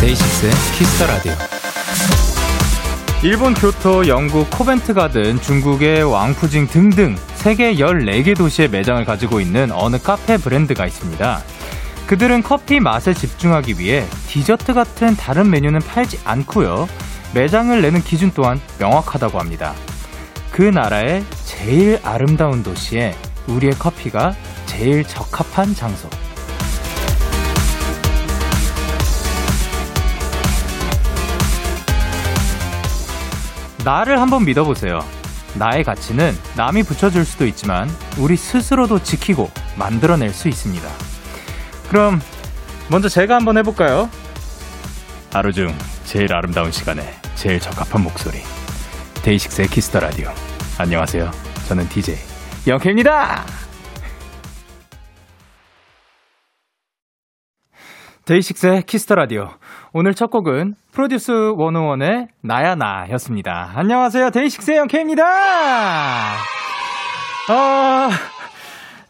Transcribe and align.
데이식스의 0.00 0.52
Kiss 0.78 0.94
the 0.94 1.06
Radio. 1.06 1.47
일본 3.24 3.52
교토, 3.52 4.06
영국 4.06 4.48
코벤트 4.48 4.94
가든, 4.94 5.40
중국의 5.40 6.04
왕푸징 6.04 6.68
등등 6.68 7.16
세계 7.34 7.74
14개 7.74 8.36
도시의 8.36 8.68
매장을 8.68 9.04
가지고 9.04 9.40
있는 9.40 9.72
어느 9.72 9.98
카페 9.98 10.36
브랜드가 10.36 10.86
있습니다. 10.86 11.42
그들은 12.06 12.44
커피 12.44 12.78
맛에 12.78 13.12
집중하기 13.12 13.80
위해 13.80 14.06
디저트 14.28 14.72
같은 14.72 15.16
다른 15.16 15.50
메뉴는 15.50 15.80
팔지 15.80 16.20
않고요. 16.24 16.88
매장을 17.34 17.82
내는 17.82 18.02
기준 18.02 18.30
또한 18.30 18.60
명확하다고 18.78 19.40
합니다. 19.40 19.74
그 20.52 20.62
나라의 20.62 21.24
제일 21.44 21.98
아름다운 22.04 22.62
도시에 22.62 23.16
우리의 23.48 23.72
커피가 23.72 24.36
제일 24.66 25.02
적합한 25.02 25.74
장소. 25.74 26.08
나를 33.88 34.20
한번 34.20 34.44
믿어보세요. 34.44 34.98
나의 35.58 35.82
가치는 35.82 36.34
남이 36.58 36.82
붙여줄 36.82 37.24
수도 37.24 37.46
있지만 37.46 37.88
우리 38.18 38.36
스스로도 38.36 39.02
지키고 39.02 39.50
만들어낼 39.78 40.28
수 40.28 40.48
있습니다. 40.48 40.86
그럼 41.88 42.20
먼저 42.90 43.08
제가 43.08 43.36
한번 43.36 43.56
해볼까요? 43.56 44.10
하루 45.32 45.54
중 45.54 45.74
제일 46.04 46.34
아름다운 46.34 46.70
시간에 46.70 47.02
제일 47.34 47.60
적합한 47.60 48.02
목소리. 48.02 48.40
데이식스의 49.22 49.68
Kiss 49.68 49.86
the 49.86 50.00
Radio. 50.00 50.32
안녕하세요. 50.78 51.30
저는 51.68 51.88
DJ 51.88 52.16
영케이입니다. 52.66 53.42
데이식스의 58.26 58.82
Kiss 58.82 59.00
the 59.00 59.14
Radio. 59.14 59.48
오늘 59.94 60.12
첫 60.12 60.30
곡은 60.30 60.74
프로듀스 60.98 61.30
101의 61.30 62.26
나야 62.42 62.74
나였습니다. 62.74 63.70
안녕하세요. 63.76 64.30
데이식스의 64.30 64.78
영케입니다. 64.78 65.22
어, 67.52 68.08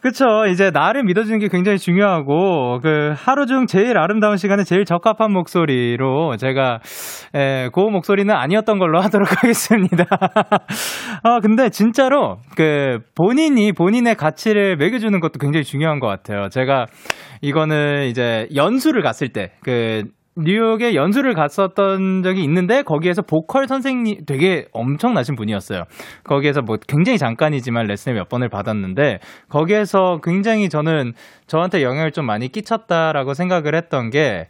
그쵸. 0.02 0.44
이제 0.50 0.70
나를 0.70 1.02
믿어주는 1.04 1.38
게 1.38 1.48
굉장히 1.48 1.78
중요하고, 1.78 2.80
그, 2.82 3.14
하루 3.16 3.46
중 3.46 3.64
제일 3.64 3.96
아름다운 3.96 4.36
시간에 4.36 4.64
제일 4.64 4.84
적합한 4.84 5.32
목소리로 5.32 6.36
제가, 6.36 6.80
에, 7.34 7.70
그 7.72 7.80
목소리는 7.80 8.34
아니었던 8.34 8.78
걸로 8.78 9.00
하도록 9.00 9.26
하겠습니다. 9.26 10.04
아, 11.22 11.40
근데 11.40 11.70
진짜로, 11.70 12.36
그, 12.54 12.98
본인이 13.14 13.72
본인의 13.72 14.14
가치를 14.14 14.76
매겨주는 14.76 15.18
것도 15.20 15.38
굉장히 15.40 15.64
중요한 15.64 16.00
것 16.00 16.06
같아요. 16.06 16.50
제가, 16.50 16.84
이거는 17.40 18.08
이제 18.08 18.46
연수를 18.54 19.00
갔을 19.00 19.30
때, 19.30 19.52
그, 19.62 20.04
뉴욕에 20.40 20.94
연수를 20.94 21.34
갔었던 21.34 22.22
적이 22.22 22.44
있는데 22.44 22.82
거기에서 22.82 23.22
보컬 23.22 23.66
선생님 23.66 24.24
되게 24.26 24.66
엄청나신 24.72 25.34
분이었어요. 25.36 25.82
거기에서 26.24 26.62
뭐 26.62 26.76
굉장히 26.86 27.18
잠깐이지만 27.18 27.86
레슨을 27.86 28.16
몇 28.16 28.28
번을 28.28 28.48
받았는데 28.48 29.18
거기에서 29.48 30.20
굉장히 30.22 30.68
저는 30.68 31.12
저한테 31.46 31.82
영향을 31.82 32.12
좀 32.12 32.26
많이 32.26 32.48
끼쳤다라고 32.48 33.34
생각을 33.34 33.74
했던 33.74 34.10
게 34.10 34.48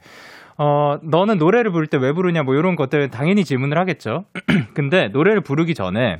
어, 0.58 0.96
너는 1.02 1.38
노래를 1.38 1.70
부를 1.70 1.86
때 1.86 1.98
왜 1.98 2.12
부르냐 2.12 2.42
뭐 2.42 2.54
이런 2.54 2.74
것들 2.76 3.08
당연히 3.10 3.44
질문을 3.44 3.78
하겠죠. 3.78 4.24
근데 4.74 5.08
노래를 5.08 5.40
부르기 5.40 5.74
전에 5.74 6.18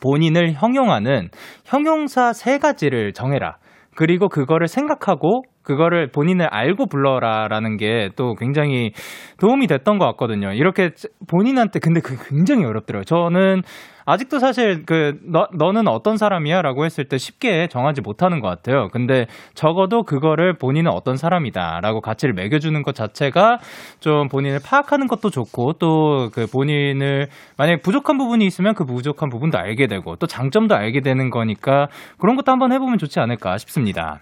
본인을 0.00 0.52
형용하는 0.52 1.28
형용사 1.64 2.32
세 2.32 2.58
가지를 2.58 3.12
정해라. 3.12 3.56
그리고 3.94 4.28
그거를 4.28 4.68
생각하고 4.68 5.42
그거를 5.66 6.10
본인을 6.10 6.46
알고 6.46 6.86
불러라라는 6.86 7.76
게 7.76 8.06
또 8.16 8.34
굉장히 8.34 8.92
도움이 9.40 9.66
됐던 9.66 9.98
것 9.98 10.06
같거든요. 10.06 10.52
이렇게 10.52 10.90
본인한테 11.28 11.80
근데 11.80 12.00
그게 12.00 12.16
굉장히 12.28 12.64
어렵더라고요. 12.64 13.04
저는 13.04 13.62
아직도 14.08 14.38
사실 14.38 14.84
그 14.86 15.18
너, 15.24 15.48
너는 15.52 15.88
어떤 15.88 16.16
사람이야라고 16.16 16.84
했을 16.84 17.06
때 17.06 17.18
쉽게 17.18 17.66
정하지 17.66 18.02
못하는 18.02 18.38
것 18.40 18.46
같아요. 18.48 18.88
근데 18.92 19.26
적어도 19.54 20.04
그거를 20.04 20.56
본인은 20.56 20.92
어떤 20.92 21.16
사람이다라고 21.16 22.00
가치를 22.00 22.32
매겨주는 22.34 22.80
것 22.84 22.94
자체가 22.94 23.58
좀 23.98 24.28
본인을 24.28 24.60
파악하는 24.64 25.08
것도 25.08 25.30
좋고 25.30 25.74
또 25.74 26.06
그 26.32 26.46
본인을 26.46 27.28
만약에 27.56 27.80
부족한 27.82 28.18
부분이 28.18 28.44
있으면 28.46 28.74
그 28.74 28.84
부족한 28.84 29.28
부분도 29.28 29.58
알게 29.58 29.86
되고 29.86 30.16
또 30.16 30.26
장점도 30.26 30.74
알게 30.74 31.00
되는 31.00 31.30
거니까 31.30 31.88
그런 32.18 32.36
것도 32.36 32.52
한번 32.52 32.72
해보면 32.72 32.98
좋지 32.98 33.20
않을까 33.20 33.58
싶습니다. 33.58 34.20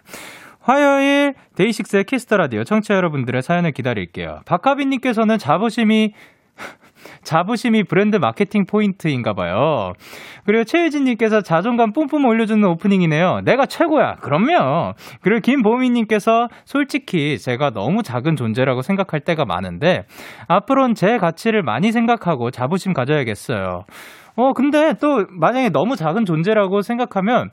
화요일 0.64 1.34
데이식스의 1.56 2.04
Kiss 2.04 2.24
the 2.24 2.38
Radio 2.38 2.64
청취자 2.64 2.94
여러분들의 2.94 3.42
사연을 3.42 3.72
기다릴게요. 3.72 4.40
박하빈 4.46 4.88
님께서는 4.88 5.36
자부심이 5.36 6.14
자부심이 7.22 7.82
브랜드 7.84 8.16
마케팅 8.16 8.64
포인트인가 8.64 9.34
봐요. 9.34 9.92
그리고 10.46 10.64
최혜진 10.64 11.04
님께서 11.04 11.42
자존감 11.42 11.92
뿜뿜 11.92 12.24
올려주는 12.24 12.66
오프닝이네요. 12.66 13.42
내가 13.44 13.66
최고야. 13.66 14.16
그럼요. 14.16 14.94
그리고 15.20 15.40
김보미 15.40 15.90
님께서 15.90 16.48
솔직히 16.64 17.38
제가 17.38 17.70
너무 17.70 18.02
작은 18.02 18.36
존재라고 18.36 18.80
생각할 18.80 19.20
때가 19.20 19.44
많은데 19.44 20.06
앞으로는 20.48 20.94
제 20.94 21.18
가치를 21.18 21.62
많이 21.62 21.92
생각하고 21.92 22.50
자부심 22.50 22.94
가져야겠어요. 22.94 23.84
어, 24.36 24.52
근데 24.54 24.94
또 24.98 25.26
만약에 25.28 25.68
너무 25.68 25.94
작은 25.94 26.24
존재라고 26.24 26.80
생각하면 26.80 27.50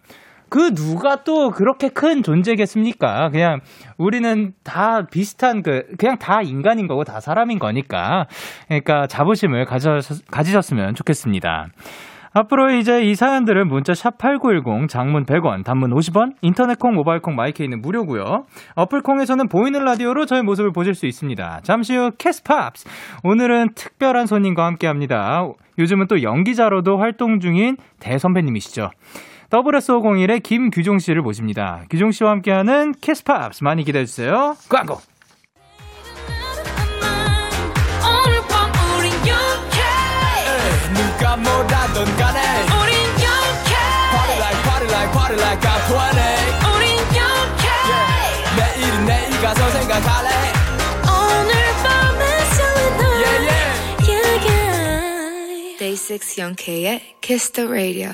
그 0.52 0.74
누가 0.76 1.24
또 1.24 1.50
그렇게 1.50 1.88
큰 1.88 2.24
존재겠습니까? 2.24 3.30
그냥 3.30 3.62
우리는 3.98 4.52
다 4.66 5.06
비슷한 5.10 5.62
그 5.62 5.84
그냥 5.98 6.18
다 6.18 6.42
인간인 6.42 6.88
거고 6.88 7.06
다 7.06 7.22
사람인 7.22 7.58
거니까 7.58 8.26
그러니까 8.68 9.08
자부심을 9.08 9.64
가져 9.64 10.00
가지셨으면 10.30 10.94
좋겠습니다. 10.96 11.68
앞으로 12.34 12.72
이제 12.72 13.02
이 13.02 13.16
사연들은 13.16 13.70
문자 13.70 13.94
샵 13.94 14.18
8910 14.18 14.90
장문 14.90 15.24
100원 15.24 15.64
단문 15.64 15.92
50원 15.92 16.34
인터넷 16.42 16.78
콩 16.78 16.96
모바일 16.96 17.22
콩 17.22 17.36
마이케이는 17.36 17.80
무료고요. 17.80 18.44
어플 18.76 19.04
콩에서는 19.04 19.48
보이는 19.48 19.82
라디오로 19.86 20.26
저의 20.26 20.44
모습을 20.44 20.74
보실 20.74 20.96
수 20.96 21.06
있습니다. 21.06 21.62
잠시 21.64 21.96
후 21.96 22.12
캐스팝스 22.18 22.90
오늘은 23.24 23.70
특별한 23.76 24.26
손님과 24.26 24.66
함께 24.66 24.88
합니다. 24.88 25.46
요즘은 25.80 26.08
또 26.08 26.22
연기자로도 26.22 26.98
활동 26.98 27.40
중인 27.40 27.78
대선배님이시죠. 28.02 28.90
WS501의 29.52 30.42
김규종 30.42 31.00
씨를 31.00 31.22
모십니다. 31.22 31.84
규종 31.90 32.12
씨와 32.12 32.32
함께하는 32.32 32.96
캐스팝스 33.02 33.64
많이 33.64 33.84
기대해주세요. 33.84 34.56
광고! 34.70 35.00
누가 40.94 41.36
뭐라던 41.38 42.06
간에 42.18 42.40
우린 42.82 42.96
영케 43.22 43.72
Party 44.12 44.38
like 44.40 44.62
party 44.64 44.88
like 44.90 45.12
party 45.14 45.38
like 45.40 45.62
I'm 45.62 45.82
20 45.88 46.18
우린 46.76 46.98
영케 47.16 47.64
yeah. 47.92 48.42
내일은 48.58 49.06
내일 49.06 49.30
가서 49.42 49.70
생각할래 49.70 50.30
오늘 51.06 51.52
밤에 51.84 52.22
설레는 52.56 53.02
yeah, 53.22 53.38
yeah. 53.48 54.10
yeah, 54.10 54.48
yeah. 54.48 55.78
Day 55.78 55.96
6 55.96 56.38
영케의 56.40 57.02
Kiss 57.22 57.52
the 57.52 57.70
Radio 57.70 58.12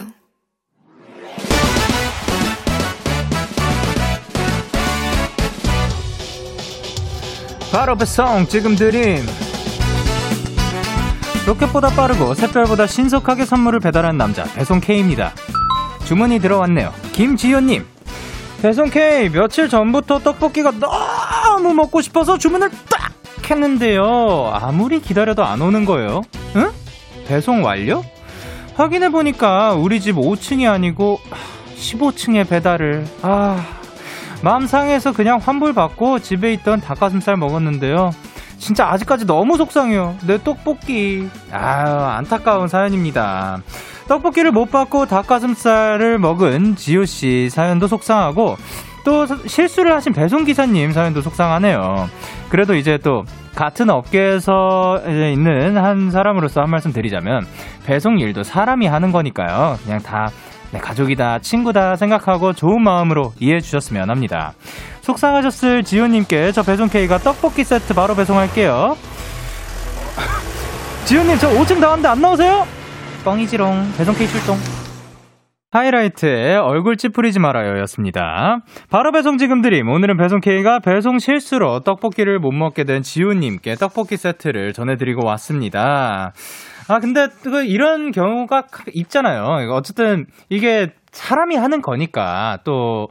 바로 7.71 7.95
배송 7.95 8.47
지금 8.47 8.75
드림. 8.75 9.25
로켓보다 11.45 11.89
빠르고 11.89 12.33
샛별보다 12.33 12.87
신속하게 12.87 13.45
선물을 13.45 13.79
배달하는 13.79 14.17
남자 14.17 14.43
배송 14.55 14.79
K입니다. 14.79 15.33
주문이 16.05 16.39
들어왔네요. 16.39 16.93
김지현님. 17.13 17.85
배송 18.61 18.89
K 18.89 19.29
며칠 19.29 19.69
전부터 19.69 20.19
떡볶이가 20.19 20.71
너무 20.71 21.73
먹고 21.73 22.01
싶어서 22.01 22.37
주문을 22.37 22.69
딱 22.89 23.11
했는데요. 23.49 24.51
아무리 24.53 24.99
기다려도 24.99 25.45
안 25.45 25.61
오는 25.61 25.85
거예요. 25.85 26.21
응? 26.55 26.71
배송 27.27 27.63
완료? 27.63 28.03
확인해보니까 28.75 29.73
우리 29.73 30.01
집 30.01 30.15
5층이 30.15 30.69
아니고 30.69 31.19
15층에 31.79 32.47
배달을. 32.49 33.05
아 33.21 33.63
마음 34.43 34.67
상해서 34.67 35.11
그냥 35.13 35.39
환불 35.41 35.73
받고 35.73 36.19
집에 36.19 36.53
있던 36.53 36.79
닭가슴살 36.81 37.37
먹었는데요. 37.37 38.11
진짜 38.57 38.87
아직까지 38.87 39.25
너무 39.25 39.57
속상해요. 39.57 40.15
내 40.25 40.37
떡볶이. 40.43 41.27
아 41.51 42.15
안타까운 42.17 42.67
사연입니다. 42.67 43.61
떡볶이를 44.07 44.51
못 44.51 44.71
받고 44.71 45.05
닭가슴살을 45.05 46.17
먹은 46.19 46.75
지효 46.75 47.05
씨 47.05 47.49
사연도 47.49 47.87
속상하고 47.87 48.55
또 49.03 49.25
실수를 49.25 49.93
하신 49.93 50.13
배송 50.13 50.43
기사님 50.43 50.91
사연도 50.91 51.21
속상하네요. 51.21 52.09
그래도 52.49 52.75
이제 52.75 52.97
또 52.97 53.23
같은 53.55 53.89
업계에서 53.89 55.01
있는 55.07 55.77
한 55.77 56.11
사람으로서 56.11 56.61
한 56.61 56.69
말씀 56.69 56.93
드리자면 56.93 57.45
배송 57.85 58.19
일도 58.19 58.43
사람이 58.43 58.85
하는 58.87 59.11
거니까요. 59.11 59.77
그냥 59.83 59.99
다 59.99 60.29
네, 60.71 60.79
가족이다, 60.79 61.39
친구다 61.39 61.95
생각하고 61.95 62.53
좋은 62.53 62.83
마음으로 62.83 63.33
이해해 63.39 63.59
주셨으면 63.59 64.09
합니다. 64.09 64.53
속상하셨을 65.01 65.83
지효님께 65.83 66.51
저 66.51 66.61
배송 66.61 66.89
K가 66.89 67.19
떡볶이 67.19 67.63
세트 67.63 67.93
바로 67.93 68.15
배송할게요. 68.15 68.97
지효님 71.05 71.37
저 71.37 71.49
5층 71.49 71.79
나왔는데 71.79 72.09
안 72.09 72.19
나오세요? 72.19 72.65
뻥이지롱 73.23 73.93
배송 73.97 74.13
K 74.15 74.27
출동. 74.27 74.57
하이라이트의 75.71 76.57
얼굴 76.57 76.97
찌푸리지 76.97 77.39
말아요 77.39 77.79
였습니다. 77.81 78.59
바로 78.89 79.11
배송 79.11 79.37
지금 79.37 79.61
드림. 79.61 79.87
오늘은 79.89 80.17
배송 80.17 80.39
K가 80.39 80.79
배송 80.79 81.19
실수로 81.19 81.81
떡볶이를 81.81 82.39
못 82.39 82.51
먹게 82.51 82.83
된 82.83 83.01
지우님께 83.01 83.75
떡볶이 83.75 84.17
세트를 84.17 84.73
전해드리고 84.73 85.25
왔습니다. 85.25 86.33
아, 86.89 86.99
근데 86.99 87.27
그 87.43 87.65
이런 87.65 88.11
경우가 88.11 88.63
있잖아요. 88.93 89.71
어쨌든 89.73 90.25
이게 90.49 90.93
사람이 91.11 91.55
하는 91.55 91.81
거니까 91.81 92.59
또 92.63 93.07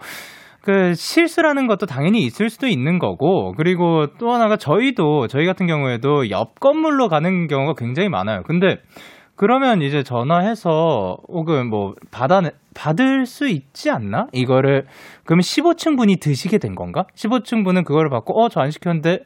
그 0.66 0.94
실수라는 0.94 1.68
것도 1.68 1.86
당연히 1.86 2.22
있을 2.24 2.50
수도 2.50 2.66
있는 2.66 2.98
거고 2.98 3.52
그리고 3.56 4.08
또 4.18 4.32
하나가 4.32 4.56
저희도 4.56 5.28
저희 5.28 5.46
같은 5.46 5.68
경우에도 5.68 6.28
옆 6.30 6.58
건물로 6.58 7.08
가는 7.08 7.46
경우가 7.46 7.74
굉장히 7.78 8.08
많아요. 8.08 8.42
근데 8.42 8.78
그러면 9.36 9.80
이제 9.80 10.02
전화해서 10.02 11.18
혹은 11.28 11.68
뭐 11.70 11.94
받아 12.10 12.40
받을 12.74 13.26
수 13.26 13.46
있지 13.46 13.90
않나? 13.92 14.26
이거를 14.32 14.86
그러면 15.24 15.42
15층 15.42 15.96
분이 15.96 16.16
드시게 16.16 16.58
된 16.58 16.74
건가? 16.74 17.04
15층 17.14 17.62
분은 17.62 17.84
그거를 17.84 18.10
받고 18.10 18.42
어 18.42 18.48
저 18.48 18.60
안 18.60 18.72
시켰는데 18.72 19.20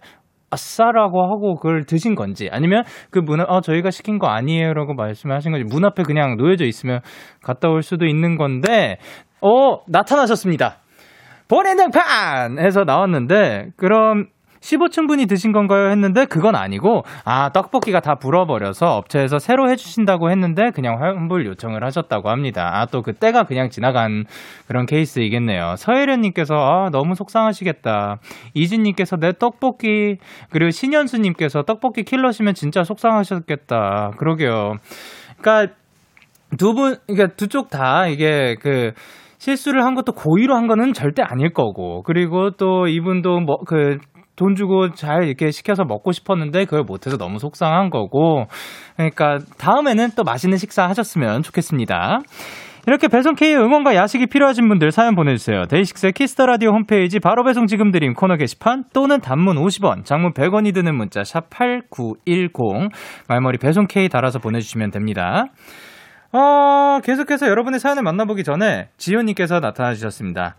아싸라고 0.50 1.23
하고 1.25 1.56
그걸 1.56 1.85
드신 1.85 2.14
건지 2.14 2.49
아니면 2.50 2.85
그 3.11 3.19
문, 3.19 3.41
어, 3.41 3.61
저희가 3.61 3.91
시킨 3.91 4.19
거 4.19 4.29
아니에요라고 4.29 4.94
말씀하신 4.94 5.52
건지 5.52 5.64
문 5.69 5.85
앞에 5.85 6.02
그냥 6.02 6.37
놓여져 6.37 6.64
있으면 6.64 7.00
갔다 7.43 7.69
올 7.69 7.82
수도 7.82 8.06
있는 8.06 8.37
건데, 8.37 8.99
어, 9.41 9.79
나타나셨습니다. 9.87 10.79
보내등판! 11.49 12.58
해서 12.58 12.85
나왔는데, 12.85 13.70
그럼 13.76 14.26
15층 14.61 15.09
분이 15.09 15.27
드신 15.27 15.53
건가요? 15.53 15.91
했는데 15.91 16.27
그건 16.27 16.55
아니고 16.55 17.03
아 17.25 17.51
떡볶이가 17.51 18.01
다 18.01 18.15
불어버려서 18.17 18.97
업체에서 18.97 19.39
새로 19.39 19.71
해주신다고 19.71 20.31
했는데 20.31 20.71
그냥 20.75 21.01
환불 21.01 21.47
요청을 21.47 21.83
하셨다고 21.85 22.29
합니다. 22.29 22.71
아 22.75 22.87
또 22.91 23.03
그때가 23.03 23.45
그냥 23.45 23.71
지나간 23.71 24.25
그런 24.67 24.85
케이스이겠네요. 24.85 25.77
서혜련님께서 25.77 26.55
아 26.55 26.91
너무 26.91 27.15
속상하시겠다. 27.15 28.17
이진님께서 28.55 29.17
내 29.17 29.33
떡볶이 29.33 30.17
그리고 30.51 30.71
신현수님께서 30.71 31.62
떡볶이 31.62 32.03
킬러시면 32.03 32.55
진짜 32.55 32.83
속상하셨겠다. 32.83 34.12
그러게요. 34.19 34.75
그러니까 35.41 35.75
두 36.59 36.75
분, 36.75 36.97
그러니까 37.07 37.35
두 37.37 37.47
쪽 37.47 37.71
다 37.71 38.09
이게 38.09 38.57
그 38.61 38.93
실수를 39.39 39.85
한 39.85 39.95
것도 39.95 40.12
고의로 40.12 40.55
한 40.55 40.67
거는 40.67 40.93
절대 40.93 41.23
아닐 41.23 41.53
거고 41.53 42.03
그리고 42.03 42.51
또 42.51 42.89
이분도 42.89 43.41
뭐 43.41 43.57
그 43.67 43.99
돈 44.41 44.55
주고 44.55 44.95
잘 44.95 45.25
이렇게 45.25 45.51
시켜서 45.51 45.85
먹고 45.85 46.13
싶었는데 46.13 46.65
그걸 46.65 46.83
못해서 46.83 47.19
너무 47.19 47.39
속상한 47.39 47.91
거고 47.91 48.47
그러니까 48.97 49.37
다음에는 49.59 50.13
또 50.17 50.25
맛있는 50.25 50.57
식사 50.57 50.89
하셨으면 50.89 51.43
좋겠습니다. 51.43 52.21
이렇게 52.87 53.09
배송 53.09 53.35
K 53.35 53.55
응원과 53.55 53.95
야식이 53.95 54.29
필요하신 54.29 54.67
분들 54.67 54.93
사연 54.93 55.15
보내주세요. 55.15 55.67
데이식스의 55.67 56.15
Kiss 56.15 56.33
the 56.33 56.47
Radio 56.47 56.71
홈페이지 56.71 57.21
바로 57.21 57.45
배송 57.45 57.67
지금 57.67 57.91
드림 57.91 58.15
코너 58.15 58.37
게시판 58.37 58.85
또는 58.95 59.21
단문 59.21 59.57
50원, 59.57 60.07
장문 60.07 60.33
100원이 60.33 60.73
드는 60.73 60.95
문자 60.97 61.23
샵 61.23 61.51
#8910 61.51 62.91
말머리 63.29 63.59
배송 63.59 63.89
K 63.89 64.09
달아서 64.09 64.39
보내주시면 64.39 64.91
됩니다. 64.91 65.45
어, 66.33 67.01
계속해서 67.05 67.47
여러분의 67.47 67.79
사연을 67.79 68.03
만나보기 68.03 68.43
전에 68.45 68.89
지효님께서 68.97 69.61
나타나 69.61 69.93
주셨습니다. 69.93 70.57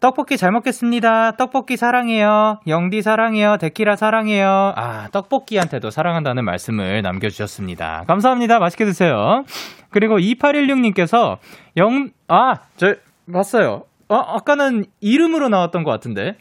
떡볶이 0.00 0.38
잘 0.38 0.50
먹겠습니다. 0.50 1.32
떡볶이 1.32 1.76
사랑해요. 1.76 2.60
영디 2.66 3.02
사랑해요. 3.02 3.58
데키라 3.58 3.96
사랑해요. 3.96 4.72
아, 4.76 5.08
떡볶이한테도 5.12 5.90
사랑한다는 5.90 6.44
말씀을 6.44 7.02
남겨주셨습니다. 7.02 8.04
감사합니다. 8.06 8.58
맛있게 8.60 8.86
드세요. 8.86 9.44
그리고 9.90 10.16
2816님께서 10.16 11.36
영, 11.76 12.08
아, 12.28 12.54
저, 12.76 12.94
봤어요. 13.30 13.82
어, 14.08 14.16
아까는 14.16 14.86
이름으로 15.00 15.50
나왔던 15.50 15.84
것 15.84 15.90
같은데. 15.90 16.36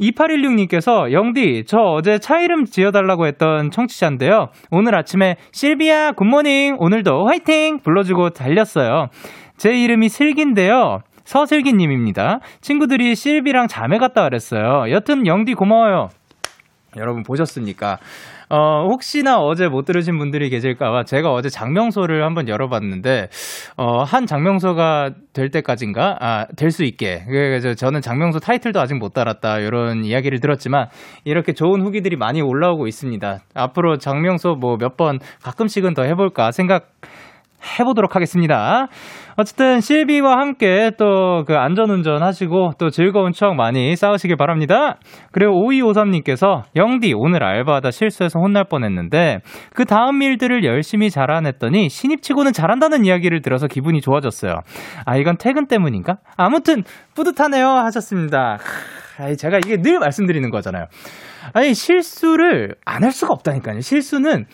2816님께서 0.00 1.10
영디 1.10 1.64
저 1.66 1.78
어제 1.78 2.20
차 2.20 2.38
이름 2.38 2.64
지어달라고 2.64 3.26
했던 3.26 3.72
청취자인데요. 3.72 4.50
오늘 4.70 4.96
아침에 4.96 5.34
실비야 5.50 6.12
굿모닝 6.12 6.76
오늘도 6.78 7.26
화이팅 7.26 7.80
불러주고 7.80 8.30
달렸어요. 8.30 9.08
제 9.56 9.70
이름이 9.76 10.08
슬기인데요. 10.08 11.00
서슬기님입니다. 11.28 12.40
친구들이 12.62 13.14
실비랑 13.14 13.68
자매 13.68 13.98
같다 13.98 14.24
그랬어요. 14.24 14.90
여튼 14.90 15.26
영디 15.26 15.52
고마워요. 15.52 16.08
여러분 16.96 17.22
보셨습니까? 17.22 17.98
어, 18.48 18.86
혹시나 18.88 19.38
어제 19.38 19.68
못 19.68 19.84
들으신 19.84 20.16
분들이 20.16 20.48
계실까봐 20.48 21.04
제가 21.04 21.30
어제 21.30 21.50
장명소를 21.50 22.24
한번 22.24 22.48
열어봤는데, 22.48 23.28
어, 23.76 24.02
한 24.04 24.24
장명소가 24.24 25.10
될 25.34 25.50
때까지인가? 25.50 26.16
아, 26.18 26.46
될 26.56 26.70
수 26.70 26.82
있게. 26.84 27.24
그래서 27.28 27.74
저는 27.74 28.00
장명소 28.00 28.38
타이틀도 28.40 28.80
아직 28.80 28.94
못 28.94 29.12
달았다. 29.12 29.58
이런 29.58 30.06
이야기를 30.06 30.40
들었지만, 30.40 30.88
이렇게 31.24 31.52
좋은 31.52 31.82
후기들이 31.82 32.16
많이 32.16 32.40
올라오고 32.40 32.86
있습니다. 32.86 33.40
앞으로 33.52 33.98
장명소 33.98 34.54
뭐 34.54 34.78
몇 34.78 34.96
번 34.96 35.18
가끔씩은 35.42 35.92
더 35.92 36.04
해볼까 36.04 36.52
생각 36.52 36.88
해보도록 37.80 38.14
하겠습니다. 38.16 38.86
어쨌든 39.36 39.80
실비와 39.80 40.38
함께 40.38 40.90
또 40.98 41.28
그 41.46 41.56
안전운전 41.56 42.22
하시고 42.22 42.72
또 42.78 42.90
즐거운 42.90 43.32
추억 43.32 43.54
많이 43.54 43.94
쌓으시길 43.96 44.36
바랍니다. 44.36 44.96
그리고 45.32 45.52
5253님께서 45.52 46.62
영디 46.76 47.14
오늘 47.16 47.42
알바하다 47.44 47.90
실수해서 47.90 48.38
혼날 48.40 48.64
뻔했는데 48.64 49.38
그 49.74 49.84
다음 49.84 50.20
일들을 50.20 50.64
열심히 50.64 51.10
잘안했더니 51.10 51.88
신입치고는 51.88 52.52
잘한다는 52.52 53.04
이야기를 53.04 53.40
들어서 53.42 53.66
기분이 53.66 54.00
좋아졌어요. 54.00 54.54
아 55.06 55.16
이건 55.16 55.36
퇴근 55.38 55.66
때문인가? 55.68 56.16
아무튼 56.36 56.82
뿌듯하네요 57.14 57.66
하셨습니다. 57.66 58.58
아, 59.18 59.34
제가 59.34 59.58
이게 59.58 59.76
늘 59.80 59.98
말씀드리는 59.98 60.50
거잖아요. 60.50 60.84
아니 61.54 61.74
실수를 61.74 62.74
안 62.84 63.04
할 63.04 63.12
수가 63.12 63.32
없다니까요. 63.32 63.80
실수는 63.80 64.44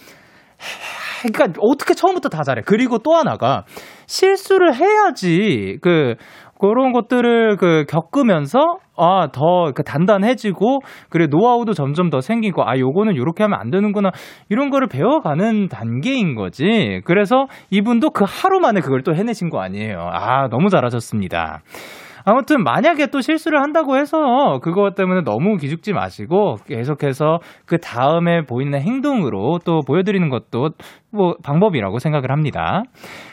그러니까 1.32 1.60
어떻게 1.60 1.94
처음부터 1.94 2.28
다 2.28 2.42
잘해. 2.42 2.62
그리고 2.66 2.98
또 2.98 3.14
하나가 3.14 3.64
실수를 4.06 4.74
해야지 4.74 5.78
그 5.82 6.14
그런 6.60 6.92
것들을 6.92 7.56
그 7.56 7.84
겪으면서 7.88 8.78
아, 8.96 9.28
더그 9.32 9.82
단단해지고 9.82 10.80
그래 11.10 11.26
노하우도 11.26 11.74
점점 11.74 12.10
더 12.10 12.20
생기고 12.20 12.62
아, 12.64 12.78
요거는 12.78 13.16
요렇게 13.16 13.42
하면 13.42 13.58
안 13.58 13.70
되는구나. 13.70 14.10
이런 14.48 14.70
거를 14.70 14.86
배워가는 14.88 15.68
단계인 15.68 16.34
거지. 16.34 17.00
그래서 17.04 17.46
이분도 17.70 18.10
그 18.10 18.24
하루 18.26 18.60
만에 18.60 18.80
그걸 18.80 19.02
또 19.02 19.14
해내신 19.14 19.50
거 19.50 19.60
아니에요. 19.60 19.98
아, 19.98 20.48
너무 20.48 20.68
잘하셨습니다. 20.68 21.62
아무튼 22.24 22.62
만약에 22.64 23.08
또 23.08 23.20
실수를 23.20 23.60
한다고 23.60 23.96
해서 23.96 24.58
그것 24.62 24.94
때문에 24.94 25.22
너무 25.22 25.56
기죽지 25.56 25.92
마시고 25.92 26.56
계속해서 26.66 27.38
그 27.66 27.78
다음에 27.78 28.42
보이는 28.42 28.80
행동으로 28.80 29.58
또 29.64 29.80
보여드리는 29.86 30.28
것도 30.28 30.70
뭐 31.12 31.34
방법이라고 31.42 31.98
생각을 31.98 32.30
합니다. 32.30 32.82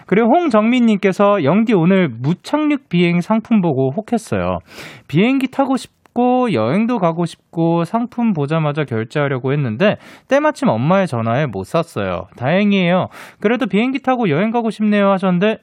그리고 0.08 0.28
홍정민님께서 0.28 1.44
영디 1.44 1.74
오늘 1.74 2.10
무착륙 2.10 2.90
비행 2.90 3.22
상품 3.22 3.62
보고 3.62 3.92
혹했어요. 3.96 4.60
비행기 5.08 5.52
타고 5.52 5.78
싶 5.78 6.02
고 6.14 6.52
여행도 6.52 6.98
가고 6.98 7.26
싶고 7.26 7.86
상품 7.86 8.34
보자마자 8.34 8.84
결제하려고 8.84 9.54
했는데 9.54 9.96
때마침 10.28 10.68
엄마의 10.68 11.08
전화에 11.08 11.46
못 11.46 11.64
샀어요. 11.64 12.24
다행이에요. 12.36 13.08
그래도 13.40 13.66
비행기 13.66 14.02
타고 14.02 14.30
여행 14.30 14.52
가고 14.52 14.70
싶네요 14.70 15.10
하셨는데 15.12 15.58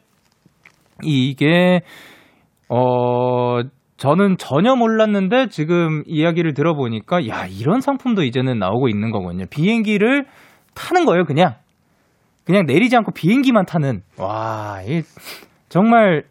이게 1.03 1.81
어, 2.69 3.61
저는 3.97 4.37
전혀 4.39 4.77
몰랐는데 4.77 5.49
지금 5.49 6.03
이야기를 6.07 6.55
들어보니까 6.55 7.27
야, 7.29 7.47
이런 7.47 7.81
상품도 7.81 8.23
이제는 8.23 8.59
나오고 8.59 8.89
있는 8.89 9.11
거군요. 9.11 9.45
비행기를 9.51 10.27
타는 10.75 11.05
거예요, 11.05 11.25
그냥. 11.25 11.55
그냥 12.45 12.65
내리지 12.67 12.97
않고 12.97 13.13
비행기만 13.13 13.67
타는. 13.67 14.03
와, 14.19 14.81
이 14.87 15.03
정말 15.69 16.25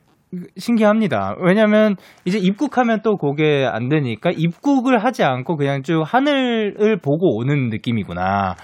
신기합니다. 0.58 1.36
왜냐면 1.40 1.96
이제 2.26 2.38
입국하면 2.38 3.02
또 3.04 3.18
그게 3.18 3.68
안 3.70 3.90
되니까 3.90 4.32
입국을 4.36 5.04
하지 5.04 5.24
않고 5.24 5.58
그냥 5.58 5.84
쭉 5.84 6.04
하늘을 6.06 6.98
보고 6.98 7.38
오는 7.38 7.70
느낌이구나. 7.70 8.56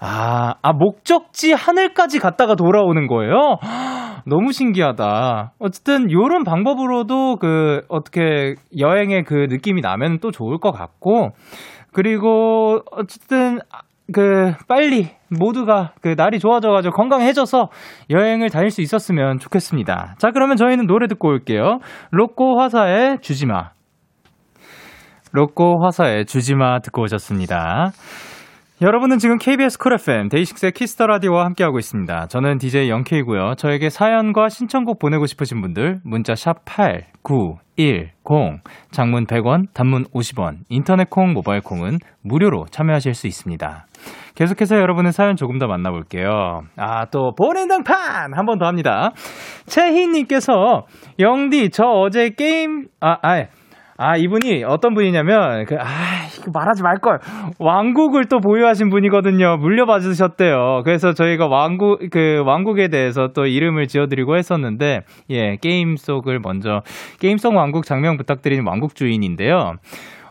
아, 0.00 0.54
아, 0.60 0.72
목적지 0.72 1.52
하늘까지 1.52 2.18
갔다가 2.18 2.56
돌아오는 2.56 3.06
거예요? 3.06 3.56
너무 4.26 4.52
신기하다. 4.52 5.52
어쨌든 5.58 6.10
요런 6.10 6.44
방법으로도 6.44 7.36
그 7.36 7.82
어떻게 7.88 8.54
여행의 8.78 9.24
그 9.24 9.46
느낌이 9.48 9.80
나면 9.80 10.18
또 10.20 10.30
좋을 10.30 10.58
것 10.58 10.72
같고 10.72 11.30
그리고 11.92 12.80
어쨌든 12.90 13.58
그 14.12 14.52
빨리 14.68 15.10
모두가 15.30 15.92
그 16.02 16.14
날이 16.16 16.38
좋아져가지고 16.38 16.94
건강해져서 16.94 17.68
여행을 18.10 18.50
다닐 18.50 18.70
수 18.70 18.82
있었으면 18.82 19.38
좋겠습니다. 19.38 20.16
자 20.18 20.30
그러면 20.30 20.56
저희는 20.56 20.86
노래 20.86 21.06
듣고 21.06 21.28
올게요. 21.28 21.78
로꼬 22.10 22.60
화사의 22.60 23.18
주지마. 23.20 23.70
로꼬 25.32 25.82
화사의 25.82 26.26
주지마 26.26 26.80
듣고 26.80 27.02
오셨습니다. 27.02 27.92
여러분은 28.82 29.18
지금 29.18 29.38
KBS 29.38 29.78
쿨 29.78 29.92
FM 29.94 30.28
데이식스의 30.28 30.72
키스 30.72 30.93
더 30.93 31.06
라디오와 31.06 31.44
함께하고 31.44 31.78
있습니다. 31.78 32.26
저는 32.26 32.58
DJ 32.58 32.90
영케이고요. 32.90 33.54
저에게 33.56 33.88
사연과 33.90 34.48
신청곡 34.48 34.98
보내고 34.98 35.26
싶으신 35.26 35.60
분들 35.60 36.00
문자 36.02 36.34
샵 36.34 36.64
8910 36.64 38.10
장문 38.90 39.26
100원, 39.26 39.66
단문 39.72 40.06
50원, 40.06 40.56
인터넷 40.68 41.08
콩, 41.08 41.32
모바일 41.32 41.60
콩은 41.60 41.98
무료로 42.22 42.66
참여하실 42.72 43.14
수 43.14 43.28
있습니다. 43.28 43.86
계속해서 44.34 44.76
여러분의 44.78 45.12
사연 45.12 45.36
조금 45.36 45.58
더 45.58 45.68
만나볼게요. 45.68 46.62
아, 46.76 47.04
또 47.12 47.34
본인등판 47.36 48.34
한 48.34 48.46
번 48.46 48.58
더 48.58 48.66
합니다. 48.66 49.12
최희님께서 49.66 50.86
영디 51.20 51.70
저 51.70 51.84
어제 51.84 52.30
게임 52.30 52.88
아, 53.00 53.16
아 53.22 53.44
아, 54.02 54.16
이분이 54.16 54.64
어떤 54.64 54.94
분이냐면, 54.94 55.64
그, 55.64 55.76
아, 55.78 55.86
이거 56.36 56.50
말하지 56.52 56.82
말걸. 56.82 57.20
왕국을 57.60 58.24
또 58.24 58.40
보유하신 58.40 58.90
분이거든요. 58.90 59.58
물려받으셨대요. 59.58 60.82
그래서 60.84 61.12
저희가 61.12 61.46
왕국, 61.46 62.00
그, 62.10 62.42
왕국에 62.44 62.88
대해서 62.88 63.28
또 63.32 63.46
이름을 63.46 63.86
지어드리고 63.86 64.36
했었는데, 64.36 65.02
예, 65.30 65.56
게임 65.62 65.96
속을 65.96 66.40
먼저, 66.40 66.82
게임 67.20 67.36
속 67.38 67.54
왕국 67.54 67.84
장명 67.84 68.16
부탁드리는 68.16 68.66
왕국 68.66 68.96
주인인데요. 68.96 69.74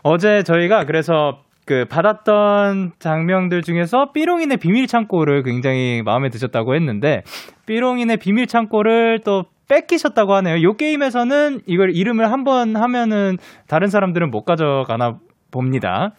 어제 0.02 0.42
저희가 0.42 0.84
그래서 0.84 1.38
그 1.64 1.86
받았던 1.88 2.92
장면들 2.98 3.62
중에서 3.62 4.10
삐롱인의 4.12 4.56
비밀 4.56 4.86
창고를 4.86 5.44
굉장히 5.44 6.02
마음에 6.04 6.28
드셨다고 6.28 6.74
했는데 6.74 7.22
삐롱인의 7.66 8.16
비밀 8.16 8.48
창고를 8.48 9.20
또 9.24 9.44
뺏기셨다고 9.68 10.34
하네요. 10.34 10.62
요 10.62 10.74
게임에서는 10.74 11.60
이걸 11.66 11.94
이름을 11.94 12.30
한 12.30 12.44
번 12.44 12.76
하면은 12.76 13.36
다른 13.68 13.88
사람들은 13.88 14.30
못 14.30 14.44
가져가나 14.44 15.18
봅니다. 15.50 16.10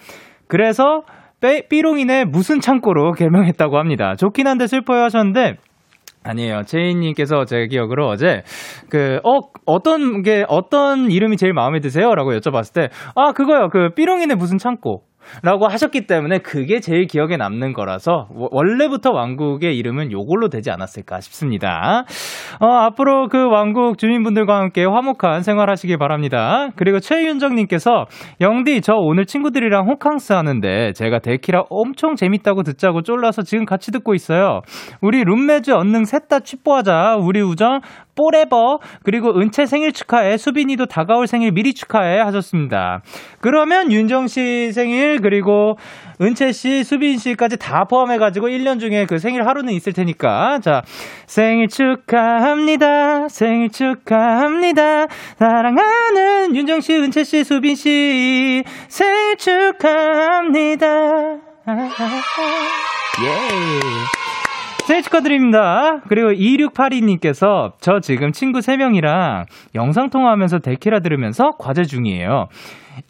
그래서 0.48 1.02
삐, 1.42 1.68
삐롱인의 1.68 2.26
무슨 2.26 2.60
창고로 2.62 3.12
개명했다고 3.14 3.78
합니다. 3.78 4.16
좋긴 4.16 4.48
한데 4.48 4.68
슬퍼요 4.68 5.04
하셨는데 5.04 5.56
아니에요. 6.24 6.62
제이님께서 6.64 7.44
제 7.44 7.68
기억으로 7.68 8.08
어제 8.08 8.44
그 8.90 9.20
어 9.26 9.42
어떤 9.66 10.22
게 10.22 10.46
어떤 10.48 11.12
이름이 11.12 11.36
제일 11.36 11.52
마음에 11.54 11.82
드세요?라고 11.82 12.32
여쭤봤을 12.32 12.74
때 12.74 12.90
아 13.16 13.34
그거요. 13.34 13.68
그 13.70 13.90
삐롱이네 13.96 14.36
무슨 14.36 14.58
창고. 14.58 15.04
라고 15.44 15.68
하셨기 15.68 16.08
때문에 16.08 16.40
그게 16.40 16.80
제일 16.80 17.06
기억에 17.06 17.38
남는 17.38 17.74
거라서 17.74 18.28
원래부터 18.32 19.12
왕국의 19.12 19.78
이름은 19.78 20.12
요걸로 20.12 20.50
되지 20.50 20.72
않았을까 20.72 21.20
싶습니다. 21.22 22.06
어, 22.60 22.66
앞으로 22.66 23.28
그 23.28 23.48
왕국 23.48 23.98
주민분들과 23.98 24.58
함께 24.58 24.84
화목한 24.86 25.44
생활하시길 25.44 25.98
바랍니다. 25.98 26.70
그리고 26.76 27.00
최윤정님께서 27.00 28.06
영디 28.42 28.82
저 28.82 28.94
오늘 28.96 29.26
친구들이랑 29.26 29.88
호캉스 29.88 30.34
하는데 30.34 30.94
제가 30.94 31.20
데키라 31.20 31.66
엄청 31.70 32.16
재밌다고 32.16 32.64
듣자고 32.64 33.04
쫄라서 33.04 33.44
지금 33.44 33.66
같이 33.66 33.92
듣고 33.92 34.14
있어요. 34.16 34.62
우리 35.02 35.24
룸메즈 35.24 35.72
언능 35.72 36.06
셋 36.06 36.24
다 36.30 36.40
취뽀하자. 36.40 37.18
우리 37.20 37.42
우정 37.42 37.82
뽀레버 38.16 38.80
그리고 39.04 39.30
은채 39.30 39.66
생일 39.66 39.92
축하해 39.92 40.38
수빈이도 40.38 40.86
다가올 40.86 41.28
생일 41.28 41.52
미리 41.52 41.74
축하해 41.74 42.20
하셨습니다. 42.20 43.02
그러면 43.40 43.92
윤정 43.92 44.28
씨 44.28 44.72
생일 44.72 45.22
그리고 45.22 45.78
은채 46.22 46.52
씨, 46.52 46.84
수빈 46.84 47.18
씨까지 47.18 47.58
다 47.58 47.86
포함해 47.86 48.18
가지고 48.18 48.48
1년 48.48 48.80
중에 48.80 49.06
그 49.06 49.18
생일 49.18 49.48
하루는 49.48 49.74
있을 49.74 49.94
테니까 49.94 50.60
자 50.62 50.82
생일 51.26 51.68
축하합니다. 51.68 53.28
생일 53.30 53.70
축하합니다. 53.70 55.08
사랑하는 55.38 56.56
윤정 56.56 56.82
씨, 56.82 56.96
은채 56.96 57.24
씨, 57.24 57.44
수빈 57.44 57.76
씨 57.76 58.64
생일 58.88 59.38
축하합니다. 59.38 60.88
예. 63.24 64.23
생일 64.86 65.02
축하드립니다. 65.02 66.02
그리고 66.10 66.32
2682님께서 66.32 67.72
저 67.80 68.00
지금 68.02 68.32
친구 68.34 68.60
3명이랑 68.60 69.46
영상통화하면서 69.76 70.60
데키라 70.60 71.00
들으면서 71.00 71.52
과제 71.58 71.84
중이에요. 71.84 72.48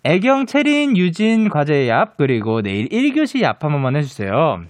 애경, 0.03 0.45
체린, 0.45 0.95
유진 0.95 1.49
과제 1.49 1.87
얍, 1.87 2.11
그리고 2.17 2.61
내일 2.61 2.87
1교시 2.89 3.41
얍 3.41 3.61
한 3.61 3.71
번만 3.71 3.95
해주세요. 3.95 4.61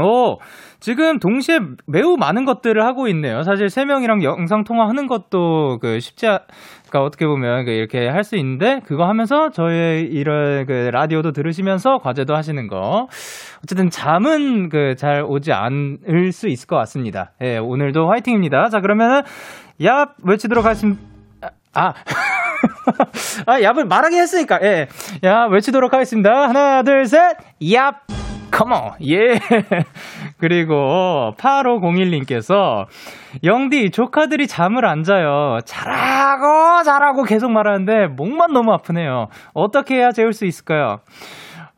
오, 0.00 0.38
지금 0.80 1.18
동시에 1.18 1.58
매우 1.86 2.16
많은 2.16 2.44
것들을 2.44 2.84
하고 2.84 3.08
있네요. 3.08 3.42
사실 3.42 3.68
세 3.68 3.84
명이랑 3.84 4.22
영상 4.22 4.62
통화하는 4.64 5.06
것도 5.08 5.78
그 5.80 5.98
쉽지 5.98 6.26
않, 6.28 6.38
그러니까 6.88 7.02
어떻게 7.04 7.26
보면 7.26 7.64
그 7.64 7.72
이렇게 7.72 8.06
할 8.08 8.22
수 8.22 8.36
있는데 8.36 8.80
그거 8.84 9.06
하면서 9.06 9.50
저의 9.50 10.04
이런 10.04 10.66
그 10.66 10.90
라디오도 10.92 11.32
들으시면서 11.32 11.98
과제도 11.98 12.36
하시는 12.36 12.68
거. 12.68 13.08
어쨌든 13.64 13.90
잠은 13.90 14.68
그 14.68 14.94
잘 14.96 15.22
오지 15.22 15.52
않을 15.52 16.32
수 16.32 16.48
있을 16.48 16.66
것 16.66 16.76
같습니다. 16.76 17.32
예, 17.42 17.58
오늘도 17.58 18.08
화이팅입니다. 18.08 18.68
자, 18.68 18.80
그러면은 18.80 19.22
야 19.84 20.06
외치도록 20.22 20.64
하겠습니다. 20.64 21.00
아. 21.74 21.92
아, 23.46 23.60
얍을 23.60 23.86
말하게 23.86 24.16
했으니까, 24.18 24.58
예. 24.62 24.88
야, 25.24 25.46
외치도록 25.50 25.92
하겠습니다. 25.92 26.48
하나, 26.48 26.82
둘, 26.82 27.06
셋, 27.06 27.36
얍! 27.62 28.17
컴온! 28.50 28.92
예! 29.06 29.38
그리고 30.38 31.32
8501님께서 31.38 32.86
영디 33.44 33.90
조카들이 33.90 34.46
잠을 34.46 34.84
안 34.86 35.02
자요. 35.02 35.58
잘하고 35.64 36.82
잘하고 36.82 37.22
계속 37.24 37.50
말하는데 37.50 38.08
목만 38.16 38.52
너무 38.52 38.72
아프네요. 38.72 39.26
어떻게 39.54 39.96
해야 39.96 40.10
재울 40.12 40.32
수 40.32 40.44
있을까요? 40.46 40.98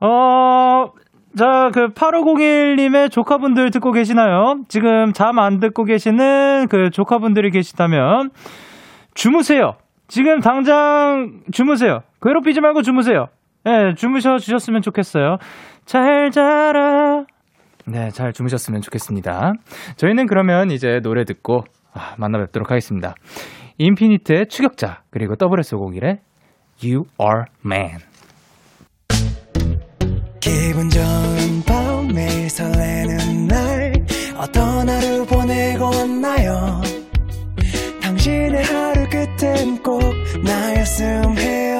어 0.01 0.87
자, 1.37 1.71
그 1.73 1.89
8501님의 1.93 3.11
조카분들 3.11 3.71
듣고 3.71 3.93
계시나요? 3.93 4.63
지금 4.69 5.13
잠 5.13 5.39
안 5.39 5.61
듣고 5.61 5.85
계시는 5.85 6.67
그 6.69 6.91
조카분들이 6.91 7.51
계시다면 7.51 8.31
주무세요. 9.15 9.75
지금 10.09 10.41
당장 10.41 11.41
주무세요. 11.53 12.01
괴롭히지 12.23 12.61
말고 12.61 12.83
주무세요. 12.83 13.27
예, 13.67 13.71
네, 13.71 13.95
주무셔 13.95 14.39
주셨으면 14.39 14.83
좋겠어요. 14.83 15.37
잘 15.85 16.31
자라. 16.31 17.25
네, 17.87 18.11
잘 18.11 18.33
주무셨으면 18.33 18.81
좋겠습니다. 18.83 19.53
저희는 19.97 20.27
그러면 20.27 20.71
이제 20.71 21.01
노래 21.03 21.25
듣고 21.25 21.65
아, 21.93 22.15
만나 22.19 22.39
뵙도록 22.39 22.71
하겠습니다. 22.71 23.15
인피니트의 23.79 24.47
추격자, 24.49 25.03
그리고 25.11 25.35
WS501의 25.35 26.19
You 26.83 27.05
Are 27.21 27.45
Man. 27.65 27.99
기분 30.41 30.89
좋은 30.89 31.63
밤 31.67 32.09
매일 32.15 32.49
설레는 32.49 33.47
날 33.47 33.93
어떤 34.37 34.89
하루 34.89 35.27
보내고 35.27 35.85
왔나요 35.85 36.81
당신의 38.01 38.65
하루 38.65 39.07
끝엔 39.11 39.83
꼭 39.83 40.01
나였음 40.43 41.37
해요 41.39 41.80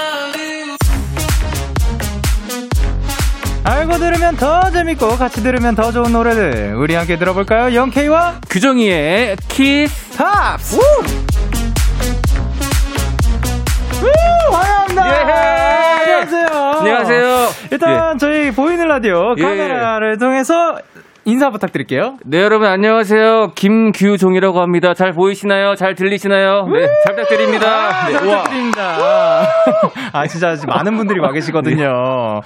알고 3.63 3.97
들으면 3.99 4.35
더 4.37 4.71
재밌고 4.71 5.17
같이 5.17 5.43
들으면 5.43 5.75
더 5.75 5.91
좋은 5.91 6.11
노래들 6.11 6.75
우리 6.75 6.95
함께 6.95 7.17
들어볼까요? 7.17 7.75
영케이와 7.75 8.41
규종이의 8.49 9.37
키스 9.47 10.11
팝스 10.17 10.77
우! 10.77 10.79
우! 14.01 14.55
환영합니다. 14.55 15.07
예. 15.07 15.31
안녕하세요. 16.01 16.47
안녕하세요. 16.79 17.47
일단 17.71 18.13
예. 18.15 18.17
저희 18.17 18.51
보이는 18.51 18.87
라디오 18.87 19.35
예. 19.37 19.41
카메라를 19.41 20.13
예. 20.13 20.17
통해서 20.17 20.77
인사 21.23 21.51
부탁드릴게요. 21.51 22.17
네, 22.25 22.41
여러분 22.41 22.67
안녕하세요. 22.67 23.51
김규종이라고 23.53 24.59
합니다. 24.59 24.95
잘 24.95 25.11
보이시나요? 25.13 25.75
잘 25.75 25.93
들리시나요? 25.93 26.65
네, 26.67 26.87
잘 27.05 27.15
부탁드립니다. 27.15 28.07
네, 28.07 28.13
잘 28.13 28.21
부탁드립니다. 28.21 29.47
아, 30.13 30.25
진짜 30.27 30.55
많은 30.67 30.97
분들이 30.97 31.19
와 31.19 31.31
계시거든요. 31.31 32.41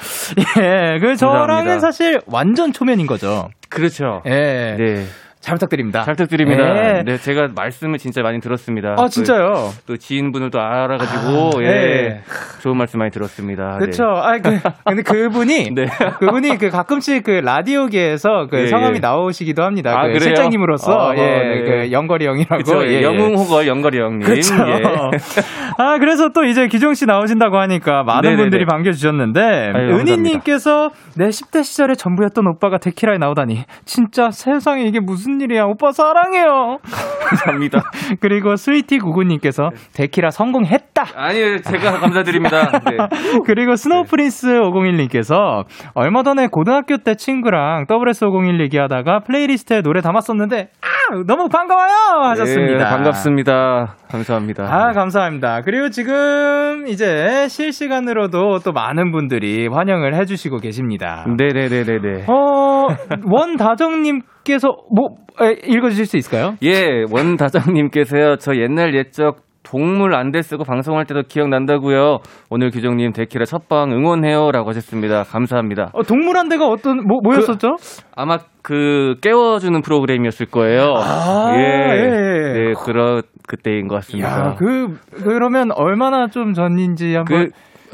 예, 0.60 1.00
그 1.00 1.16
저랑은. 1.16 1.80
사실 1.80 2.20
완전 2.28 2.74
초면인 2.74 3.08
거죠. 3.08 3.48
그렇죠. 3.70 4.22
예. 4.26 4.76
네. 4.78 5.06
잘 5.46 5.54
부탁드립니다. 5.58 6.02
잘 6.02 6.16
부탁드립니다. 6.16 6.98
예. 6.98 7.04
네, 7.04 7.18
제가 7.18 7.50
말씀을 7.56 8.00
진짜 8.00 8.24
많이 8.24 8.40
들었습니다. 8.40 8.96
아, 8.98 9.08
진짜요? 9.08 9.54
또, 9.86 9.94
또 9.94 9.98
지인분을 9.98 10.50
또 10.50 10.60
알아가지고, 10.60 11.60
아, 11.60 11.62
예. 11.62 11.68
예. 11.68 12.22
좋은 12.62 12.76
말씀 12.76 12.98
많이 12.98 13.12
들었습니다. 13.12 13.78
그렇죠. 13.78 14.06
아, 14.06 14.40
그, 14.40 14.58
근데 14.84 15.04
그분이 15.04 15.70
네. 15.76 15.86
그분이 16.20 16.58
그 16.58 16.72
가끔씩 16.72 17.24
그 17.24 17.30
라디오계에서 17.30 18.48
그 18.50 18.62
예, 18.62 18.68
성함이 18.68 18.96
예. 18.96 19.00
나오시기도 19.00 19.62
합니다. 19.62 19.92
아, 19.92 20.08
그 20.08 20.14
그래요? 20.14 20.20
실장님으로서 20.20 21.12
아, 21.12 21.16
예, 21.16 21.22
네. 21.22 21.64
그 21.64 21.92
영거리 21.92 22.26
형이라고. 22.26 22.88
예, 22.88 22.94
예. 22.94 23.04
영웅 23.04 23.36
호걸 23.36 23.68
영거리 23.68 24.00
형님. 24.00 24.28
예. 24.28 24.42
아, 25.78 26.00
그래서 26.00 26.30
또 26.30 26.44
이제 26.44 26.68
기종 26.68 26.96
씨 26.96 27.06
나오신다고 27.06 27.60
하니까 27.60 28.02
많은 28.02 28.22
네네네. 28.24 28.42
분들이 28.42 28.66
반겨주셨는데, 28.66 29.74
은희님께서 29.76 30.90
내 31.18 31.28
10대 31.28 31.64
시절에 31.64 31.94
전부였던 31.94 32.48
오빠가 32.48 32.80
데키라에 32.80 33.20
나오다니, 33.20 33.66
진짜 33.86 34.32
세상에 34.32 34.86
이게 34.86 35.00
무슨 35.00 35.35
일이야. 35.42 35.64
오빠 35.66 35.92
사랑해요. 35.92 36.80
감사합니다. 37.28 37.80
그리고 38.22 38.56
스위티 38.56 39.00
구구님께서 39.00 39.70
데키라 39.94 40.30
성공했다. 40.32 41.04
아니요, 41.16 41.60
제가 41.62 42.00
감사드립니다. 42.00 42.72
네. 42.90 42.98
그리고 43.46 43.76
스노우 43.76 44.04
프린스 44.04 44.48
501님께서 44.48 45.66
얼마 45.94 46.24
전에 46.24 46.48
고등학교 46.48 46.98
때 46.98 47.16
친구랑 47.16 47.86
SS501 47.88 48.62
얘기하다가 48.62 49.20
playlist에 49.22 49.82
노래 49.82 50.02
담았었는데, 50.02 50.70
아, 50.82 51.24
너무 51.26 51.50
반가워요! 51.50 52.30
하셨습니다. 52.30 52.78
네, 52.78 52.84
반갑습니다. 52.84 53.96
감사합니다. 54.10 54.64
아, 54.64 54.92
감사합니다. 54.94 55.62
그리고 55.62 55.90
지금 55.90 56.86
이제 56.88 57.48
실시간으로도 57.48 58.60
또 58.64 58.72
많은 58.72 59.12
분들이 59.12 59.68
환영을 59.68 60.16
해주시고 60.16 60.58
계십니다. 60.60 61.26
네네네네네. 61.38 62.26
어, 62.28 62.88
원다정님 63.26 64.22
께서 64.46 64.70
뭐, 64.90 65.18
에, 65.42 65.58
읽어 65.68 65.90
주실 65.90 66.06
수 66.06 66.16
있을까요? 66.16 66.56
예, 66.64 67.04
원다장님께서요, 67.12 68.38
저 68.38 68.56
옛날 68.56 68.96
옛적 68.96 69.44
동물 69.64 70.16
안대 70.16 70.42
쓰고 70.44 70.64
방송할 70.64 71.06
때도 71.06 71.24
기억난다고요. 71.28 72.20
오늘 72.52 72.70
규정님 72.70 73.14
데키라 73.14 73.46
첫방 73.46 73.92
응원해요. 73.92 74.52
라고 74.52 74.70
하셨습니다. 74.70 75.24
감사합니다. 75.24 75.90
어, 75.94 76.04
동물한대가 76.04 76.68
어떤, 76.68 77.06
뭐, 77.06 77.20
뭐였었죠? 77.24 77.76
아마 78.16 78.38
그 78.62 79.16
깨워주는 79.22 79.82
프로그램이었을 79.82 80.46
거예요. 80.46 80.94
아, 80.96 81.52
예. 81.56 81.60
예. 81.60 82.54
네, 82.54 82.74
그런, 82.86 83.24
그때인 83.48 83.88
것 83.88 83.96
같습니다. 83.96 84.30
야, 84.30 84.56
그, 84.56 85.00
그러면 85.24 85.72
얼마나 85.74 86.28
좀 86.28 86.54
전인지 86.54 87.16
한번. 87.16 87.50
그, 87.50 87.52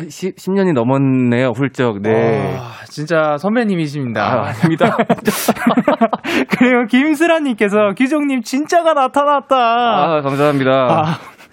10, 0.10 0.36
10년이 0.36 0.74
넘었네요, 0.74 1.52
훌쩍. 1.56 2.02
네. 2.02 2.56
와, 2.58 2.72
진짜 2.86 3.38
선배님이십니다. 3.38 4.22
아, 4.22 4.48
아닙니다. 4.48 4.98
그리고 6.58 6.86
김슬아님께서 6.88 7.94
규정님 7.98 8.42
진짜가 8.42 8.94
나타났다. 8.94 9.56
아, 9.58 10.22
감사합니다. 10.22 10.72
아, 10.72 11.04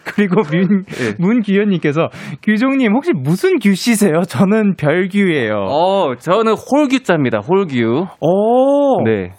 그리고 0.05 0.43
문, 0.43 0.85
예. 1.01 1.15
문규현님께서 1.19 2.09
규종님 2.43 2.93
혹시 2.95 3.13
무슨 3.13 3.59
규씨세요? 3.59 4.23
저는 4.23 4.77
별규예요. 4.77 5.67
어, 5.69 6.15
저는 6.17 6.55
홀규자입니다, 6.55 7.41
홀규. 7.41 8.07
오, 8.21 9.05
네. 9.05 9.31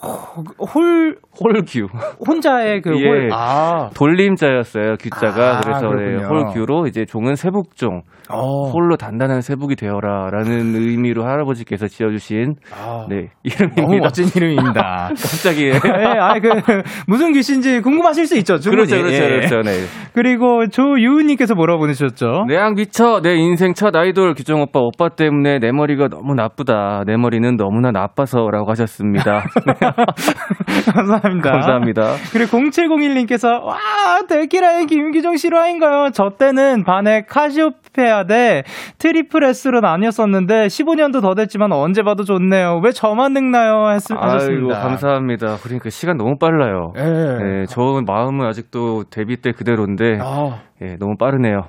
홀 0.74 1.18
홀규. 1.39 1.88
혼자의 2.27 2.81
그 2.81 3.00
예. 3.00 3.08
홀. 3.08 3.29
아, 3.31 3.89
돌림자였어요, 3.96 4.96
규자가. 5.00 5.58
아, 5.58 5.62
그래서 5.62 5.88
네. 5.89 6.24
홀규로 6.24 6.88
이제 6.88 7.05
종은 7.05 7.36
세북종. 7.36 8.01
어. 8.31 8.69
홀로 8.69 8.96
단단한 8.96 9.41
세북이 9.41 9.75
되어라. 9.75 10.29
라는 10.31 10.75
의미로 10.75 11.25
할아버지께서 11.25 11.88
지어주신, 11.88 12.56
아, 12.75 13.06
네, 13.10 13.30
너무 13.75 13.95
이름입니다. 13.95 14.04
멋진 14.04 14.25
이름입니다. 14.36 15.10
갑자기. 15.17 15.67
예. 15.67 15.71
네, 15.80 16.06
아, 16.19 16.39
그 16.39 16.49
무슨 17.08 17.34
규씨인지 17.34 17.82
궁금하실 17.82 18.28
수 18.28 18.38
있죠, 18.38 18.58
충분히. 18.58 18.88
그렇죠, 18.88 19.04
그렇죠, 19.04 19.23
예. 19.23 19.30
그렇죠. 19.30 19.62
네. 19.62 19.71
그리고 20.13 20.67
조유은님께서 20.67 21.56
뭐라고 21.56 21.80
보내주셨죠? 21.80 22.45
내양 22.47 22.75
미쳐 22.75 23.21
내 23.21 23.36
인생 23.36 23.73
첫 23.73 23.95
아이돌 23.95 24.34
규정 24.34 24.62
오빠 24.62 24.80
오빠 24.80 25.10
때문에 25.10 25.60
내 25.60 25.71
머리가 25.71 26.08
너무 26.08 26.34
나쁘다 26.34 27.04
내 27.06 27.15
머리는 27.15 27.56
너무나 27.56 27.91
나빠서라고 27.91 28.69
하셨습니다 28.71 29.43
감사합니다. 30.93 31.29
감사합니다 31.38 32.13
그리고 32.34 32.58
0701님께서 32.58 33.63
와 33.63 33.78
데키라에 34.28 34.86
김규종 34.88 35.38
실화인가요? 35.38 36.10
저 36.12 36.32
때는 36.38 36.84
반에 36.84 37.24
카시오페아 37.28 38.26
대 38.26 38.63
트리플 38.98 39.44
S로 39.44 39.80
나뉘었었는데 39.82 40.68
15년도 40.68 41.22
더 41.22 41.36
됐지만 41.36 41.72
언제 41.72 42.02
봐도 42.04 42.24
좋네요. 42.24 42.82
왜 42.84 42.92
저만 42.92 43.34
늙나요? 43.34 43.92
했, 43.92 44.02
아이고 44.12 44.22
하셨습니다. 44.22 44.80
감사합니다 44.80 45.58
그러니까 45.63 45.89
시간 45.89 46.18
너무 46.18 46.38
빨라요 46.39 46.94
예. 46.98 47.04
네, 47.04 47.65
저 47.68 47.82
마음은 48.06 48.46
아직도 48.48 49.04
데뷔 49.12 49.38
때 49.38 49.52
그대로인데 49.52 50.20
아, 50.22 50.60
예, 50.82 50.96
너무 50.98 51.15
빠르네요 51.18 51.68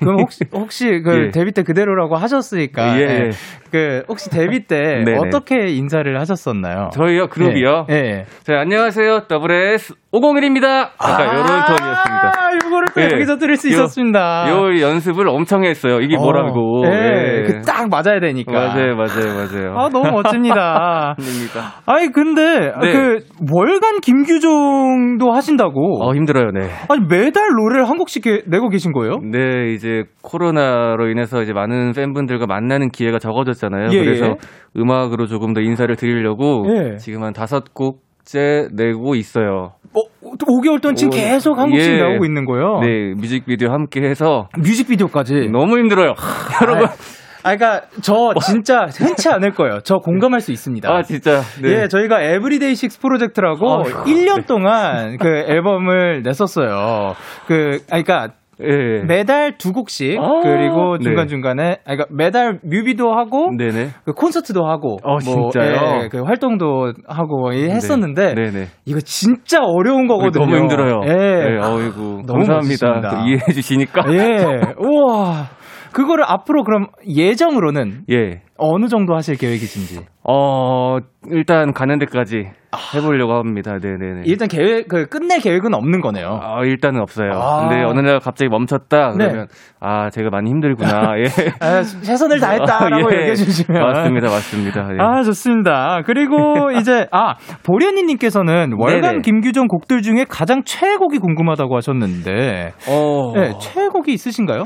그럼 0.00 0.20
혹시 0.20 0.44
혹시 0.52 1.00
그 1.02 1.26
예. 1.26 1.30
데뷔 1.30 1.52
때 1.52 1.62
그대로라고 1.62 2.16
하셨으니까 2.16 2.98
예, 2.98 3.02
예. 3.02 3.08
예. 3.08 3.30
그 3.70 4.02
혹시 4.08 4.30
데뷔 4.30 4.66
때 4.66 5.02
네네. 5.04 5.18
어떻게 5.28 5.68
인사를 5.68 6.18
하셨었나요? 6.18 6.90
저희요 6.94 7.28
그룹이요 7.28 7.86
예. 7.90 7.94
예. 7.94 8.26
자 8.44 8.60
안녕하세요 8.60 9.26
WS 9.28 9.94
501입니다 10.12 10.88
약간 11.02 11.26
이런 11.28 11.46
톤이었습니다 11.46 12.32
아, 12.38 12.50
이거를 12.54 12.86
또 12.94 13.00
예. 13.02 13.04
여기서 13.12 13.36
들을 13.36 13.56
수 13.56 13.68
요- 13.68 13.72
있었습니다. 13.72 14.46
요 14.48 14.80
연습을 14.80 15.28
엄청 15.28 15.64
했어요 15.64 16.00
이게 16.00 16.16
뭐라고 16.16 16.82
예. 16.86 16.90
예. 16.90 17.42
그딱 17.42 17.88
맞아야 17.90 18.18
되니까. 18.20 18.50
맞아요 18.52 18.96
맞아요 18.96 19.34
맞아요 19.34 19.78
아, 19.78 19.88
너무 19.90 20.10
멋집니다. 20.10 21.14
힘듭니다 21.20 21.74
아니, 21.86 22.10
근데, 22.10 22.72
네. 22.80 22.92
그, 22.92 23.18
월간 23.52 24.00
김규종도 24.00 25.30
하신다고. 25.30 26.02
어 26.04 26.14
힘들어요 26.14 26.50
네 26.52 26.70
아니, 26.88 27.00
매달 27.08 27.48
노래를 27.50 27.88
한 27.88 27.98
곡씩 27.98 28.22
게- 28.24 28.42
내고 28.46 28.68
계신 28.70 28.92
거예요? 28.92 29.18
네, 29.22 29.72
이제 29.74 30.04
코로나로 30.22 31.08
인해서 31.10 31.42
이제 31.42 31.52
많은 31.52 31.92
팬분들과 31.92 32.46
만나는 32.46 32.88
기회가 32.90 33.18
적어졌잖아요. 33.18 33.90
예, 33.92 33.98
그래서 34.04 34.26
예. 34.26 34.34
음악으로 34.80 35.26
조금 35.26 35.52
더 35.52 35.60
인사를 35.60 35.94
드리려고 35.96 36.64
예. 36.70 36.96
지금 36.96 37.22
한 37.24 37.32
다섯 37.32 37.74
곡 37.74 38.07
째 38.28 38.68
내고 38.72 39.14
있어요. 39.14 39.72
어, 39.94 40.00
5개월 40.22 40.82
동안 40.82 40.94
지금 40.96 41.14
오, 41.14 41.16
계속 41.16 41.58
한 41.58 41.70
곡씩 41.70 41.94
예. 41.94 41.98
나오고 41.98 42.26
있는 42.26 42.44
거예요? 42.44 42.80
네, 42.80 43.14
뮤직비디오 43.16 43.70
함께 43.70 44.02
해서 44.02 44.48
뮤직비디오까지. 44.58 45.48
너무 45.50 45.78
힘들어요. 45.78 46.12
여러분. 46.60 46.88
아, 47.42 47.56
그니까, 47.56 47.82
저 48.02 48.34
진짜 48.44 48.86
흔치 48.92 49.30
않을 49.30 49.52
거예요. 49.52 49.78
저 49.82 49.94
공감할 49.96 50.40
수 50.40 50.52
있습니다. 50.52 50.92
아, 50.92 51.02
진짜. 51.02 51.40
네. 51.62 51.84
예, 51.84 51.88
저희가 51.88 52.20
Every 52.20 52.74
DAY6 52.74 53.00
프로젝트라고 53.00 53.84
아유, 53.84 53.94
1년 54.04 54.46
동안 54.46 55.16
그 55.18 55.26
앨범을 55.46 56.20
냈었어요. 56.22 57.14
그, 57.46 57.78
아, 57.90 57.94
그니까, 57.94 58.28
예. 58.62 59.02
매달 59.06 59.56
두 59.58 59.72
곡씩, 59.72 60.18
아, 60.18 60.40
그리고 60.42 60.98
네. 60.98 61.04
중간 61.04 61.28
중간에, 61.28 61.78
아, 61.84 61.96
그니까 61.96 62.06
매달 62.10 62.58
뮤비도 62.62 63.12
하고, 63.12 63.50
네네. 63.56 63.90
그 64.04 64.12
콘서트도 64.12 64.66
하고, 64.66 64.98
어, 65.04 65.18
진짜요? 65.18 66.02
예, 66.04 66.08
그 66.08 66.22
활동도 66.22 66.92
하고 67.06 67.52
이 67.52 67.68
했었는데 67.68 68.34
네네. 68.34 68.66
이거 68.84 69.00
진짜 69.00 69.62
어려운 69.62 70.06
거거든요. 70.06 70.44
너무 70.44 70.56
힘들어요. 70.56 71.00
예. 71.04 71.14
네, 71.14 71.58
어이구. 71.58 72.22
너무 72.26 72.44
감사합니다. 72.46 73.24
이해해 73.26 73.52
주시니까. 73.52 74.02
예. 74.12 74.44
우와. 74.78 75.46
그거를 75.92 76.24
앞으로 76.26 76.64
그럼 76.64 76.86
예정으로는 77.08 78.02
예. 78.10 78.42
어느 78.58 78.88
정도 78.88 79.14
하실 79.14 79.36
계획이신지. 79.36 80.04
어, 80.24 80.98
일단 81.30 81.72
가는 81.72 81.98
데까지 81.98 82.50
해보려고 82.94 83.34
합니다. 83.34 83.78
네네네. 83.80 84.22
일단 84.26 84.46
계획 84.46 84.88
그 84.88 85.06
끝낼 85.06 85.40
계획은 85.40 85.72
없는 85.72 86.00
거네요. 86.02 86.38
아, 86.42 86.62
일단은 86.64 87.00
없어요. 87.00 87.30
아. 87.32 87.68
근데 87.68 87.82
어느 87.82 88.00
날 88.00 88.18
갑자기 88.20 88.50
멈췄다 88.50 89.14
네. 89.16 89.24
그러면 89.26 89.46
아 89.80 90.10
제가 90.10 90.28
많이 90.28 90.50
힘들구나. 90.50 91.14
예. 91.18 91.24
아, 91.60 91.82
최선을 91.82 92.40
다했다라고 92.40 93.08
아, 93.08 93.12
예. 93.12 93.20
얘기해 93.20 93.34
주시면 93.36 93.80
맞습니다, 93.80 94.28
맞습니다. 94.28 94.88
예. 94.92 94.96
아, 95.00 95.22
좋습니다. 95.22 96.02
그리고 96.04 96.70
이제, 96.78 97.06
아, 97.10 97.36
보련이님께서는 97.64 98.72
월간. 98.76 99.22
김규정 99.22 99.66
곡들 99.68 100.02
중에 100.02 100.26
가장 100.28 100.62
최애곡이 100.64 101.18
궁금하다고 101.18 101.76
하셨는데, 101.76 102.72
어, 102.88 103.32
네, 103.34 103.52
최애곡이 103.60 104.12
있으신가요? 104.12 104.64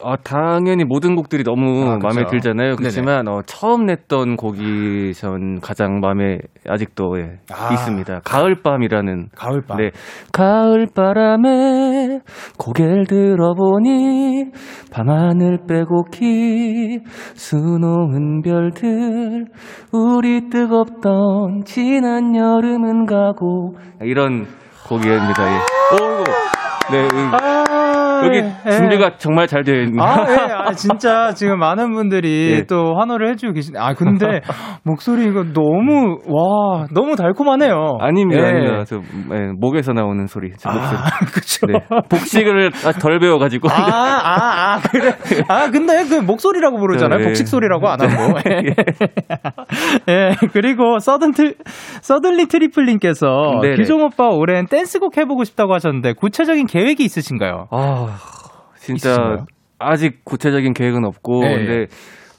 어, 0.00 0.16
당연히 0.16 0.84
모든 0.84 1.14
곡들이 1.14 1.42
너무 1.44 1.88
아, 1.88 1.94
그쵸. 1.94 2.06
마음에 2.06 2.26
들잖아요. 2.30 2.76
그렇지만 2.76 3.28
어, 3.28 3.40
처음 3.46 3.86
냈던 3.86 4.36
곡이 4.36 5.14
전 5.14 5.60
가장 5.60 6.00
마음에 6.00 6.38
아직도 6.68 7.18
예, 7.18 7.38
아. 7.52 7.72
있습니다. 7.72 8.20
가을밤이라는 8.24 9.28
가을밤. 9.34 9.78
네. 9.78 9.90
가을바람에 10.32 12.20
고개를 12.58 13.06
들어보니 13.06 14.46
밤하늘 14.92 15.60
빼곡히 15.68 17.00
수놓은 17.34 18.42
별들 18.42 19.46
우리 19.92 20.48
뜨겁던 20.48 21.62
지난 21.64 22.36
여름은 22.36 23.06
가고 23.06 23.74
이런 24.02 24.46
곡입니다. 24.88 25.52
예. 25.52 25.56
오, 25.94 26.24
네. 26.90 27.08
음, 27.12 27.30
아, 27.34 27.87
여기 28.26 28.38
예. 28.66 28.70
준비가 28.70 29.16
정말 29.16 29.46
잘 29.46 29.62
되어 29.62 29.82
있는. 29.82 30.00
아, 30.00 30.26
예. 30.28 30.36
아, 30.52 30.72
진짜 30.72 31.32
지금 31.34 31.58
많은 31.58 31.92
분들이 31.92 32.52
예. 32.58 32.62
또 32.64 32.96
환호를 32.98 33.30
해주고 33.30 33.52
계신데, 33.52 33.78
아, 33.78 33.94
근데 33.94 34.40
목소리 34.84 35.26
이거 35.28 35.44
너무, 35.44 36.18
와, 36.26 36.86
너무 36.94 37.16
달콤하네요. 37.16 37.98
아닙니다, 38.00 38.42
예. 38.42 38.48
아닙니다. 38.48 38.84
저 38.84 38.96
예, 38.96 39.52
목에서 39.58 39.92
나오는 39.92 40.26
소리, 40.26 40.52
제 40.56 40.68
목소리. 40.68 40.98
아, 40.98 41.08
그쵸. 41.32 41.66
네. 41.66 41.74
복식을 42.08 42.70
덜 43.00 43.18
배워가지고. 43.18 43.68
아, 43.70 43.74
아, 43.74 44.74
아, 44.74 44.80
그래. 44.80 45.12
아, 45.48 45.70
근데 45.70 46.04
그 46.08 46.14
목소리라고 46.16 46.78
부르잖아요. 46.78 47.18
네. 47.18 47.24
복식 47.26 47.48
소리라고 47.48 47.88
안 47.88 48.00
하고. 48.00 48.38
예, 50.08 50.34
그리고 50.52 50.98
서든 50.98 51.32
트, 51.32 51.54
서든리 52.00 52.46
트리플님께서 52.46 53.60
네네. 53.62 53.76
기종 53.76 54.02
오빠 54.02 54.28
올해는 54.28 54.66
댄스곡 54.66 55.16
해보고 55.16 55.44
싶다고 55.44 55.74
하셨는데 55.74 56.14
구체적인 56.14 56.66
계획이 56.66 57.04
있으신가요? 57.04 57.66
아, 57.70 58.07
진짜 58.78 59.10
있으신가요? 59.10 59.46
아직 59.78 60.24
구체적인 60.24 60.74
계획은 60.74 61.04
없고 61.04 61.40
네. 61.40 61.54
근데 61.56 61.86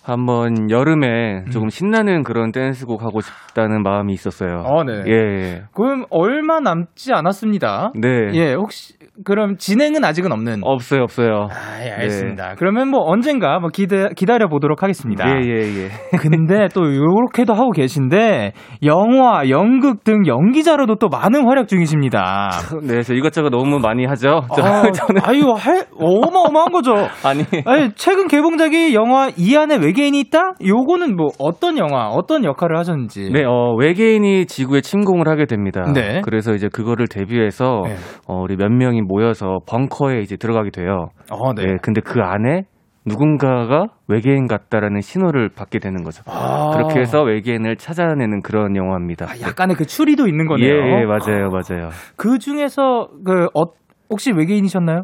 한번 0.04 0.72
여름에 0.72 1.46
조금 1.52 1.70
신나는 1.70 2.24
그런 2.24 2.52
댄스곡 2.52 3.04
하고 3.04 3.22
싶다는 3.22 3.84
마음이 3.84 4.14
있었어요. 4.14 4.64
어, 4.66 4.84
네. 4.84 5.04
예, 5.08 5.12
예. 5.12 5.64
그럼 5.74 6.06
얼마 6.10 6.60
남지 6.60 7.14
않았습니다. 7.14 7.92
네. 7.96 8.32
예, 8.34 8.54
혹시 8.54 8.94
그럼 9.26 9.58
진행은 9.58 10.04
아직은 10.04 10.32
없는. 10.32 10.62
없어요, 10.64 11.04
없어요. 11.04 11.50
아, 11.52 11.84
예, 11.84 11.92
알겠습니다. 11.92 12.56
그러면 12.58 12.90
뭐 12.90 13.02
언젠가 13.04 13.60
뭐 13.60 13.70
기대 13.70 14.08
기다려 14.16 14.48
보도록 14.48 14.82
하겠습니다. 14.82 15.26
예, 15.28 15.42
예, 15.46 15.84
예. 15.84 15.90
근데 16.18 16.70
또 16.74 16.84
요렇게도 16.84 17.54
하고 17.54 17.72
계신데 17.72 18.54
영화, 18.84 19.50
연극 19.50 20.04
등 20.04 20.26
연기자로도 20.26 20.96
또 20.96 21.10
많은 21.10 21.46
활약 21.46 21.68
중이십니다. 21.68 22.50
네, 22.84 23.02
저 23.02 23.14
이것저것 23.14 23.50
너무 23.50 23.80
많이 23.80 24.06
하죠. 24.06 24.42
저, 24.56 24.62
아, 24.62 24.90
저는 24.90 25.22
아유, 25.24 25.54
할 25.58 25.86
어마어마한 25.98 26.72
거죠. 26.72 26.94
아니. 27.24 27.44
아니, 27.66 27.92
최근 27.96 28.28
개봉작이 28.28 28.94
영화 28.94 29.30
이 29.36 29.56
안에 29.56 29.76
외계 29.78 29.99
인이 30.08 30.20
있다? 30.22 30.54
요거는 30.66 31.16
뭐 31.16 31.28
어떤 31.40 31.78
영화, 31.78 32.10
어떤 32.10 32.44
역할을 32.44 32.78
하셨는지. 32.78 33.30
네, 33.32 33.44
어, 33.46 33.76
외계인이 33.78 34.46
지구에 34.46 34.82
침공을 34.82 35.28
하게 35.28 35.46
됩니다. 35.46 35.92
네. 35.94 36.22
그래서 36.24 36.54
이제 36.54 36.68
그거를 36.72 37.08
대비해서 37.08 37.82
네. 37.86 37.96
어, 38.28 38.42
우리 38.42 38.56
몇 38.56 38.70
명이 38.72 39.02
모여서 39.02 39.60
벙커에 39.68 40.20
이제 40.22 40.38
들어가게 40.38 40.72
돼요. 40.72 41.10
어, 41.32 41.54
네. 41.54 41.66
네, 41.66 41.78
근데 41.82 42.02
그 42.02 42.22
안에 42.22 42.64
누군가가 43.06 43.88
외계인 44.08 44.48
같다라는 44.48 45.02
신호를 45.02 45.50
받게 45.50 45.80
되는 45.80 46.04
거죠. 46.04 46.22
아. 46.28 46.72
그렇게 46.74 47.00
해서 47.00 47.22
외계인을 47.24 47.78
찾아내는 47.78 48.42
그런 48.42 48.76
영화입니다. 48.76 49.26
아, 49.26 49.42
약간의 49.42 49.76
그 49.76 49.86
추리도 49.86 50.28
있는 50.28 50.46
예, 50.46 50.48
거네요. 50.48 51.00
예, 51.02 51.06
맞아요, 51.06 51.50
맞아요. 51.50 51.90
그 52.18 52.38
중에서 52.40 53.08
그 53.26 53.46
어, 53.56 53.64
혹시 54.10 54.32
외계인이셨나요? 54.32 55.04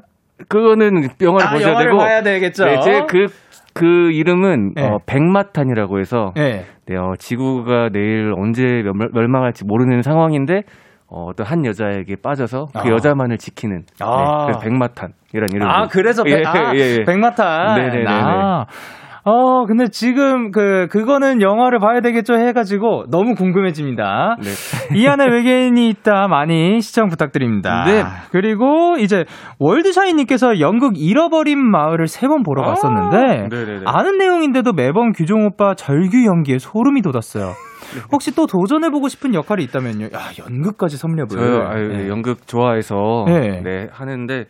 그거는 0.49 1.08
영화를 1.21 1.49
보셔야 1.53 1.69
아, 1.69 1.71
영화를 1.71 1.91
되고. 1.91 1.97
봐야 1.97 2.21
되겠죠. 2.21 2.65
네, 2.65 2.79
제그 2.81 3.27
그 3.75 4.09
이름은 4.11 4.73
네. 4.73 4.88
어, 4.88 4.99
백마탄이라고 5.05 5.99
해서 5.99 6.31
네. 6.35 6.63
네, 6.88 6.95
어, 6.95 7.13
지구가 7.19 7.89
내일 7.91 8.33
언제 8.38 8.63
멸, 8.63 9.09
멸망할지 9.13 9.65
모르는 9.65 10.01
상황인데 10.01 10.63
어, 11.07 11.25
어떤 11.29 11.45
한 11.45 11.65
여자에게 11.65 12.15
빠져서 12.23 12.67
그 12.73 12.79
아. 12.79 12.89
여자만을 12.89 13.38
지키는 13.38 13.83
네, 13.85 14.05
아. 14.05 14.45
그래서 14.45 14.59
백마탄이라는 14.61 15.49
이름. 15.53 15.67
아, 15.67 15.88
그래서 15.88 16.23
백, 16.23 16.39
예, 16.39 16.43
아, 16.45 16.73
예, 16.73 16.99
예. 16.99 17.03
백마탄. 17.03 17.75
네네네네. 17.75 18.05
아. 18.07 18.65
어, 19.27 19.65
근데 19.65 19.88
지금 19.88 20.51
그, 20.51 20.88
그거는 20.91 21.41
영화를 21.41 21.79
봐야 21.79 21.99
되겠죠 22.01 22.35
해가지고 22.35 23.05
너무 23.09 23.33
궁금해집니다. 23.33 24.38
네. 24.39 24.49
이 24.95 25.07
안에 25.07 25.25
외계인이 25.27 25.89
있다 25.89 26.27
많이 26.27 26.79
시청 26.79 27.07
부탁드립니다. 27.09 27.85
네. 27.85 28.03
그리고 28.31 28.97
이제 28.99 29.25
월드샤이님께서 29.59 30.59
연극 30.59 30.93
잃어버린 30.97 31.57
마을을 31.59 32.07
세 32.07 32.27
번 32.27 32.43
보러 32.43 32.63
아, 32.63 32.67
갔었는데 32.69 33.47
네네네. 33.49 33.81
아는 33.85 34.17
내용인데도 34.17 34.73
매번 34.73 35.11
규종 35.11 35.45
오빠 35.45 35.73
절규 35.75 36.25
연기에 36.25 36.57
소름이 36.59 37.01
돋았어요. 37.01 37.51
혹시 38.11 38.33
또 38.35 38.45
도전해보고 38.47 39.07
싶은 39.09 39.33
역할이 39.35 39.63
있다면요? 39.63 40.05
야, 40.05 40.19
연극까지 40.39 40.97
섭렵을. 40.97 41.29
저요, 41.29 41.67
아유, 41.67 41.88
네. 41.89 42.09
연극 42.09 42.45
좋아해서 42.47 43.25
네. 43.27 43.61
네. 43.63 43.88
하는데 43.91 44.45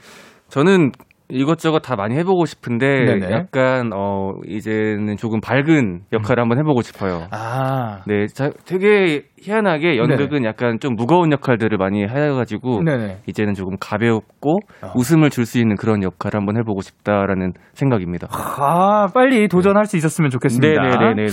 저는 0.49 0.91
이것저것 1.29 1.79
다 1.79 1.95
많이 1.95 2.15
해보고 2.17 2.45
싶은데 2.45 3.05
네네. 3.05 3.31
약간 3.31 3.91
어 3.93 4.33
이제는 4.45 5.17
조금 5.17 5.39
밝은 5.41 6.01
역할을 6.13 6.41
한번 6.41 6.59
해보고 6.59 6.81
싶어요. 6.81 7.27
아. 7.31 8.01
네, 8.05 8.27
자, 8.27 8.51
되게 8.65 9.23
희한하게 9.41 9.97
연극은 9.97 10.43
약간 10.45 10.79
좀 10.79 10.95
무거운 10.95 11.31
역할들을 11.31 11.77
많이 11.77 12.03
해가지고 12.03 12.83
네네. 12.83 13.21
이제는 13.27 13.53
조금 13.53 13.75
가볍고 13.79 14.59
어. 14.83 14.91
웃음을 14.95 15.29
줄 15.29 15.45
수 15.45 15.59
있는 15.59 15.75
그런 15.75 16.01
역할을 16.01 16.39
한번 16.39 16.57
해보고 16.57 16.81
싶다라는 16.81 17.53
생각입니다. 17.73 18.27
아, 18.31 19.07
빨리 19.13 19.47
도전할 19.47 19.85
수 19.85 19.95
있었으면 19.95 20.31
좋겠습니다. 20.31 20.81
네네네네. 20.81 21.27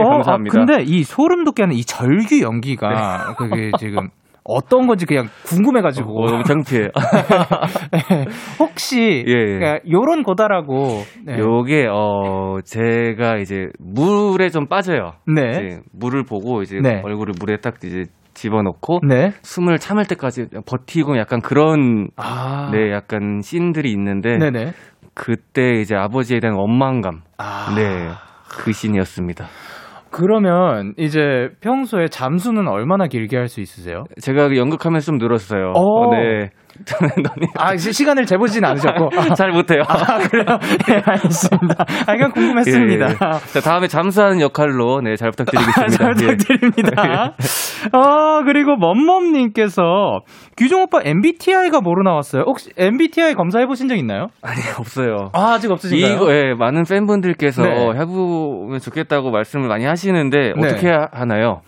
어, 0.00 0.08
감사합니다. 0.10 0.60
아, 0.60 0.64
근데 0.64 0.82
이 0.82 1.04
소름 1.04 1.44
돋게 1.44 1.62
하는 1.62 1.76
이 1.76 1.84
절규 1.84 2.40
연기가 2.42 3.34
그게 3.38 3.70
지금 3.78 4.08
어떤 4.48 4.86
건지 4.86 5.04
그냥 5.04 5.28
궁금해가지고. 5.44 6.22
어, 6.22 6.26
너무 6.26 6.42
창피해요. 6.42 6.88
혹시 8.58 9.24
예, 9.26 9.32
예. 9.32 9.58
그러니까 9.58 9.78
요런 9.88 10.22
거다라고. 10.22 11.02
네. 11.24 11.38
요게 11.38 11.86
어 11.90 12.58
제가 12.64 13.36
이제 13.36 13.66
물에 13.78 14.48
좀 14.48 14.66
빠져요. 14.66 15.12
네. 15.26 15.50
이제 15.50 15.80
물을 15.92 16.24
보고 16.24 16.62
이제 16.62 16.78
네. 16.82 17.02
얼굴을 17.04 17.34
물에 17.38 17.58
딱 17.58 17.74
이제 17.84 18.04
집어넣고 18.32 19.00
네. 19.06 19.32
숨을 19.42 19.78
참을 19.78 20.06
때까지 20.06 20.46
버티고 20.64 21.18
약간 21.18 21.40
그런 21.42 22.08
아. 22.16 22.70
네 22.72 22.90
약간 22.90 23.40
씬들이 23.42 23.90
있는데 23.92 24.38
네네. 24.38 24.72
그때 25.12 25.80
이제 25.80 25.94
아버지에 25.94 26.40
대한 26.40 26.56
원망감 26.56 27.22
아. 27.36 27.74
네그 27.74 28.72
씬이었습니다. 28.72 29.46
그러면 30.10 30.94
이제 30.98 31.48
평소에 31.60 32.08
잠수는 32.08 32.68
얼마나 32.68 33.06
길게 33.06 33.36
할 33.36 33.48
수 33.48 33.60
있으세요? 33.60 34.04
제가 34.20 34.48
그 34.48 34.56
연극하면서 34.56 35.06
좀 35.06 35.18
늘었어요. 35.18 35.72
어. 35.74 36.10
네. 36.10 36.50
아, 37.58 37.76
시- 37.76 37.92
시간을 37.92 38.26
재보진 38.26 38.64
않으셨고. 38.64 39.10
아, 39.16 39.32
잘 39.36 39.50
못해요. 39.50 39.82
아, 39.88 40.18
그래요? 40.18 40.58
네, 40.86 41.02
알겠습니다. 41.04 41.84
아, 42.06 42.12
그냥 42.12 42.30
궁금했습니다. 42.32 43.06
예, 43.06 43.10
예. 43.10 43.16
자, 43.52 43.60
다음에 43.60 43.88
잠수하는 43.88 44.40
역할로 44.40 45.00
네, 45.00 45.16
잘 45.16 45.30
부탁드리겠습니다. 45.30 45.96
잘 45.96 46.14
예. 46.22 46.26
부탁드립니다. 46.36 47.34
어, 47.92 48.42
그리고 48.44 48.76
멈멈님께서 48.76 50.20
규종 50.56 50.82
오빠 50.82 51.00
MBTI가 51.04 51.80
뭐로 51.80 52.02
나왔어요? 52.02 52.42
혹시 52.46 52.70
MBTI 52.76 53.34
검사해보신 53.34 53.88
적 53.88 53.96
있나요? 53.96 54.28
아니, 54.42 54.60
없어요. 54.78 55.30
아, 55.32 55.52
아직 55.54 55.70
없으신가요? 55.70 56.14
이거, 56.14 56.32
예, 56.32 56.54
많은 56.58 56.84
팬분들께서 56.84 57.62
네. 57.62 57.90
해보면 58.00 58.80
좋겠다고 58.80 59.30
말씀을 59.30 59.68
많이 59.68 59.84
하시는데, 59.84 60.52
네. 60.56 60.66
어떻게 60.66 60.90
하- 60.90 61.08
하나요? 61.12 61.60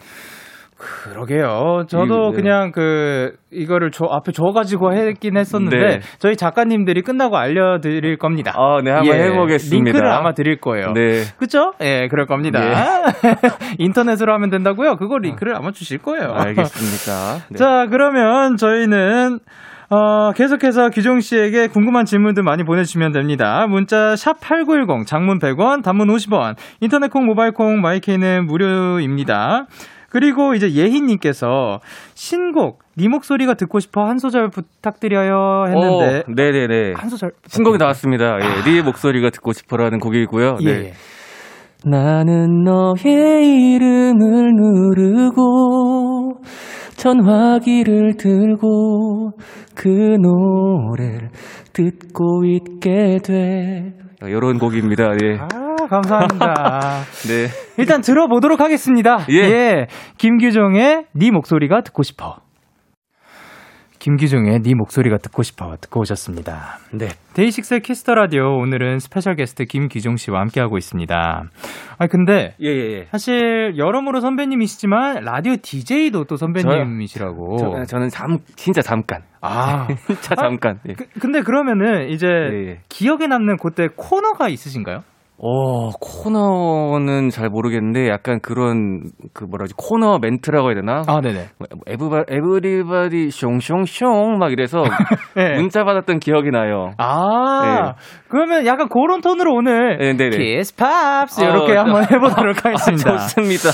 그러게요. 0.81 1.85
저도 1.89 2.29
이- 2.29 2.31
네. 2.31 2.37
그냥 2.37 2.73
그 2.73 3.33
이거를 3.53 3.91
줘 3.91 4.07
앞에 4.11 4.33
줘가지고 4.33 4.95
했긴 4.95 5.37
했었는데 5.37 5.77
네. 5.77 6.01
저희 6.19 6.37
작가님들이 6.37 7.03
끝나고 7.03 7.37
알려드릴 7.37 8.17
겁니다. 8.17 8.53
아, 8.57 8.81
네, 8.83 8.91
한번 8.91 9.15
예, 9.17 9.25
해보겠습니다. 9.25 9.85
링크를 9.85 10.11
아마 10.11 10.33
드릴 10.33 10.59
거예요. 10.61 10.93
네. 10.95 11.23
그죠? 11.39 11.73
예, 11.83 12.09
그럴 12.09 12.27
겁니다. 12.27 12.61
인터넷으로 13.79 14.33
하면 14.35 14.51
된다고요? 14.51 14.97
그거 14.97 15.19
링크를 15.19 15.55
아마 15.57 15.71
주실 15.73 15.99
거예요. 15.99 16.33
알겠습니다. 16.33 17.45
네. 17.51 17.59
자, 17.59 17.87
그러면 17.91 18.57
저희는 18.57 19.39
어, 19.93 20.31
계속해서 20.33 20.91
규종 20.91 21.19
씨에게 21.19 21.67
궁금한 21.67 22.05
질문들 22.05 22.45
많이 22.45 22.63
보내주시면 22.63 23.11
됩니다. 23.11 23.67
문자 23.69 24.15
샵 24.15 24.39
#8910 24.39 25.05
장문 25.05 25.41
100원, 25.41 25.83
단문 25.83 26.07
50원, 26.07 26.55
인터넷 26.81 27.11
콩, 27.11 27.27
모바일 27.27 27.51
콩, 27.51 27.81
마이케이는 27.81 28.47
무료입니다. 28.47 29.67
그리고 30.11 30.55
이제 30.55 30.73
예희님께서 30.73 31.79
신곡 32.15 32.81
네 32.97 33.09
목소리가 33.09 33.55
듣고 33.55 33.79
싶어 33.79 34.03
한 34.05 34.19
소절 34.19 34.51
부탁드려요 34.51 35.65
했는데 35.69 36.19
어, 36.19 36.23
네네네. 36.35 36.93
한 36.97 37.09
소절 37.09 37.31
신곡이 37.47 37.79
나왔습니다. 37.79 38.37
예, 38.41 38.71
네 38.71 38.83
목소리가 38.83 39.31
듣고 39.31 39.53
싶어라는 39.53 40.01
곡이고요. 40.01 40.57
예. 40.63 40.73
네. 40.73 40.93
나는 41.87 42.65
너의 42.65 43.75
이름을 43.75 44.53
누르고 44.55 46.43
전화기를 46.97 48.17
들고 48.19 49.31
그 49.75 49.89
노래를 49.89 51.31
듣고 51.73 52.45
있게 52.45 53.19
돼 53.25 53.95
이런 54.23 54.59
곡입니다. 54.59 55.13
예. 55.23 55.39
아, 55.39 55.49
감사합니다. 55.91 57.03
네. 57.27 57.49
일단 57.77 58.01
들어보도록 58.01 58.61
하겠습니다. 58.61 59.27
예. 59.31 59.87
김규종의 60.19 61.07
네 61.13 61.31
목소리가 61.31 61.81
듣고 61.83 62.05
싶어. 62.05 62.37
김규종의 63.99 64.61
네 64.61 64.75
목소리가 64.75 65.19
듣고 65.19 65.43
싶어 65.43 65.77
듣고 65.79 66.01
오셨습니다. 66.01 66.79
네. 66.95 67.09
데이식스의 67.35 67.81
키스 67.81 68.02
더 68.02 68.15
라디오 68.15 68.57
오늘은 68.57 68.99
special 68.99 69.35
guest 69.35 69.65
김규종 69.65 70.17
씨와 70.17 70.41
함께 70.41 70.59
하고 70.61 70.79
있습니다. 70.79 71.45
아 71.99 72.07
근데 72.07 72.55
예, 72.63 72.69
예, 72.69 72.93
예. 72.93 73.05
사실 73.11 73.75
여러모로 73.77 74.21
선배님이시지만 74.21 75.23
라디오 75.25 75.57
DJ도 75.61 76.25
또 76.25 76.37
선배님이시라고. 76.37 77.57
저, 77.59 77.85
저는 77.85 78.09
잠, 78.09 78.39
진짜 78.57 78.81
잠깐. 78.81 79.21
아, 79.43 79.87
진짜 80.07 80.35
잠깐. 80.35 80.79
예. 80.89 80.95
그, 80.95 81.05
근데 81.21 81.43
그러면은 81.43 82.09
이제 82.09 82.27
예, 82.27 82.69
예. 82.69 82.79
기억에 82.89 83.27
남는 83.27 83.59
그때 83.59 83.89
코너가 83.95 84.49
있으신가요? 84.49 85.03
어, 85.43 85.89
코너는 86.01 87.31
잘 87.31 87.49
모르겠는데 87.49 88.09
약간 88.11 88.41
그런 88.43 89.05
그 89.33 89.45
뭐라지 89.45 89.73
코너 89.75 90.19
멘트라고 90.21 90.69
해야 90.69 90.75
되나? 90.75 91.03
아, 91.07 91.21
네네. 91.23 91.47
뭐, 91.59 91.67
everyb 91.87 92.25
everybody 92.29 93.29
숑숑숑 93.29 94.37
막 94.39 94.53
이래서 94.53 94.83
네. 95.35 95.55
문자 95.57 95.83
받았던 95.85 96.19
기억이 96.19 96.51
나요. 96.51 96.93
아, 96.99 97.95
그러면 98.29 98.67
약간 98.67 98.89
그런 98.91 99.23
톤으로 99.23 99.55
오늘 99.55 99.97
네, 99.99 100.13
네, 100.13 100.29
네. 100.29 100.37
키스 100.37 100.77
팝스 100.77 101.43
어, 101.43 101.49
이렇게 101.49 101.73
한번 101.75 102.03
해보도록 102.05 102.57
하겠습니다. 102.65 103.13
좋습니다. 103.13 103.71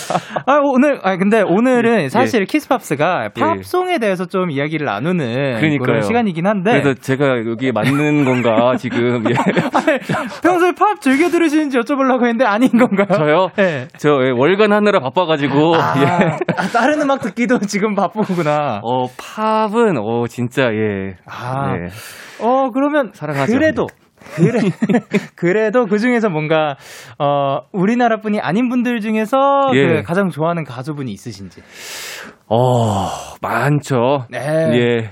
아, 0.47 0.61
오늘, 0.63 1.01
아, 1.03 1.17
근데 1.17 1.39
예. 1.39 1.43
오늘은 1.43 2.11
사실 2.11 2.45
키스 2.45 2.69
팝스가 2.69 3.31
팝송에 3.37 3.99
대해서 3.99 4.27
좀 4.27 4.53
이야기를 4.53 4.87
나누는 4.87 5.57
그러니까요. 5.57 5.79
그런 5.85 6.03
시간이긴 6.03 6.47
한데. 6.47 6.81
그래서 6.81 6.95
제가 6.95 7.39
여기 7.51 7.73
맞는 7.73 8.25
건가 8.25 8.77
지금 8.77 9.25
예. 9.29 9.35
아니, 9.75 9.99
평소에 10.43 10.73
팝 10.79 11.01
즐겨 11.01 11.29
들으시 11.29 11.56
는지 11.57 11.79
여쭤보려고 11.79 12.23
했는데 12.23 12.45
아닌 12.45 12.71
건가요? 12.71 13.07
저요? 13.19 13.49
네. 13.57 13.89
저 13.99 14.11
예, 14.25 14.31
월간 14.31 14.73
하느라 14.73 15.01
바빠가지고 15.01 15.75
아, 15.77 15.95
예. 16.01 16.05
아, 16.57 16.69
다른 16.73 17.01
음악 17.03 17.21
듣기도 17.21 17.59
지금 17.61 17.95
바쁘구나. 17.95 18.81
어 18.83 19.07
팝은 19.17 19.99
어 19.99 20.27
진짜 20.29 20.65
예. 20.73 21.17
아, 21.27 21.73
네. 21.73 21.89
어, 22.41 22.71
그러면 22.71 23.11
사랑하죠. 23.15 23.53
그래도 23.53 23.87
그래 24.35 24.59
그래도 25.37 25.87
그 25.87 25.99
중에서 25.99 26.29
뭔가 26.29 26.77
어 27.19 27.61
우리나라뿐이 27.73 28.41
아닌 28.41 28.69
분들 28.69 29.01
중에서 29.01 29.71
예. 29.75 29.87
그 29.87 30.03
가장 30.03 30.31
좋아하는 30.31 30.65
가수분이 30.65 31.11
있으신지. 31.13 31.63
어 32.49 33.09
많죠. 33.41 34.27
네. 34.31 34.39
예. 34.73 35.11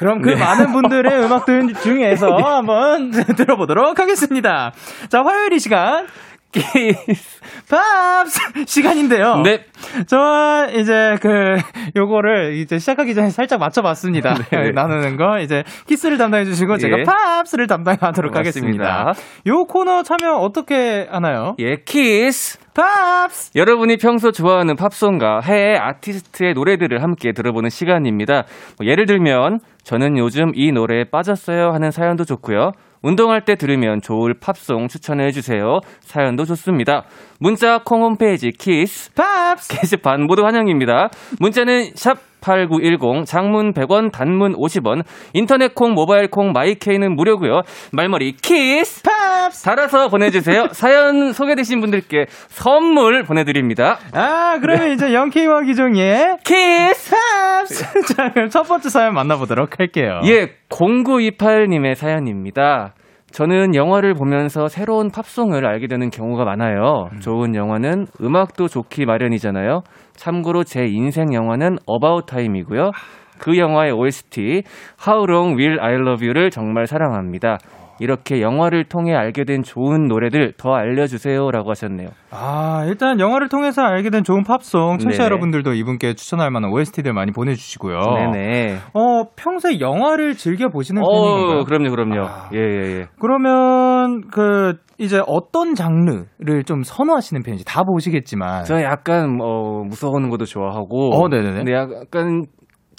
그럼 0.00 0.22
그 0.22 0.30
많은 0.30 0.72
분들의 0.72 1.12
음악들 1.24 1.74
중에서 1.74 2.34
한번 2.38 3.10
들어보도록 3.36 3.98
하겠습니다. 3.98 4.72
자, 5.10 5.22
화요일 5.22 5.52
이 5.52 5.58
시간 5.58 6.06
팝스 6.52 8.40
시간인데요. 8.66 9.40
네. 9.42 9.64
저 10.06 10.68
이제 10.74 11.16
그 11.20 11.56
요거를 11.96 12.54
이제 12.54 12.78
시작하기 12.78 13.14
전에 13.14 13.30
살짝 13.30 13.60
맞춰봤습니다. 13.60 14.34
네. 14.50 14.70
나누는 14.72 15.16
거 15.16 15.38
이제 15.38 15.62
키스를 15.86 16.18
담당해 16.18 16.44
주시고 16.44 16.76
제가 16.78 16.98
예. 16.98 17.02
팝스를 17.04 17.66
담당하도록 17.66 18.34
맞습니다. 18.34 18.38
하겠습니다. 18.38 19.12
요 19.46 19.64
코너 19.64 20.02
참여 20.02 20.36
어떻게 20.38 21.06
하나요? 21.10 21.54
예, 21.58 21.76
키스. 21.84 22.58
팝스. 22.74 23.50
여러분이 23.56 23.96
평소 23.96 24.30
좋아하는 24.30 24.76
팝송과 24.76 25.40
해외 25.42 25.76
아티스트의 25.76 26.54
노래들을 26.54 27.02
함께 27.02 27.32
들어보는 27.32 27.68
시간입니다. 27.68 28.44
뭐 28.78 28.86
예를 28.86 29.06
들면 29.06 29.58
저는 29.82 30.18
요즘 30.18 30.52
이 30.54 30.70
노래에 30.72 31.04
빠졌어요 31.10 31.70
하는 31.72 31.90
사연도 31.90 32.24
좋고요. 32.24 32.72
운동할 33.02 33.44
때 33.44 33.54
들으면 33.54 34.00
좋을 34.02 34.34
팝송 34.40 34.88
추천해 34.88 35.30
주세요. 35.30 35.80
사연도 36.00 36.44
좋습니다. 36.44 37.04
문자 37.38 37.78
콩 37.84 38.02
홈페이지 38.02 38.50
키스 38.50 39.12
팝스. 39.14 39.68
게시판 39.80 40.26
모두 40.26 40.44
환영입니다. 40.44 41.10
문자는 41.38 41.92
샵 41.94 42.29
8910, 42.40 43.24
장문 43.26 43.72
100원, 43.72 44.12
단문 44.12 44.54
50원, 44.56 45.04
인터넷 45.34 45.74
콩, 45.74 45.92
모바일 45.94 46.28
콩, 46.28 46.52
마이케이는 46.52 47.14
무료고요. 47.14 47.62
말머리 47.92 48.32
키스 48.32 49.02
팝스. 49.02 49.64
달아서 49.64 50.08
보내주세요. 50.08 50.68
사연 50.72 51.32
소개되신 51.32 51.80
분들께 51.80 52.26
선물 52.28 53.22
보내드립니다. 53.22 53.98
아, 54.12 54.58
그러면 54.60 54.92
이제 54.92 55.12
영케이와 55.12 55.62
규종의 55.62 56.38
키스! 56.44 57.14
팝스. 57.14 57.90
자, 58.14 58.30
그럼 58.32 58.48
첫 58.48 58.62
번째 58.62 58.88
사연 58.88 59.14
만나보도록 59.14 59.78
할게요. 59.78 60.20
예, 60.24 60.54
0928님의 60.68 61.94
사연입니다. 61.94 62.94
저는 63.32 63.76
영화를 63.76 64.14
보면서 64.14 64.66
새로운 64.66 65.10
팝송을 65.10 65.64
알게 65.64 65.86
되는 65.86 66.10
경우가 66.10 66.44
많아요. 66.44 67.10
좋은 67.20 67.54
영화는 67.54 68.06
음악도 68.20 68.66
좋기 68.66 69.06
마련이잖아요. 69.06 69.82
참고로 70.20 70.64
제 70.64 70.84
인생 70.84 71.32
영화는 71.32 71.78
About 71.88 72.26
Time이고요. 72.26 72.90
그 73.38 73.56
영화의 73.56 73.92
OST 73.92 74.62
How 75.06 75.24
Long 75.26 75.58
Will 75.58 75.80
I 75.80 75.94
Love 75.94 76.26
You를 76.26 76.50
정말 76.50 76.86
사랑합니다. 76.86 77.56
이렇게 78.00 78.40
영화를 78.40 78.84
통해 78.84 79.14
알게 79.14 79.44
된 79.44 79.62
좋은 79.62 80.08
노래들 80.08 80.54
더 80.56 80.72
알려주세요라고 80.74 81.70
하셨네요. 81.70 82.08
아, 82.30 82.84
일단 82.88 83.20
영화를 83.20 83.48
통해서 83.48 83.82
알게 83.82 84.08
된 84.08 84.24
좋은 84.24 84.42
팝송 84.42 84.98
청취자 84.98 85.22
네네. 85.22 85.24
여러분들도 85.24 85.74
이분께 85.74 86.14
추천할 86.14 86.50
만한 86.50 86.72
OST들 86.72 87.12
많이 87.12 87.30
보내주시고요. 87.30 87.98
네네. 87.98 88.78
어, 88.94 89.24
평소에 89.36 89.80
영화를 89.80 90.34
즐겨 90.34 90.68
보시는 90.68 91.02
편인 91.02 91.20
건가요? 91.20 91.58
어, 91.60 91.64
그럼요, 91.64 91.90
그럼요. 91.90 92.26
아. 92.26 92.48
예, 92.54 92.58
예, 92.58 92.98
예. 93.00 93.06
그러면 93.20 94.22
그 94.30 94.74
이제 94.98 95.20
어떤 95.26 95.74
장르를 95.74 96.64
좀 96.64 96.82
선호하시는 96.82 97.42
편인지 97.42 97.64
다 97.66 97.84
보시겠지만. 97.84 98.64
저는 98.64 98.82
약간 98.82 99.38
어, 99.42 99.82
무서운 99.86 100.30
것도 100.30 100.46
좋아하고. 100.46 101.14
어, 101.14 101.28
네네네. 101.28 101.56
근데 101.56 101.72
약간 101.74 102.46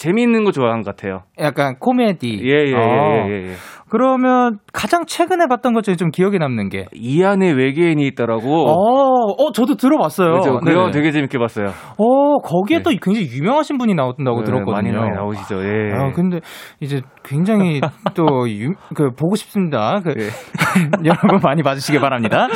재미있는 0.01 0.43
거 0.45 0.51
좋아하는 0.51 0.81
것 0.81 0.95
같아요. 0.95 1.21
약간 1.39 1.75
코미디. 1.77 2.41
예, 2.43 2.65
예, 2.69 2.73
어. 2.73 2.79
예, 2.79 3.29
예, 3.29 3.49
예. 3.49 3.53
그러면 3.87 4.57
가장 4.73 5.05
최근에 5.05 5.45
봤던 5.45 5.73
것 5.73 5.83
중에 5.83 5.95
좀 5.95 6.09
기억에 6.09 6.39
남는 6.39 6.69
게. 6.69 6.85
이 6.93 7.23
안에 7.23 7.51
외계인이 7.51 8.03
있더라고. 8.07 8.67
어, 8.67 9.33
어, 9.37 9.51
저도 9.51 9.75
들어봤어요. 9.75 10.31
그죠? 10.39 10.59
그. 10.59 10.73
영화 10.73 10.89
되게 10.89 11.11
재밌게 11.11 11.37
봤어요. 11.37 11.67
어, 11.97 12.37
거기에 12.39 12.77
네. 12.77 12.83
또 12.83 12.89
굉장히 12.89 13.27
유명하신 13.27 13.77
분이 13.77 13.93
나온다고 13.93 14.39
네, 14.39 14.45
들었거든요. 14.45 14.71
많이 14.71 14.91
나오시죠. 14.91 15.63
예. 15.63 15.93
아, 15.93 16.11
근데 16.13 16.39
이제 16.79 17.01
굉장히 17.23 17.79
또, 18.15 18.49
유, 18.49 18.73
그, 18.95 19.11
보고 19.11 19.35
싶습니다. 19.35 19.99
그, 20.03 20.15
예. 20.17 20.29
여러분 21.05 21.39
많이 21.43 21.61
봐주시기 21.61 21.99
바랍니다. 21.99 22.47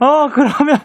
어, 0.00 0.28
그러면, 0.30 0.76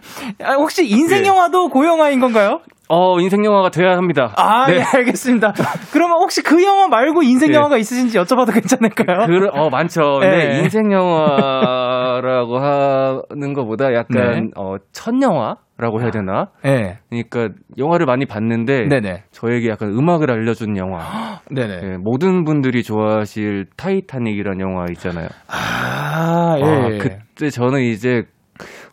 아, 0.43 0.53
혹시 0.53 0.87
인생 0.87 1.25
예. 1.25 1.27
영화도 1.27 1.67
그 1.67 1.80
영화인 1.80 2.21
건가요? 2.21 2.61
어, 2.87 3.19
인생 3.19 3.43
영화가 3.43 3.69
돼야 3.69 3.97
합니다. 3.97 4.33
아, 4.37 4.67
네. 4.67 4.77
예, 4.77 4.81
알겠습니다. 4.81 5.53
그러면 5.91 6.17
혹시 6.19 6.43
그 6.43 6.63
영화 6.63 6.87
말고 6.87 7.23
인생 7.23 7.49
예. 7.51 7.55
영화가 7.55 7.77
있으신지 7.77 8.17
여쭤봐도 8.19 8.53
괜찮을까요? 8.53 9.25
그, 9.27 9.49
어, 9.53 9.69
많죠. 9.69 10.19
근데 10.19 10.57
예. 10.57 10.59
인생 10.59 10.91
영화라고 10.91 12.59
하는 12.59 13.53
것보다 13.53 13.93
약간, 13.93 14.45
네. 14.45 14.49
어, 14.55 14.75
첫 14.91 15.13
영화 15.21 15.55
라고 15.77 15.99
해야 16.01 16.09
되나? 16.09 16.47
네. 16.63 16.99
그러니까 17.09 17.49
영화를 17.77 18.05
많이 18.05 18.25
봤는데, 18.25 18.87
네네. 18.87 19.23
저에게 19.31 19.69
약간 19.69 19.89
음악을 19.89 20.31
알려준 20.31 20.77
영화. 20.77 21.41
네네. 21.51 21.79
예, 21.83 21.97
모든 21.97 22.45
분들이 22.45 22.81
좋아하실 22.83 23.65
타이타닉이라는 23.75 24.59
영화 24.61 24.85
있잖아요. 24.91 25.27
아, 25.47 26.55
예. 26.59 26.63
아, 26.63 26.87
그때 26.99 27.49
저는 27.49 27.81
이제 27.81 28.23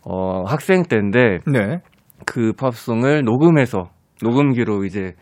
어, 0.05 0.43
학생 0.45 0.83
때인데 0.83 1.39
네. 1.47 1.79
그 2.25 2.53
팝송을 2.53 3.23
녹음해서 3.23 3.89
녹음기로 4.21 4.85
이제 4.85 5.13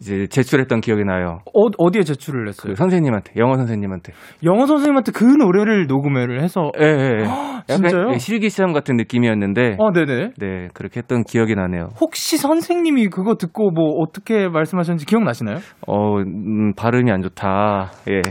이제 0.00 0.26
제출했던 0.28 0.80
기억이 0.80 1.04
나요. 1.04 1.40
어, 1.54 1.66
어디에 1.76 2.02
제출을 2.02 2.48
했어요? 2.48 2.72
그 2.72 2.76
선생님한테 2.76 3.32
영어 3.36 3.56
선생님한테. 3.56 4.12
영어 4.44 4.64
선생님한테 4.64 5.12
그 5.12 5.24
노래를 5.24 5.86
녹음을 5.88 6.42
해서. 6.42 6.70
예, 6.80 6.84
예. 6.86 7.18
예. 7.20 7.74
진짜요? 7.74 8.12
예, 8.14 8.18
실기 8.18 8.48
시험 8.48 8.72
같은 8.72 8.96
느낌이었는데 8.96 9.76
어, 9.78 9.92
네네. 9.92 10.30
네 10.38 10.68
그렇게 10.72 11.00
했던 11.00 11.22
기억이 11.24 11.54
나네요. 11.54 11.88
혹시 12.00 12.38
선생님이 12.38 13.08
그거 13.08 13.34
듣고 13.34 13.70
뭐 13.72 14.00
어떻게 14.00 14.48
말씀하셨는지 14.48 15.04
기억나시나요? 15.04 15.58
어 15.86 16.18
음, 16.18 16.72
발음이 16.74 17.10
안 17.10 17.20
좋다. 17.20 17.90
예. 18.08 18.22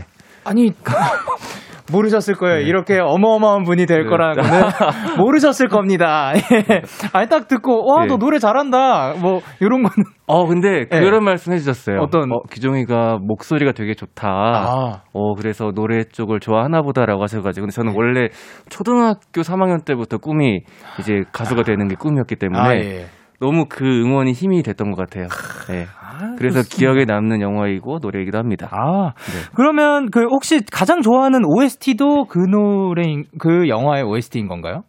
아니 0.44 0.72
모르셨을 1.92 2.34
거예요. 2.34 2.56
네. 2.58 2.62
이렇게 2.64 2.98
어마어마한 2.98 3.64
분이 3.64 3.86
될 3.86 4.06
거라고는 4.06 4.48
모르셨을 5.18 5.68
겁니다. 5.68 6.32
예. 6.36 6.82
아니 7.12 7.28
딱 7.28 7.48
듣고 7.48 7.84
와너 7.92 8.14
예. 8.14 8.18
노래 8.18 8.38
잘한다. 8.38 9.14
뭐 9.20 9.40
이런 9.60 9.82
거는 9.82 10.04
어 10.26 10.46
근데 10.46 10.80
예. 10.80 11.00
그런 11.00 11.24
말씀 11.24 11.52
해주셨어요. 11.52 11.98
어떤- 12.00 12.30
어, 12.32 12.40
기종이가 12.50 13.18
목소리가 13.20 13.72
되게 13.72 13.94
좋다. 13.94 14.28
아. 14.28 15.02
어, 15.12 15.34
그래서 15.34 15.72
노래 15.74 16.04
쪽을 16.04 16.40
좋아하나 16.40 16.82
보다라고 16.82 17.22
하셔가지고. 17.22 17.66
근데 17.66 17.74
저는 17.74 17.94
원래 17.96 18.28
초등학교 18.68 19.40
3학년 19.42 19.84
때부터 19.84 20.18
꿈이 20.18 20.60
이제 21.00 21.22
가수가 21.32 21.62
되는 21.64 21.88
게 21.88 21.94
꿈이었기 21.96 22.36
때문에 22.36 22.60
아, 22.60 22.74
예. 22.74 23.06
너무 23.40 23.64
그 23.68 23.84
응원이 23.84 24.32
힘이 24.32 24.62
됐던 24.62 24.90
것 24.90 24.96
같아요. 24.98 25.26
네. 25.68 25.86
아, 26.20 26.34
그래서 26.36 26.62
좋습니다. 26.62 26.76
기억에 26.76 27.04
남는 27.04 27.40
영화이고 27.40 27.98
노래이기도 28.00 28.38
합니다. 28.38 28.68
아, 28.72 29.12
네. 29.14 29.50
그러면 29.54 30.10
그 30.10 30.22
혹시 30.24 30.60
가장 30.70 31.02
좋아하는 31.02 31.40
OST도 31.44 32.26
그 32.26 32.38
노래인 32.38 33.24
그 33.38 33.68
영화의 33.68 34.04
OST인 34.04 34.48
건가요? 34.48 34.82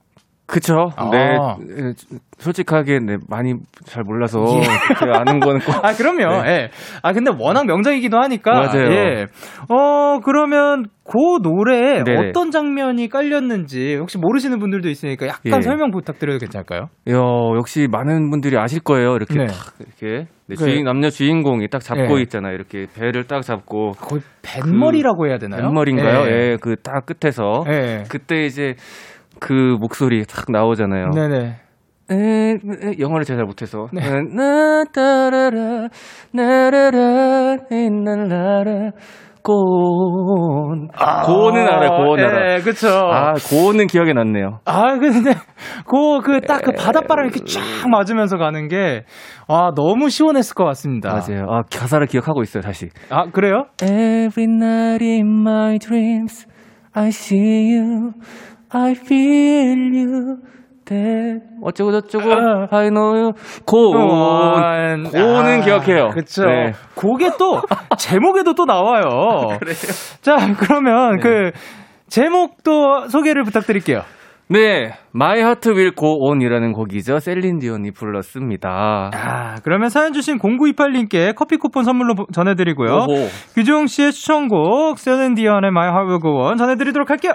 그쵸. 0.52 0.90
아. 0.98 1.10
네. 1.12 1.20
에, 1.36 1.94
솔직하게 2.38 3.00
네, 3.06 3.18
많이 3.30 3.54
잘 3.86 4.04
몰라서 4.04 4.44
예. 4.58 4.62
제가 5.00 5.20
아는 5.22 5.40
거는 5.40 5.62
꼭. 5.62 5.86
아, 5.86 5.94
그럼요. 5.94 6.46
예. 6.48 6.70
아, 7.04 7.14
근데 7.14 7.32
워낙 7.40 7.66
명작이기도 7.68 8.20
하니까. 8.20 8.52
네. 8.72 8.78
맞아요. 8.80 8.92
예. 8.92 9.26
어, 9.70 10.20
그러면 10.26 10.86
그 11.06 11.18
노래에 11.42 12.04
네네. 12.04 12.30
어떤 12.30 12.52
장면이 12.52 13.10
깔렸는지 13.10 13.96
혹시 13.96 14.18
모르시는 14.18 14.60
분들도 14.60 14.90
있으니까 14.90 15.28
약간 15.28 15.42
예. 15.58 15.62
설명 15.62 15.92
부탁드려도 15.92 16.40
괜찮을까요? 16.40 16.88
야, 17.10 17.16
역시 17.58 17.88
많은 17.90 18.30
분들이 18.30 18.58
아실 18.58 18.82
거예요. 18.82 19.16
이렇게 19.16 19.36
네. 19.36 19.46
탁 19.46 19.56
이렇게 19.80 20.28
네, 20.48 20.56
그- 20.58 20.64
주인 20.66 20.84
남녀 20.84 21.10
주인공이 21.10 21.68
딱 21.70 21.82
잡고 21.82 22.18
예. 22.18 22.22
있잖아요. 22.24 22.54
이렇게 22.54 22.88
배를 22.94 23.26
딱 23.26 23.42
잡고 23.42 23.92
거의 23.92 24.22
뱃머리라고 24.42 25.28
해야 25.28 25.38
되나요? 25.38 25.62
뱃머리인가요? 25.62 26.26
예. 26.28 26.52
예, 26.52 26.58
그딱 26.60 27.06
끝에서 27.06 27.64
예. 27.72 28.04
그때 28.10 28.44
이제 28.46 28.76
그 29.42 29.76
목소리 29.80 30.24
탁 30.26 30.46
나오잖아요. 30.50 31.10
네네. 31.16 31.56
에, 32.12 32.16
에, 32.16 33.00
영어를 33.00 33.26
제가 33.26 33.38
잘 33.38 33.46
못해서. 33.46 33.88
네. 33.92 34.02
나 34.36 34.84
따라라 34.94 35.88
나라라 36.32 37.58
날라라 38.06 38.92
고온 39.44 40.90
고온은 41.26 41.68
알아요. 41.68 41.90
고온 42.06 42.20
알아. 42.20 42.54
예, 42.54 42.60
그쵸. 42.60 42.88
아 42.90 43.34
고온은 43.50 43.88
기억에 43.88 44.14
났네요. 44.14 44.60
아, 44.66 45.00
근데, 45.00 45.34
그, 45.88 46.22
그, 46.24 46.42
딱그 46.42 46.74
바닷바람 46.78 47.26
이렇게 47.26 47.44
쫙 47.46 47.90
맞으면서 47.90 48.38
가는 48.38 48.68
게, 48.68 49.04
아, 49.48 49.72
너무 49.76 50.12
시원했을 50.12 50.54
것 50.54 50.64
같습니다. 50.66 51.10
맞아요. 51.10 51.48
아 51.50 51.64
가사를 51.64 52.06
기억하고 52.06 52.44
있어요. 52.44 52.62
다시. 52.62 52.90
아, 53.10 53.26
그래요? 53.32 53.66
Every 53.82 54.46
night 54.48 55.04
in 55.04 55.42
my 55.42 55.80
dreams, 55.80 56.46
I 56.94 57.08
see 57.08 57.76
you, 57.78 58.12
I 58.74 58.92
feel 58.92 59.96
you. 59.96 60.38
That 60.86 61.42
어쩌고 61.62 61.92
저쩌고, 62.02 62.32
아. 62.34 62.68
I 62.72 62.90
know 62.90 63.16
you. 63.16 63.32
고온. 63.66 65.04
고온은 65.10 65.62
기억해요. 65.62 66.06
아, 66.06 66.10
그쵸. 66.10 66.44
네. 66.46 66.72
그게 66.96 67.30
또, 67.38 67.62
제목에도 67.98 68.54
또 68.56 68.66
나와요. 68.66 69.58
그래요? 69.60 69.76
자, 70.22 70.36
그러면 70.58 71.18
네. 71.18 71.22
그, 71.22 71.52
제목도 72.10 73.08
소개를 73.10 73.44
부탁드릴게요. 73.44 74.02
네, 74.50 74.92
My 75.16 75.38
Heart 75.38 75.70
Will 75.70 75.92
Go 75.96 76.18
On이라는 76.30 76.74
곡이죠. 76.74 77.20
셀린 77.20 77.60
디온이 77.60 77.92
불렀습니다. 77.92 79.12
아, 79.14 79.56
그러면 79.64 79.88
사연 79.88 80.12
주신 80.12 80.40
0928님께 80.40 81.36
커피 81.36 81.56
쿠폰 81.56 81.86
선물로 81.86 82.16
보- 82.16 82.26
전해드리고요. 82.34 83.06
규종 83.56 83.88
씨의 83.88 84.12
추천곡, 84.12 84.98
셀렌디언의 85.00 85.70
My 85.70 85.88
Heart 85.88 86.08
Will 86.10 86.22
Go 86.22 86.48
On 86.48 86.58
전해드리도록 86.58 87.10
할게요. 87.10 87.34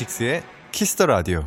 데이식스의 0.00 0.42
키스 0.72 0.93
더 0.93 1.06
라디오. 1.06 1.44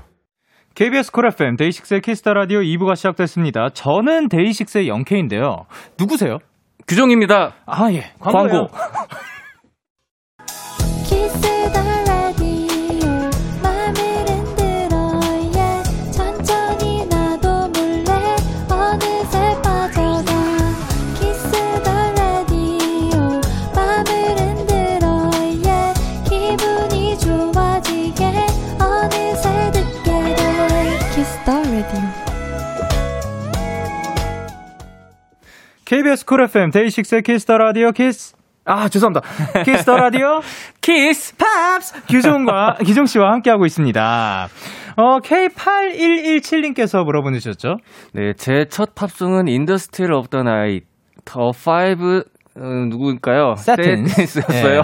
KBS 0.75 1.11
쿨 1.11 1.27
FM 1.27 1.55
데이식스의 1.55 2.01
키스 2.01 2.21
더 2.21 2.33
라디오 2.33 2.59
2부가 2.59 2.95
시작됐습니다. 2.95 3.69
저는 3.73 4.29
데이식스의 4.29 4.87
영케인데요. 4.87 5.65
누구세요? 5.99 6.37
규종입니다. 6.87 7.55
아, 7.65 7.91
예. 7.91 8.11
광고. 8.19 8.67
키스 11.05 11.71
더 11.71 11.92
KBS 35.93 36.25
Cool 36.25 36.41
FM 36.41 36.71
데이식스의 36.71 37.21
Kiss 37.21 37.41
the 37.41 37.55
Radio 37.55 37.91
Kiss 37.91 38.35
아 38.65 38.89
죄송합니다 38.89 39.21
Kiss 39.61 39.81
the 39.81 39.95
Radio 39.95 40.39
Kiss! 40.81 41.35
Pops 41.37 42.01
규종과 42.09 42.77
규종 42.83 43.05
씨와 43.05 43.31
함께하고 43.33 43.67
있습니다. 43.67 44.47
어 44.97 45.19
K8117님께서 45.19 47.03
물어보내주셨죠? 47.05 47.77
네, 48.13 48.33
제 48.33 48.65
첫 48.71 48.95
팝송은 48.95 49.47
In 49.47 49.60
the 49.60 49.80
Still 49.80 50.13
of 50.13 50.29
the 50.29 50.41
Night, 50.41 50.87
The 51.25 51.51
Five, 51.51 52.23
어, 52.57 52.61
누구일까요? 52.89 53.53
Satins이었어요. 53.57 54.45
네. 54.49 54.81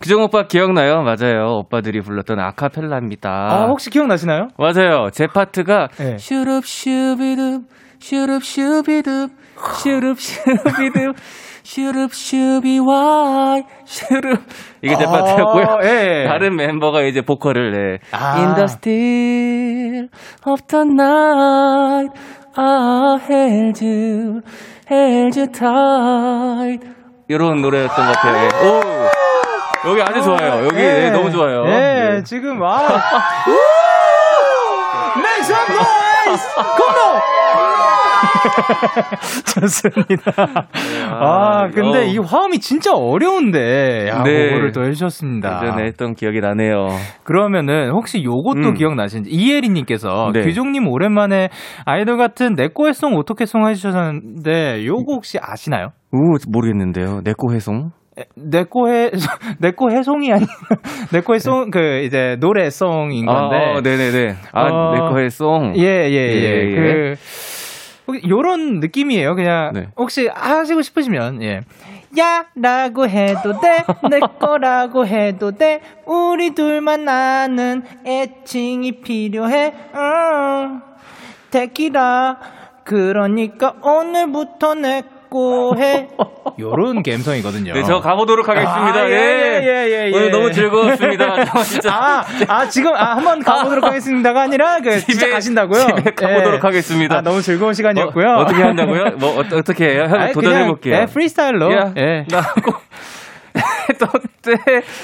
규종 0.00 0.22
오빠 0.22 0.46
기억나요? 0.46 1.02
맞아요. 1.02 1.58
오빠들이 1.58 2.00
불렀던 2.00 2.40
아카펠라입니다. 2.40 3.28
아 3.30 3.66
혹시 3.66 3.90
기억나시나요? 3.90 4.48
맞아요. 4.56 5.10
제 5.12 5.26
파트가 5.26 5.88
네. 5.98 6.16
슈룹 6.16 6.64
슈비둡 6.64 7.60
슈룹 8.00 8.42
슈비둡 8.42 9.44
슈룹 9.82 10.20
슈비둡 10.20 11.14
슈룹 11.62 12.14
슈비와이 12.14 13.62
슈룹 13.84 14.40
이게 14.82 14.96
제 14.96 15.04
아, 15.04 15.10
파트였고요. 15.10 15.78
예. 15.82 16.26
다른 16.28 16.56
멤버가 16.56 17.02
이제 17.02 17.22
보컬을 17.22 17.72
내 17.72 17.98
아. 18.12 18.36
In 18.36 18.54
the 18.54 18.64
still 18.64 20.08
of 20.46 20.62
the 20.68 20.84
night 20.84 22.12
I 22.56 23.18
held 23.28 23.84
you 23.84 24.40
held 24.90 25.38
you 25.38 25.50
tight 25.50 26.86
이런 27.28 27.60
노래였던 27.60 28.06
것 28.06 28.12
같아요. 28.12 28.44
예. 28.44 28.48
오 28.68 29.90
여기 29.90 30.02
아주 30.02 30.22
좋아요. 30.22 30.64
여기 30.66 30.76
네, 30.76 31.10
너무 31.10 31.30
좋아요. 31.30 31.64
예, 31.66 31.70
네. 31.70 32.22
지금 32.24 32.60
와. 32.60 32.80
Make 35.16 35.42
some 35.42 35.72
noise! 35.74 36.44
Come 36.76 36.96
on! 37.06 37.35
좋습니다. 39.54 40.32
아, 41.10 41.68
근데 41.68 41.98
어. 41.98 42.02
이 42.02 42.18
화음이 42.18 42.58
진짜 42.58 42.92
어려운데, 42.94 44.08
야, 44.08 44.22
네. 44.22 44.48
그거를 44.48 44.72
또 44.72 44.84
해주셨습니다. 44.84 45.60
예전에 45.64 45.84
했던 45.84 46.14
기억이 46.14 46.40
나네요. 46.40 46.88
그러면은 47.24 47.90
혹시 47.90 48.22
요것도 48.22 48.68
음. 48.68 48.74
기억나시는지 48.74 49.30
이혜리님께서 49.30 50.30
네. 50.32 50.40
규종님 50.42 50.88
오랜만에 50.88 51.48
아이돌 51.84 52.16
같은 52.18 52.54
내꼬해송 52.54 53.14
오토캐송 53.16 53.68
해주셨는데 53.68 54.84
요거 54.86 55.04
혹시 55.14 55.38
아시나요? 55.40 55.90
우 56.12 56.36
모르겠는데요. 56.48 57.20
내꼬 57.24 57.52
해송. 57.52 57.90
내꼬해 58.34 59.10
내꼬해송이 59.60 60.32
아니 60.32 60.46
내꼬해송 61.12 61.70
그 61.70 62.00
이제 62.02 62.38
노래 62.40 62.70
송인 62.70 63.26
건데 63.26 63.56
아, 63.56 63.72
어, 63.76 63.80
네네네. 63.82 64.34
아, 64.54 64.62
어, 64.62 64.94
내꼬 64.94 65.20
해송. 65.20 65.74
예 65.76 65.82
예 65.82 66.10
예 66.12 66.16
예, 66.16 66.70
예. 66.70 66.74
그 66.74 67.14
혹시 67.18 67.65
요런 68.28 68.80
느낌이에요. 68.80 69.34
그냥 69.34 69.72
네. 69.74 69.88
혹시 69.96 70.28
하시고 70.32 70.82
싶으시면 70.82 71.42
예. 71.42 71.62
야라고 72.16 73.08
해도 73.08 73.60
돼 73.60 73.84
내 74.08 74.20
거라고 74.38 75.06
해도 75.06 75.50
돼 75.52 75.80
우리 76.06 76.54
둘만 76.54 77.08
아는 77.08 77.82
애칭이 78.06 79.00
필요해. 79.02 79.74
응. 79.94 80.80
데키라. 81.50 82.38
그러니까 82.84 83.74
오늘부터 83.82 84.74
내 84.74 85.02
거해 85.36 86.08
요런 86.58 87.02
감성이거든요 87.02 87.74
네, 87.74 87.82
저 87.82 88.00
가보도록 88.00 88.48
하겠습니다. 88.48 89.00
아, 89.00 89.08
예, 89.10 89.12
예, 89.12 89.60
예, 89.62 90.06
예, 90.08 90.10
오늘 90.14 90.26
예. 90.26 90.30
너무 90.30 90.50
즐거웠습니다. 90.52 91.44
저 91.44 91.58
진짜. 91.64 91.92
아, 91.92 92.24
아, 92.48 92.68
지금, 92.68 92.94
아, 92.94 93.16
한번 93.16 93.42
가보도록 93.42 93.84
하겠습니다가 93.84 94.42
아니라, 94.42 94.78
그, 94.80 94.98
진짜 95.00 95.26
집에- 95.26 95.30
가신다고요? 95.32 95.80
집에 95.96 96.10
가보도록 96.14 96.64
하겠습니다. 96.64 97.18
아, 97.18 97.20
너무 97.20 97.42
즐거운 97.42 97.74
시간이었고요. 97.74 98.26
어, 98.26 98.46
떻게 98.46 98.62
한다고요? 98.62 99.04
뭐, 99.18 99.40
어, 99.40 99.62
떻게 99.62 99.90
해요? 99.90 100.04
한번 100.08 100.32
도전해볼게요. 100.32 100.94
예, 100.94 101.06
프리스타일로. 101.06 101.72
야, 101.72 101.92
예. 101.98 102.24
나 102.30 102.40
꼭, 102.64 102.80
돼. 104.42 104.54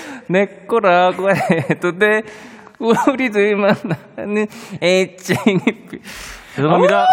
내 0.28 0.46
거라고 0.66 1.28
해도 1.30 1.98
돼. 1.98 2.22
우리들만 2.78 3.74
아는 4.16 4.46
애칭이. 4.82 5.58
필- 5.90 6.00
죄송합니다. 6.56 7.06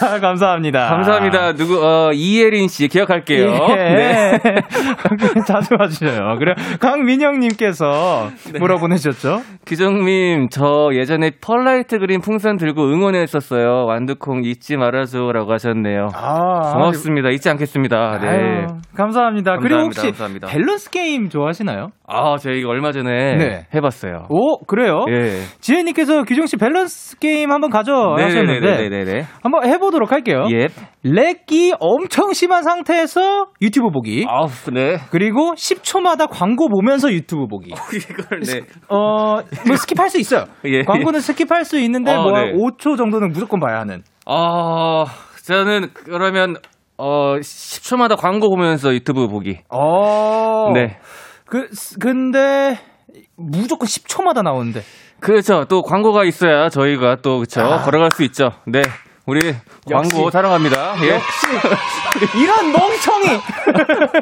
아, 0.02 0.20
감사합니다. 0.20 0.88
감사합니다. 0.88 1.54
누구 1.54 1.84
어 1.84 2.12
이예린 2.14 2.68
씨 2.68 2.88
기억할게요. 2.88 3.48
예. 3.72 3.76
네. 3.76 4.38
자주 5.48 5.76
와주셔요. 5.80 6.36
그래 6.38 6.54
강민영님께서 6.80 8.30
네. 8.54 8.60
뭐라 8.60 8.76
보내셨죠? 8.78 9.42
규종님, 9.66 10.50
저 10.52 10.90
예전에 10.94 11.32
pearl 11.42 11.70
light 11.70 11.98
green 12.00 12.22
풍선 12.22 12.58
들고 12.58 12.84
응원했었어요. 12.84 13.86
완두콩 13.88 14.44
잊지 14.44 14.78
말아줘라고 14.78 15.52
하셨네요. 15.54 16.08
아, 16.14 16.74
고맙습니다. 16.74 17.30
잊지 17.30 17.50
않겠습니다. 17.50 18.20
네. 18.22 18.28
아유, 18.28 18.66
감사합니다. 18.96 19.58
그리고 19.58 19.84
감사합니다. 19.84 19.86
혹시 19.86 20.02
감사합니다. 20.08 20.48
밸런스 20.50 20.90
게임 20.92 21.30
좋아하시나요? 21.30 21.88
아, 22.08 22.38
제가 22.38 22.56
이거 22.56 22.70
얼마 22.70 22.92
전에 22.92 23.36
네. 23.38 23.66
해봤어요. 23.74 24.28
오, 24.30 24.60
그래요? 24.66 25.06
예. 25.10 25.40
지혜님께서 25.62 26.24
규종 26.24 26.46
씨 26.46 26.58
밸런스 26.58 26.73
게임 27.20 27.52
한번 27.52 27.70
가져 27.70 28.16
하셨는데 28.18 28.60
네네네네네. 28.60 29.26
한번 29.42 29.66
해보도록 29.66 30.12
할게요. 30.12 30.46
예. 30.52 30.68
lag이 31.04 31.74
엄청 31.80 32.34
심한 32.34 32.64
상태에서 32.64 33.48
유튜브 33.62 33.90
보기. 33.90 34.26
아우, 34.28 34.48
네. 34.72 34.98
그리고 35.12 35.54
10초마다 35.54 36.28
광고 36.30 36.70
보면서 36.70 37.12
유튜브 37.12 37.48
보기. 37.48 37.72
이걸, 37.72 38.40
네. 38.42 38.62
어, 38.90 39.36
뭐 39.68 39.76
skip할 39.76 40.10
수 40.10 40.20
있어요. 40.20 40.46
예. 40.66 40.84
광고는 40.84 41.20
skip할 41.20 41.64
수 41.66 41.80
있는데 41.80 42.14
어, 42.14 42.22
뭐 42.22 42.32
네. 42.32 42.54
5초 42.54 42.98
정도는 42.98 43.30
무조건 43.30 43.60
봐야 43.60 43.80
하는. 43.80 44.04
어, 44.26 45.06
저는 45.46 45.90
그러면, 45.94 46.56
어, 46.98 47.36
10초마다 47.38 48.18
광고 48.18 48.50
보면서 48.50 48.94
유튜브 48.94 49.28
보기. 49.28 49.60
어. 49.70 50.72
네. 50.74 50.98
그 51.46 51.68
근데 52.00 52.78
무조건 53.36 53.88
10초마다 53.88 54.44
나오는데. 54.44 54.82
그렇죠. 55.24 55.66
또 55.66 55.82
광고가 55.82 56.26
있어야 56.26 56.70
저희가 56.70 57.18
또, 57.22 57.40
그쵸. 57.40 57.62
걸어갈 57.84 58.12
수 58.12 58.24
있죠. 58.24 58.52
네. 58.66 58.82
우리 59.26 59.40
광고 59.90 60.30
사랑합니다. 60.30 60.96
예. 61.04 61.22
이런 62.38 62.74
멍청이. 62.74 63.40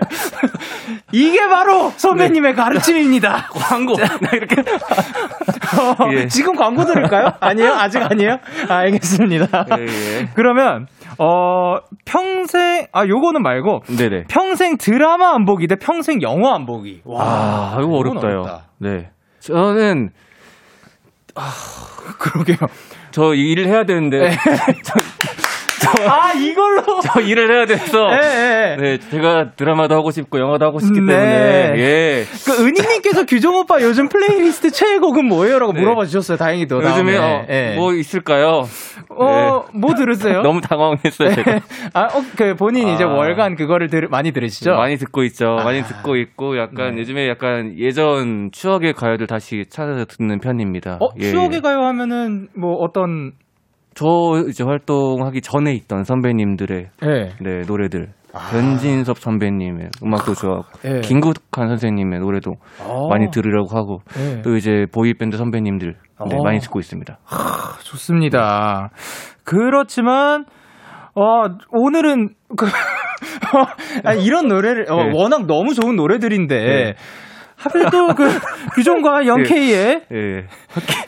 이게 1.12 1.48
바로 1.48 1.90
선배님의 1.98 2.54
가르침입니다. 2.54 3.48
광고. 3.52 3.96
나 3.98 4.30
이렇게. 4.32 4.62
어, 4.62 6.12
예. 6.12 6.28
지금 6.28 6.56
광고 6.56 6.86
들을까요? 6.86 7.34
아니에요? 7.40 7.74
아직 7.74 8.00
아니에요? 8.04 8.38
아, 8.70 8.76
알겠습니다. 8.76 9.66
예, 9.80 9.86
예. 9.86 10.30
그러면 10.36 10.86
어 11.18 11.78
평생 12.06 12.86
아 12.92 13.08
요거는 13.08 13.42
말고 13.42 13.84
네네. 13.98 14.26
평생 14.28 14.78
드라마 14.78 15.34
안 15.34 15.46
보기 15.46 15.66
대 15.66 15.78
평생 15.78 16.22
영화 16.22 16.54
안 16.54 16.68
보기. 16.68 17.02
와, 17.06 17.24
아, 17.24 17.78
이거 17.82 17.98
어렵다요. 17.98 18.42
어렵다. 18.42 18.66
네. 18.78 19.10
저는 19.40 20.12
그러게요. 22.18 22.58
저 23.12 23.34
일을 23.34 23.68
해야 23.68 23.86
되는데 23.86 24.36
아 26.08 26.34
이걸로. 26.34 26.82
저 27.02 27.20
일을 27.22 27.54
해야 27.56 27.66
돼서 27.66 28.08
예, 28.12 28.18
예. 28.18 28.78
네 28.80 28.98
제가 29.00 29.52
드라마도 29.56 29.96
하고 29.96 30.12
싶고 30.12 30.40
영화도 30.40 30.66
하고 30.66 30.80
싶기 30.80 31.00
네. 31.02 31.14
때문에 31.14 31.80
예 31.80 32.26
그 32.46 32.66
은희님께서 32.66 33.26
규종 33.26 33.56
오빠 33.56 33.82
요즘 33.82 34.08
플레이리스트 34.10 34.72
최애곡은 34.72 35.26
뭐예요?라고 35.26 35.74
네. 35.74 35.82
물어봐 35.82 36.06
주셨어요. 36.06 36.38
다행히도 36.38 36.84
요즘에. 36.84 37.18
어, 37.18 37.46
예. 37.50 37.74
뭐 37.76 37.94
있을까요? 37.94 38.64
어, 39.10 39.64
뭐 39.74 39.94
들으세요? 39.96 40.42
너무 40.44 40.62
당황했어요 40.62 41.34
제가 41.36 41.60
아, 41.94 42.04
어, 42.06 42.24
그 42.38 42.56
본인이 42.56 42.94
이제 42.94 43.04
아. 43.04 43.08
월간 43.08 43.56
그거를 43.56 43.90
들, 43.90 44.08
많이 44.10 44.32
들으시죠? 44.32 44.72
많이 44.72 44.98
듣고 44.98 45.24
있죠 45.24 45.58
아. 45.60 45.64
많이 45.64 45.84
듣고 45.84 46.16
있고 46.16 46.58
약간 46.58 46.96
네. 46.96 47.02
요즘에 47.02 47.28
약간 47.28 47.76
예전 47.78 48.50
추억의 48.52 48.94
가요들 48.94 49.28
다시 49.28 49.66
찾아서 49.70 50.06
듣는 50.06 50.40
편입니다. 50.40 50.98
어, 51.02 51.10
예. 51.20 51.32
추억의 51.32 51.62
가요 51.62 51.84
하면은 51.86 52.48
뭐 52.56 52.76
어떤 52.76 53.34
저 53.94 54.06
이제 54.48 54.64
활동하기 54.64 55.42
전에 55.42 55.74
있던 55.74 56.04
선배님들의 56.04 56.88
예. 57.04 57.30
네, 57.42 57.62
노래들 57.68 58.14
변진섭 58.32 59.20
선배님의 59.20 59.90
음악도 60.04 60.34
좋아하고 60.34 60.64
아. 60.64 60.96
예. 60.96 61.00
김국환 61.02 61.68
선생님의 61.68 62.20
노래도 62.22 62.54
어. 62.80 63.10
많이 63.10 63.30
들으려고 63.30 63.76
하고 63.78 64.00
예. 64.18 64.42
또 64.42 64.56
이제 64.56 64.86
boy 64.94 65.13
band 65.13 65.38
선배님들 65.38 65.96
네, 66.30 66.36
어. 66.38 66.44
많이 66.44 66.60
듣고 66.60 66.80
있습니다. 66.80 67.18
좋습니다. 67.84 68.92
그렇지만 69.44 70.46
어, 71.14 71.44
오늘은 71.72 72.30
그 72.56 72.66
아, 74.06 74.14
이런 74.14 74.48
노래를 74.48 74.90
어, 74.90 75.04
네. 75.04 75.12
워낙 75.14 75.46
너무 75.46 75.74
좋은 75.74 75.96
노래들인데 75.98 76.56
네. 76.56 76.94
하필 77.58 77.84
또 77.92 78.08
그 78.16 78.30
규종과 78.76 79.26
영케이의 79.28 80.02
예. 80.12 80.46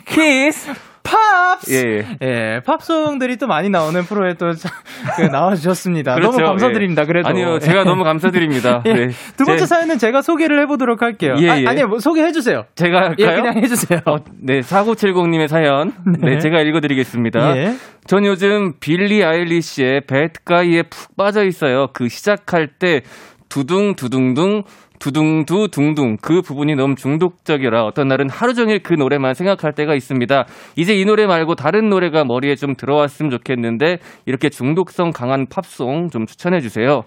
Kiss. 0.06 0.70
Pops 1.04 1.70
예, 1.70 1.98
예. 2.00 2.16
예, 2.56 2.60
팝송들이 2.66 3.36
또 3.36 3.46
많이 3.46 3.68
나오는 3.68 4.02
프로에 4.02 4.34
또 4.34 4.52
자- 4.54 4.70
그 5.16 5.22
나와주셨습니다. 5.22 6.14
그렇죠. 6.14 6.32
너무 6.38 6.46
감사드립니다. 6.48 7.04
그래도 7.04 7.28
아니요, 7.28 7.58
제가 7.60 7.80
예. 7.80 7.84
너무 7.84 8.02
감사드립니다. 8.04 8.82
예. 8.86 8.92
네. 8.92 9.08
두 9.36 9.44
번째 9.44 9.60
제- 9.60 9.66
사연은 9.66 9.98
제가 9.98 10.22
소개를 10.22 10.60
해보도록 10.62 11.02
할게요. 11.02 11.36
예, 11.38 11.50
아, 11.50 11.60
예. 11.60 11.66
아니요, 11.66 11.88
뭐 11.88 11.98
소개해 12.00 12.32
주세요. 12.32 12.64
제가 12.74 12.98
할까요? 13.10 13.16
예, 13.18 13.34
그냥 13.34 13.56
해주세요. 13.58 14.00
어, 14.06 14.16
네, 14.40 14.60
4970님의 14.60 15.48
사연. 15.48 15.92
네. 16.20 16.30
네, 16.30 16.38
제가 16.38 16.60
읽어드리겠습니다. 16.62 17.56
예. 17.58 17.74
전 18.06 18.24
요즘 18.24 18.72
빌리 18.80 19.22
아일리시의 19.22 20.02
배드가이에 20.06 20.84
푹 20.84 21.16
빠져 21.16 21.44
있어요. 21.44 21.88
그 21.92 22.08
시작할 22.08 22.68
때 22.78 23.02
두둥 23.50 23.94
두둥둥 23.94 24.64
두둥두 25.04 25.68
둥둥 25.68 26.16
그 26.22 26.40
부분이 26.40 26.76
너무 26.76 26.94
중독적이라 26.94 27.84
어떤 27.84 28.08
날은 28.08 28.30
하루 28.30 28.54
종일 28.54 28.82
그 28.82 28.94
노래만 28.94 29.34
생각할 29.34 29.74
때가 29.74 29.94
있습니다. 29.94 30.46
이제 30.76 30.94
이 30.94 31.04
노래 31.04 31.26
말고 31.26 31.56
다른 31.56 31.90
노래가 31.90 32.24
머리에 32.24 32.54
좀 32.54 32.74
들어왔으면 32.74 33.30
좋겠는데 33.30 33.98
이렇게 34.24 34.48
중독성 34.48 35.10
강한 35.10 35.44
팝송 35.46 36.08
좀 36.08 36.24
추천해 36.24 36.62
주세요. 36.62 37.04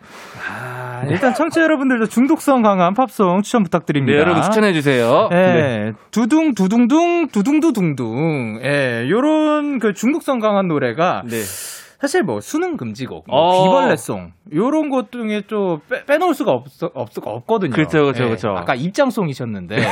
아, 0.48 1.06
일단 1.10 1.34
청취자 1.34 1.64
여러분들도 1.64 2.06
중독성 2.06 2.62
강한 2.62 2.94
팝송 2.94 3.42
추천 3.42 3.62
네, 3.62 3.64
부탁드립니다. 3.64 4.20
여러분 4.20 4.44
추천해 4.44 4.74
주세요. 4.74 5.28
예, 5.32 5.94
두둥 6.12 6.54
두둥둥 6.54 7.30
두둥두 7.30 7.74
둥둥. 7.74 8.60
예, 8.64 9.08
요런 9.10 9.80
그 9.80 9.94
중독성 9.94 10.38
강한 10.38 10.68
노래가 10.68 11.24
네. 11.26 11.38
사실 12.00 12.24
뭐 12.24 12.42
수능 12.42 12.78
금지곡, 12.78 13.26
뭐 13.28 13.40
어. 13.40 13.64
귀벌레송 13.64 14.34
요런 14.54 14.90
것 14.90 15.12
중에 15.12 15.42
좀 15.48 15.80
빼, 15.90 16.06
빼놓을 16.06 16.34
수가 16.34 16.52
없, 16.52 16.68
없, 16.94 17.10
없거든요. 17.16 17.72
그렇죠, 17.72 18.04
그렇죠, 18.04 18.24
예, 18.24 18.28
그렇죠. 18.28 18.50
아까 18.50 18.76
입장송이셨는데 18.76 19.78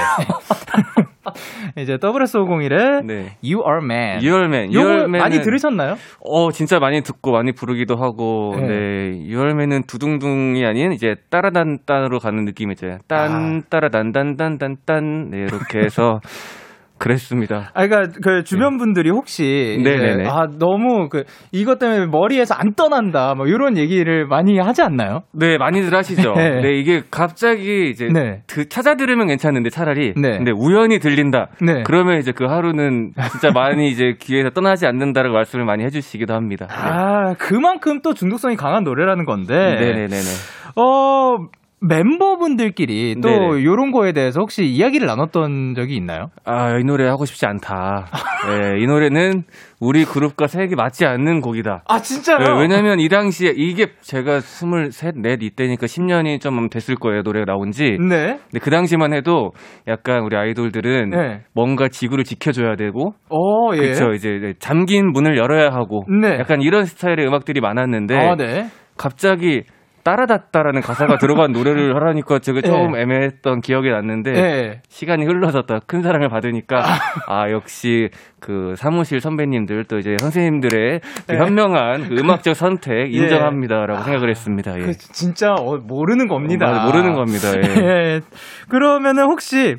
이제 1.77 1.97
WS501의 1.97 3.05
네. 3.05 3.37
You 3.43 3.63
Are 3.65 3.83
Man. 3.83 4.21
유얼맨. 4.21 4.73
요거 4.73 4.87
유얼맨은 4.87 5.19
많이 5.19 5.41
들으셨나요? 5.41 5.97
어, 6.21 6.51
진짜 6.51 6.79
많이 6.79 7.01
듣고 7.01 7.31
많이 7.31 7.51
부르기도 7.51 7.95
하고, 7.95 8.53
네. 8.57 8.67
네. 8.67 9.25
유얼맨은 9.25 9.83
두둥둥이 9.87 10.63
아닌 10.65 10.91
이제 10.91 11.15
따라단단으로 11.29 12.19
가는 12.19 12.45
느낌이죠. 12.45 12.99
딴, 13.07 13.31
아. 13.31 13.61
따라단단단단단. 13.69 15.29
네, 15.31 15.37
이렇게 15.39 15.79
해서 15.79 16.21
그랬습니다. 17.05 17.69
아, 17.75 17.85
그러니까 17.85 18.19
그 18.23 18.43
주변 18.43 18.77
분들이 18.77 19.11
혹시 19.11 19.79
네네네. 19.83 20.27
아 20.27 20.47
너무 20.57 21.07
그 21.07 21.23
이것 21.51 21.77
때문에 21.77 22.07
머리에서 22.07 22.55
안 22.55 22.73
떠난다, 22.73 23.35
뭐 23.35 23.45
이런 23.45 23.77
얘기를 23.77 24.25
많이 24.25 24.57
하지 24.57 24.81
않나요? 24.81 25.21
네, 25.31 25.59
많이들 25.59 25.95
하시죠. 25.95 26.33
네. 26.35 26.61
네, 26.61 26.79
이게 26.79 27.03
갑자기 27.11 27.89
이제 27.91 28.09
네. 28.11 28.41
그 28.51 28.67
찾아 28.67 28.95
들으면 28.95 29.27
괜찮은데 29.27 29.69
차라리. 29.69 30.13
네. 30.15 30.37
근데 30.37 30.51
우연히 30.51 30.97
들린다. 30.97 31.49
네. 31.61 31.83
그러면 31.85 32.17
이제 32.17 32.31
그 32.31 32.45
하루는 32.45 33.11
진짜 33.31 33.51
많이 33.53 33.87
이제 33.87 34.15
귀에서 34.19 34.49
떠나지 34.49 34.87
않는다라고 34.87 35.35
말씀을 35.35 35.63
많이 35.63 35.83
해주시기도 35.83 36.33
합니다. 36.33 36.65
네. 36.67 36.75
아 36.75 37.33
그만큼 37.37 38.01
또 38.01 38.15
중독성이 38.15 38.55
강한 38.55 38.83
노래라는 38.83 39.25
건데. 39.25 39.53
네네네네. 39.53 40.17
어 40.75 41.37
멤버분들끼리 41.87 43.15
또 43.21 43.29
네네. 43.29 43.61
이런 43.61 43.91
거에 43.91 44.11
대해서 44.11 44.39
혹시 44.39 44.65
이야기를 44.65 45.07
나눴던 45.07 45.75
적이 45.75 45.95
있나요? 45.95 46.27
아, 46.43 46.77
이 46.77 46.83
노래 46.83 47.07
하고 47.07 47.25
싶지 47.25 47.45
않다. 47.45 48.05
네, 48.47 48.79
이 48.81 48.87
노래는 48.87 49.43
우리 49.79 50.05
그룹과 50.05 50.47
색이 50.47 50.75
맞지 50.75 51.05
않는 51.05 51.41
곡이다. 51.41 51.83
아 51.87 51.99
진짜요? 51.99 52.37
네, 52.37 52.61
왜냐면 52.61 52.99
이 52.99 53.09
당시에 53.09 53.53
이게 53.55 53.87
제가 54.01 54.37
23, 54.37 54.89
4 54.89 55.11
이때니까 55.41 55.85
10년이 55.85 56.41
좀 56.41 56.69
됐을 56.69 56.95
거예요, 56.95 57.21
노래가 57.23 57.45
나온 57.45 57.71
지. 57.71 57.83
네. 57.83 58.39
근데 58.49 58.59
그 58.61 58.69
당시만 58.69 59.13
해도 59.13 59.51
약간 59.87 60.21
우리 60.23 60.35
아이돌들은 60.35 61.09
네. 61.09 61.41
뭔가 61.53 61.87
지구를 61.87 62.23
지켜줘야 62.23 62.75
되고, 62.75 63.13
어 63.29 63.75
예. 63.75 63.77
그렇죠. 63.77 64.13
이제 64.13 64.53
잠긴 64.59 65.11
문을 65.11 65.37
열어야 65.37 65.69
하고, 65.71 66.03
네. 66.21 66.37
약간 66.39 66.61
이런 66.61 66.85
스타일의 66.85 67.27
음악들이 67.27 67.61
많았는데, 67.61 68.15
아 68.15 68.35
네. 68.35 68.65
갑자기 68.97 69.63
따라다따라는 70.05 70.81
가사가 70.81 71.17
들어간 71.17 71.51
노래를 71.53 71.95
하라니까 71.95 72.39
제가 72.39 72.61
조금 72.61 72.93
네. 72.93 73.01
애매했던 73.01 73.61
기억이 73.61 73.89
났는데, 73.89 74.31
네. 74.31 74.81
시간이 74.87 75.25
흘러서 75.25 75.63
더 75.63 75.79
큰 75.87 76.01
사랑을 76.01 76.29
받으니까 76.29 76.83
아 77.27 77.49
역시 77.51 78.09
그 78.39 78.73
사무실 78.77 79.19
선배님들 79.19 79.85
또 79.85 79.97
이제 79.97 80.15
선생님들의 80.19 80.99
그 81.27 81.31
네. 81.31 81.37
현명한 81.37 82.09
그 82.09 82.15
음악적 82.19 82.55
선택 82.55 83.13
예. 83.13 83.17
인정합니다라고 83.17 84.03
생각을 84.03 84.29
했습니다. 84.29 84.77
예. 84.77 84.81
그 84.81 84.93
진짜 84.97 85.53
어, 85.53 85.77
모르는 85.77 86.27
겁니다. 86.27 86.83
어, 86.83 86.85
모르는 86.85 87.13
겁니다. 87.13 87.49
예. 87.55 87.61
예. 87.85 88.21
그러면은 88.69 89.23
혹시 89.25 89.75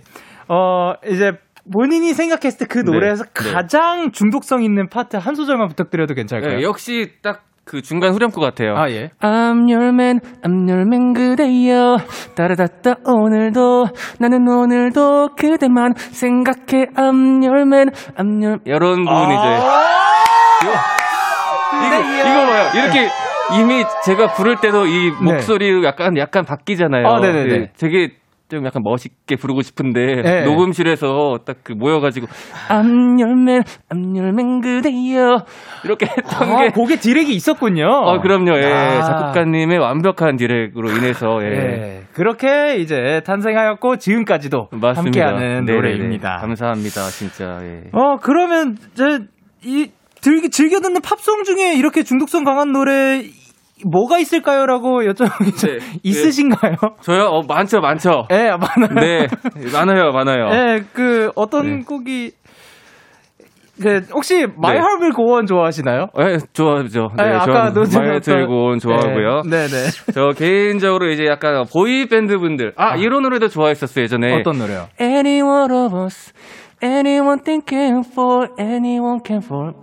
어 0.49 0.95
이제 1.09 1.33
본인이 1.73 2.13
생각했을 2.13 2.67
때그 2.67 2.79
네. 2.85 2.93
노래에서 2.93 3.25
네. 3.25 3.31
가장 3.53 4.13
중독성 4.13 4.63
있는 4.63 4.89
파트 4.89 5.17
한 5.17 5.35
소절만 5.35 5.69
부탁드려도 5.69 6.15
괜찮을까요? 6.15 6.59
네, 6.59 6.63
역시 6.63 7.13
딱 7.23 7.46
그 7.67 7.83
중간 7.83 8.13
후렴구 8.13 8.41
같아요. 8.41 8.77
아, 8.77 8.89
예. 8.91 9.11
I'm 9.21 9.69
your 9.69 9.89
man, 9.89 10.21
I'm 10.45 10.69
your 10.69 10.83
man 10.83 11.13
그대여 11.13 11.97
따라다따 12.37 12.95
오늘도 13.05 13.87
나는 14.21 14.47
오늘도 14.49 15.31
그대만 15.37 15.95
생각해 15.97 16.87
I'm 16.95 17.45
your 17.45 17.63
man, 17.63 17.91
I'm 18.17 18.41
your 18.41 18.59
이런 18.65 19.05
부분이죠. 19.05 19.43
이거, 21.87 21.99
이거 22.21 22.47
봐요. 22.47 22.71
이렇게 22.77 23.09
이미 23.59 23.83
제가 24.05 24.29
부를 24.35 24.57
때도 24.61 24.87
이 24.87 25.11
네. 25.11 25.33
목소리 25.33 25.85
약간 25.85 26.17
약간 26.17 26.45
바뀌잖아요. 26.45 27.05
아, 27.05 27.19
네네네. 27.21 27.53
예, 27.53 27.71
되게 27.77 28.11
좀 28.49 28.65
약간 28.65 28.83
멋있게 28.83 29.37
부르고 29.37 29.63
싶은데 29.63 30.23
네. 30.23 30.45
녹음실에서 30.45 31.39
딱 31.45 31.57
그 31.67 31.73
모여가지고 31.73 32.27
your 32.71 33.33
man 34.29 34.61
그대여 34.61 35.39
이렇게 35.85 36.07
했던 36.07 36.49
아, 36.49 36.63
게 36.63 36.69
곡에 36.71 36.97
디렉이 36.97 37.31
있었군요. 37.35 37.87
어, 37.89 38.21
그럼요. 38.21 38.57
예. 38.57 38.73
아. 38.73 39.03
작곡가님의 39.03 39.79
완벽한 39.79 40.37
디렉으로 40.37 40.91
인해서 40.91 41.39
예. 41.43 41.47
예. 41.47 42.03
그렇게 42.13 42.77
이제 42.77 43.21
탄생하였고 43.27 43.97
지금까지도 43.97 44.69
맞습니다. 44.71 44.97
함께하는 45.27 45.65
네네네. 45.65 45.73
노래입니다. 45.73 46.37
감사합니다, 46.41 47.03
진짜. 47.09 47.59
예. 47.63 47.91
어 47.93 48.17
그러면 48.23 48.77
이제 48.93 49.27
이 49.65 49.91
즐기, 50.21 50.51
즐겨 50.51 50.79
듣는 50.81 51.01
팝송 51.01 51.43
중에 51.45 51.75
이렇게 51.75 52.05
중독성 52.05 52.45
강한 52.45 52.71
노래 52.73 53.25
뭐가 53.85 54.19
있을까요?라고 54.19 55.03
여쭤보기 55.03 55.55
네. 55.67 55.79
있으신가요? 56.03 56.77
저요? 57.03 57.25
어, 57.25 57.43
많죠, 57.47 57.81
많죠. 57.81 58.25
예, 58.31 58.51
많아요. 58.51 58.95
네, 58.95 59.27
많아요, 59.73 60.13
많아요. 60.13 60.49
예, 60.53 60.85
그 60.93 61.31
어떤 61.35 61.79
네. 61.81 61.85
곡이 61.85 62.33
그 63.83 64.01
혹시 64.15 64.39
네. 64.39 64.47
Heart 64.47 65.03
Will 65.03 65.13
Go 65.15 65.35
On 65.35 65.47
좋아하시나요? 65.47 66.07
예, 66.21 66.39
좋아하죠. 66.55 67.09
네, 67.17 67.25
예, 67.25 67.29
아까 67.35 67.73
노래 67.75 67.87
말 67.95 68.21
들고 68.21 68.79
좋아하고요. 68.79 69.43
네, 69.51 69.67
네. 69.67 70.13
저 70.15 70.31
개인적으로 70.31 71.11
이제 71.11 71.27
약간 71.27 71.65
boy 71.71 72.07
band 72.07 72.39
분들 72.39 72.73
아, 72.77 72.97
이런 72.97 73.23
노래도 73.23 73.49
좋아했었어요 73.49 74.05
예전에. 74.05 74.41
어떤 74.41 74.59
노래요? 74.59 74.87
Any 74.99 75.43
one 75.43 75.71
of 75.71 75.95
us, 75.95 76.33
anyone 76.83 77.43
thinking 77.45 78.09
for, 78.11 78.49
anyone 78.59 79.21
can 79.23 79.43
fall. 79.43 79.75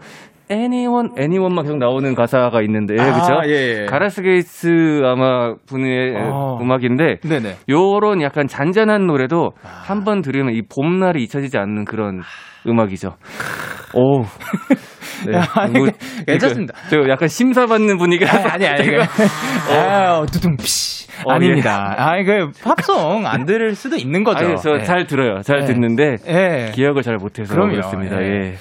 Anyone, 0.51 1.09
anyone만 1.19 1.63
계속 1.63 1.77
나오는 1.77 2.15
가사가 2.15 2.61
있는데, 2.63 2.95
아, 2.99 3.13
그죠? 3.13 3.41
예, 3.45 3.81
예. 3.81 3.85
가레스 3.85 4.21
게이츠 4.21 5.01
아마 5.03 5.53
분의 5.67 6.15
어. 6.15 6.57
음악인데, 6.61 7.17
네네. 7.21 7.55
요런 7.69 8.21
약간 8.21 8.47
잔잔한 8.47 9.07
노래도 9.07 9.51
한번 9.61 10.21
들으면 10.21 10.53
이 10.53 10.61
봄날이 10.61 11.23
잊혀지지 11.23 11.57
않는 11.57 11.85
그런 11.85 12.21
음악이죠. 12.67 13.15
오. 13.93 14.21
네. 15.27 15.37
아니, 15.55 15.73
괜찮습니다. 16.27 16.73
이거 16.87 17.03
저 17.03 17.09
약간 17.09 17.27
심사받는 17.27 17.97
분위기라서. 17.97 18.49
아니, 18.49 18.67
아니, 18.67 18.89
아니. 18.89 18.97
아, 19.71 20.25
두둥, 20.25 20.57
피시. 20.57 21.07
어, 21.25 21.31
아닙니다. 21.31 21.93
아니, 21.97 22.25
그, 22.25 22.51
팝송 22.63 23.25
안 23.25 23.45
들을 23.45 23.75
수도 23.75 23.95
있는 23.95 24.23
거죠. 24.23 24.45
아니, 24.45 24.57
저 24.57 24.75
예. 24.79 24.83
잘 24.83 25.05
들어요. 25.05 25.41
잘 25.41 25.59
네. 25.59 25.65
듣는데, 25.65 26.15
예. 26.27 26.71
기억을 26.73 27.03
잘 27.03 27.17
못해서 27.17 27.53
그럼요. 27.53 27.71
그렇습니다. 27.71 28.21
예. 28.21 28.55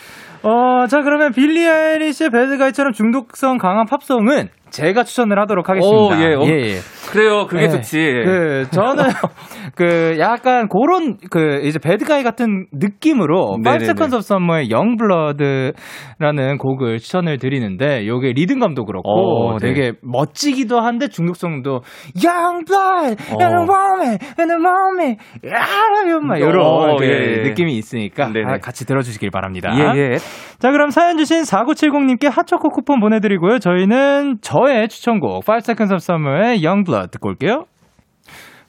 예. 0.45 0.49
어, 0.49 0.87
자, 0.89 1.03
그러면 1.03 1.33
빌리 1.33 1.67
아이리시의 1.67 2.31
bad 2.31 2.45
guy처럼 2.45 2.93
중독성 2.93 3.59
강한 3.59 3.87
팝송은 3.87 4.49
제가 4.71 5.05
추천을 5.05 5.39
하도록 5.41 5.69
하겠습니다. 5.69 6.17
오, 6.17 6.21
예, 6.21 6.35
어, 6.35 6.43
예, 6.45 6.75
예. 6.75 6.79
그래요. 7.13 7.45
그게 7.47 7.65
예. 7.65 7.69
좋지. 7.69 7.99
그 8.25 8.67
저는 8.71 9.05
그 9.77 10.17
약간 10.19 10.67
그런 10.69 11.19
그 11.31 11.61
이제 11.63 11.79
bad 11.79 12.01
guy 12.01 12.23
같은 12.23 12.67
느낌으로 12.73 13.59
네네네. 13.63 13.69
Five 13.69 13.85
Seconds 13.85 14.15
of 14.15 14.21
Summer의 14.21 14.73
Youngblood라는 14.73 16.57
곡을 16.57 16.99
추천을 17.01 17.37
드리는데 17.37 18.07
요게 18.07 18.33
리듬감도 18.33 18.87
그렇고 18.87 19.11
어, 19.11 19.59
네. 19.59 19.75
되게 19.75 19.93
멋지기도 20.01 20.81
한데 20.81 21.09
중독성도 21.09 21.83
Young 22.17 22.65
Blood 22.65 23.23
어. 23.31 23.37
and 23.43 23.57
a 23.57 23.63
moment 23.63 24.25
and 24.41 24.51
a 24.51 24.59
moment 24.59 25.21
야, 25.53 26.19
막 26.23 26.39
이런 26.39 26.61
어, 26.65 26.97
그 26.97 27.05
예, 27.05 27.11
예. 27.11 27.43
느낌이 27.43 27.77
있으니까 27.77 28.33
네네. 28.33 28.47
아, 28.47 28.59
같이 28.59 28.87
들어주시길 28.87 29.31
바랍니다. 29.31 29.71
예, 29.77 30.01
예. 30.01 30.17
자, 30.59 30.71
그럼 30.71 30.89
사연 30.89 31.19
주신 31.19 31.43
4970님께 31.43 32.31
핫초코 32.31 32.71
쿠폰 32.71 33.01
보내드리고요. 33.01 33.59
저희는 33.59 34.39
저의 34.41 34.89
추천곡 34.89 35.45
5 35.47 35.57
Seconds 35.59 35.93
of 35.93 35.97
Summer의 35.97 36.65
Young 36.65 36.85
Blood 36.85 37.02
듣고 37.11 37.31
올게요. 37.31 37.65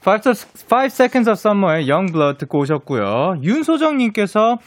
5, 0.05 0.11
5 0.11 0.17
Seconds 0.85 1.29
of 1.29 1.37
Summer의 1.39 1.89
Young 1.89 2.11
Blood 2.11 2.37
듣고 2.39 2.59
오셨고요. 2.59 3.35
윤소정님께서 3.41 4.57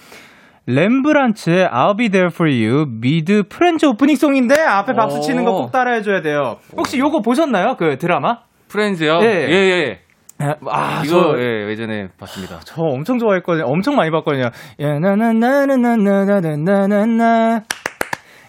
렘브란츠의 0.67 1.69
I'll 1.69 1.97
Be 1.97 2.09
There 2.09 2.31
For 2.33 2.51
You 2.51 2.87
미드 2.89 3.43
프렌즈 3.49 3.87
오프닝송인데 3.87 4.61
앞에 4.61 4.95
박수 4.95 5.21
치는 5.21 5.45
거 5.45 5.53
꼭 5.53 5.71
따라해줘야 5.73 6.23
돼요. 6.23 6.57
혹시 6.77 6.99
요거 6.99 7.21
보셨나요? 7.21 7.77
그 7.79 7.99
드라마? 7.99 8.39
프렌즈요? 8.69 9.19
예. 9.23 9.47
예, 9.49 9.55
예. 9.55 10.01
아, 10.39 11.03
이거, 11.05 11.35
저- 11.35 11.39
예, 11.41 11.69
예전에 11.71 12.09
봤습니다. 12.19 12.61
저 12.65 12.83
엄청 12.83 13.19
좋아했거든요. 13.19 13.65
엄청 13.67 13.95
많이 13.97 14.11
봤거든요. 14.11 14.51
야나나나나나나나나나 14.81 17.63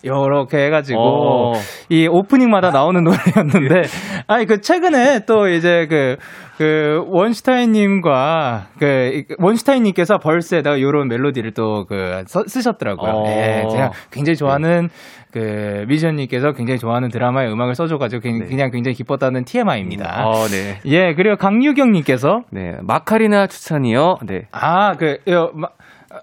요렇게 0.07 0.57
해가지고 0.65 0.99
어. 0.99 1.53
이 1.89 2.07
오프닝마다 2.07 2.71
나오는 2.71 3.03
노래였는데 3.03 3.83
아니 4.27 4.45
그 4.45 4.61
최근에 4.61 5.25
또 5.25 5.47
이제 5.47 5.87
그그 5.87 7.05
원슈타인님과 7.07 8.67
그 8.79 9.23
원슈타인님께서 9.37 10.17
벌스에다가 10.19 10.81
요런 10.81 11.07
멜로디를 11.07 11.53
또 11.53 11.85
그 11.87 12.23
쓰셨더라고요. 12.27 13.11
어. 13.11 13.23
예, 13.27 13.65
제가 13.69 13.91
굉장히 14.11 14.35
좋아하는 14.35 14.89
그 15.31 15.85
미션님께서 15.87 16.53
굉장히 16.53 16.79
좋아하는 16.79 17.09
드라마의 17.09 17.51
음악을 17.51 17.75
써줘가지고 17.75 18.21
그냥, 18.21 18.39
네. 18.39 18.45
그냥 18.45 18.71
굉장히 18.71 18.95
기뻤다는 18.95 19.43
TMI입니다. 19.45 20.25
어, 20.25 20.47
네. 20.47 20.79
예, 20.85 21.13
그리고 21.13 21.35
강유경님께서 21.35 22.41
네. 22.51 22.75
마카리나 22.81 23.47
추천이요. 23.47 24.17
네. 24.25 24.43
아, 24.51 24.93
그, 24.93 25.17
요, 25.29 25.51
마, 25.53 25.67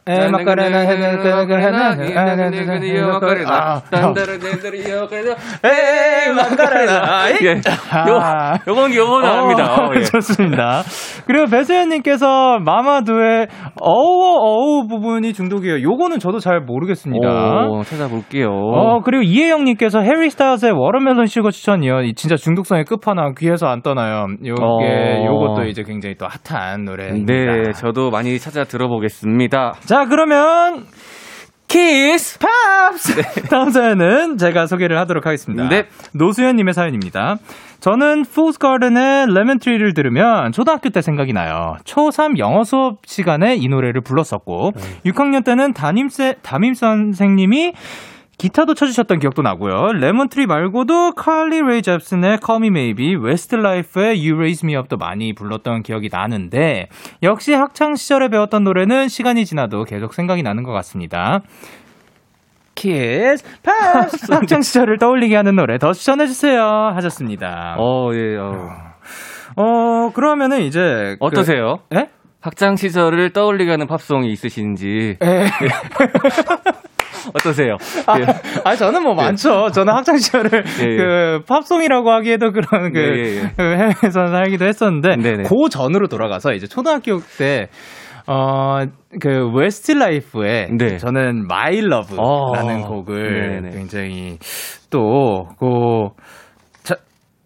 에, 0.06 0.28
마카레나, 0.28 0.78
헤나, 0.80 1.16
그, 1.18 1.46
그, 1.46 1.54
헤나, 1.54 1.90
아, 1.90 1.96
에이, 5.64 6.32
마카레나. 6.34 7.30
예. 7.42 7.50
요, 7.50 8.20
요건, 8.68 8.94
요건 8.94 9.22
나옵니다. 9.22 9.74
어, 9.74 9.90
예. 9.94 10.02
좋습니다. 10.02 10.82
그리고 11.26 11.46
배수연님께서 11.46 12.58
마마두의 12.60 13.48
어우, 13.80 14.38
어우 14.38 14.88
부분이 14.88 15.32
중독이에요. 15.32 15.82
요거는 15.82 16.18
저도 16.18 16.38
잘 16.38 16.60
모르겠습니다. 16.60 17.28
오, 17.68 17.82
찾아볼게요. 17.82 18.48
어, 18.48 19.00
그리고 19.00 19.22
이혜영님께서 19.22 20.00
해리 20.00 20.30
스타일스의 20.30 20.72
Watermelon 20.72 21.26
Sugar 21.26 21.50
추천이요. 21.50 22.02
이 22.02 22.14
진짜 22.14 22.36
중독성의 22.36 22.84
끝판왕 22.84 23.34
귀에서 23.38 23.66
안 23.66 23.82
떠나요. 23.82 24.26
요게, 24.44 24.62
어. 24.62 25.24
요것도 25.26 25.64
이제 25.64 25.82
굉장히 25.82 26.16
또 26.16 26.26
핫한 26.26 26.84
노래입니다. 26.84 27.32
네, 27.32 27.72
저도 27.72 28.10
많이 28.10 28.38
찾아 28.38 28.64
들어보겠습니다. 28.64 29.72
자, 29.86 30.06
그러면 30.06 30.86
Kiss 31.68 32.38
Pops. 32.38 33.22
다음 33.50 33.70
사연은 33.70 34.38
제가 34.38 34.66
소개를 34.66 34.98
하도록 35.00 35.24
하겠습니다. 35.26 35.68
네. 35.68 35.88
노수연님의 36.12 36.72
사연입니다. 36.72 37.36
저는 37.80 38.24
Lemon 39.28 39.58
Tree를 39.58 39.92
들으면 39.92 40.52
초등학교 40.52 40.88
때 40.88 41.02
생각이 41.02 41.34
나요. 41.34 41.76
초3 41.84 42.38
영어 42.38 42.64
수업 42.64 43.00
시간에 43.04 43.56
이 43.56 43.68
노래를 43.68 44.00
불렀었고, 44.00 44.72
6학년 45.04 45.44
때는 45.44 45.74
담임 45.74 46.08
세, 46.08 46.36
담임 46.42 46.72
선생님이 46.72 47.74
기타도 48.38 48.74
쳐주셨던 48.74 49.20
기억도 49.20 49.42
나고요. 49.42 49.92
Lemon 49.92 50.22
Tree 50.22 50.46
말고도 50.46 51.12
칼리 51.12 51.60
레이 51.62 51.82
젭슨의 51.82 52.38
Call 52.44 52.62
Me 52.62 52.68
Maybe, 52.68 53.14
웨스트라이프의 53.16 54.18
You 54.18 54.34
Raise 54.34 54.66
Me 54.66 54.76
Up도 54.76 54.96
많이 54.96 55.32
불렀던 55.34 55.82
기억이 55.82 56.08
나는데 56.10 56.88
역시 57.22 57.54
학창 57.54 57.94
시절에 57.94 58.28
배웠던 58.28 58.64
노래는 58.64 59.08
시간이 59.08 59.44
지나도 59.44 59.84
계속 59.84 60.14
생각이 60.14 60.42
나는 60.42 60.62
것 60.64 60.72
같습니다. 60.72 61.40
Kiss 62.74 63.44
Pops 63.62 64.32
학창 64.32 64.60
시절을 64.62 64.98
떠올리게 64.98 65.36
하는 65.36 65.54
노래 65.54 65.78
더 65.78 65.92
추천해 65.92 66.26
주세요 66.26 66.60
하셨습니다. 66.94 67.76
어, 67.78 68.08
어, 68.08 68.14
예, 68.14 68.36
어. 69.56 70.10
그러면은 70.12 70.62
이제 70.62 70.80
그- 70.80 71.16
어떠세요? 71.20 71.78
예? 71.94 72.08
학창 72.40 72.74
시절을 72.76 73.30
떠올리게 73.32 73.70
하는 73.70 73.86
팝송이 73.86 74.30
있으신지 74.30 75.16
예. 75.22 75.46
어떠세요? 77.32 77.76
아, 78.06 78.20
예. 78.20 78.24
아, 78.64 78.76
저는 78.76 79.02
뭐 79.02 79.14
많죠. 79.14 79.70
저는 79.70 79.92
학창 79.94 80.16
시절을 80.18 80.64
예, 80.80 80.84
예. 80.84 80.96
그 80.96 81.38
팝송이라고 81.46 82.10
하기에도 82.10 82.52
그런 82.52 82.92
그, 82.92 82.98
예, 83.00 83.04
예, 83.04 83.36
예. 83.36 83.52
그 83.56 83.62
해외에서 83.62 84.26
살기도 84.26 84.66
했었는데 84.66 85.16
네네. 85.16 85.42
그 85.44 85.68
전으로 85.70 86.08
돌아가서 86.08 86.52
이제 86.52 86.66
초등학교 86.66 87.20
때 87.38 87.68
어, 88.26 88.78
그, 89.20 89.50
웨스트라이프의 89.54 90.68
네. 90.78 90.96
저는 90.96 91.46
My 91.46 91.80
Love라는 91.82 92.84
어, 92.84 92.88
곡을 92.88 93.60
네네. 93.60 93.76
굉장히 93.76 94.38
또, 94.88 95.48
그, 95.58 96.08
자, 96.82 96.94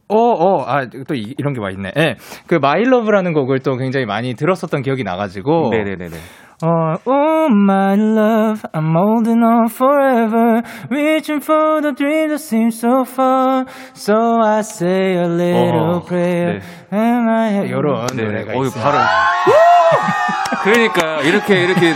어, 0.09 0.16
어, 0.16 0.62
아, 0.68 0.87
또 0.87 1.14
이, 1.16 1.35
런 1.39 1.53
게 1.55 1.61
와 1.61 1.70
있네. 1.70 1.91
예. 1.97 2.14
그 2.47 2.55
My 2.57 2.84
Love라는 2.84 3.32
곡을 3.33 3.59
또 3.61 3.76
굉장히 3.76 4.07
많이 4.07 4.35
들었었던 4.35 4.83
기억이 4.83 5.03
나가지고. 5.03 5.70
네네네 5.72 6.16
네. 6.61 6.66
어, 6.66 6.96
oh 7.06 7.48
my 7.52 7.94
love, 7.94 8.62
I'm 8.72 8.94
holding 8.94 9.42
on 9.44 9.68
forever, 9.68 10.62
reaching 10.90 11.40
for 11.40 11.80
the 11.80 11.92
dream 11.92 12.30
that 12.30 12.40
seems 12.40 12.78
so 12.78 13.04
far. 13.04 13.64
So 13.94 14.40
I 14.42 14.61
say 14.62 15.16
a 15.16 15.28
little 15.28 16.00
어, 16.02 16.04
prayer. 16.06 16.59
네. 16.59 16.96
And 16.98 17.30
I 17.30 17.48
have... 17.52 17.70
요런 17.70 18.06
네, 18.16 18.22
노래가 18.24 18.52
어유 18.52 18.66
있어요. 18.66 18.82
발음. 18.82 18.98
그러니까 20.64 21.20
이렇게 21.22 21.62
이렇게 21.64 21.92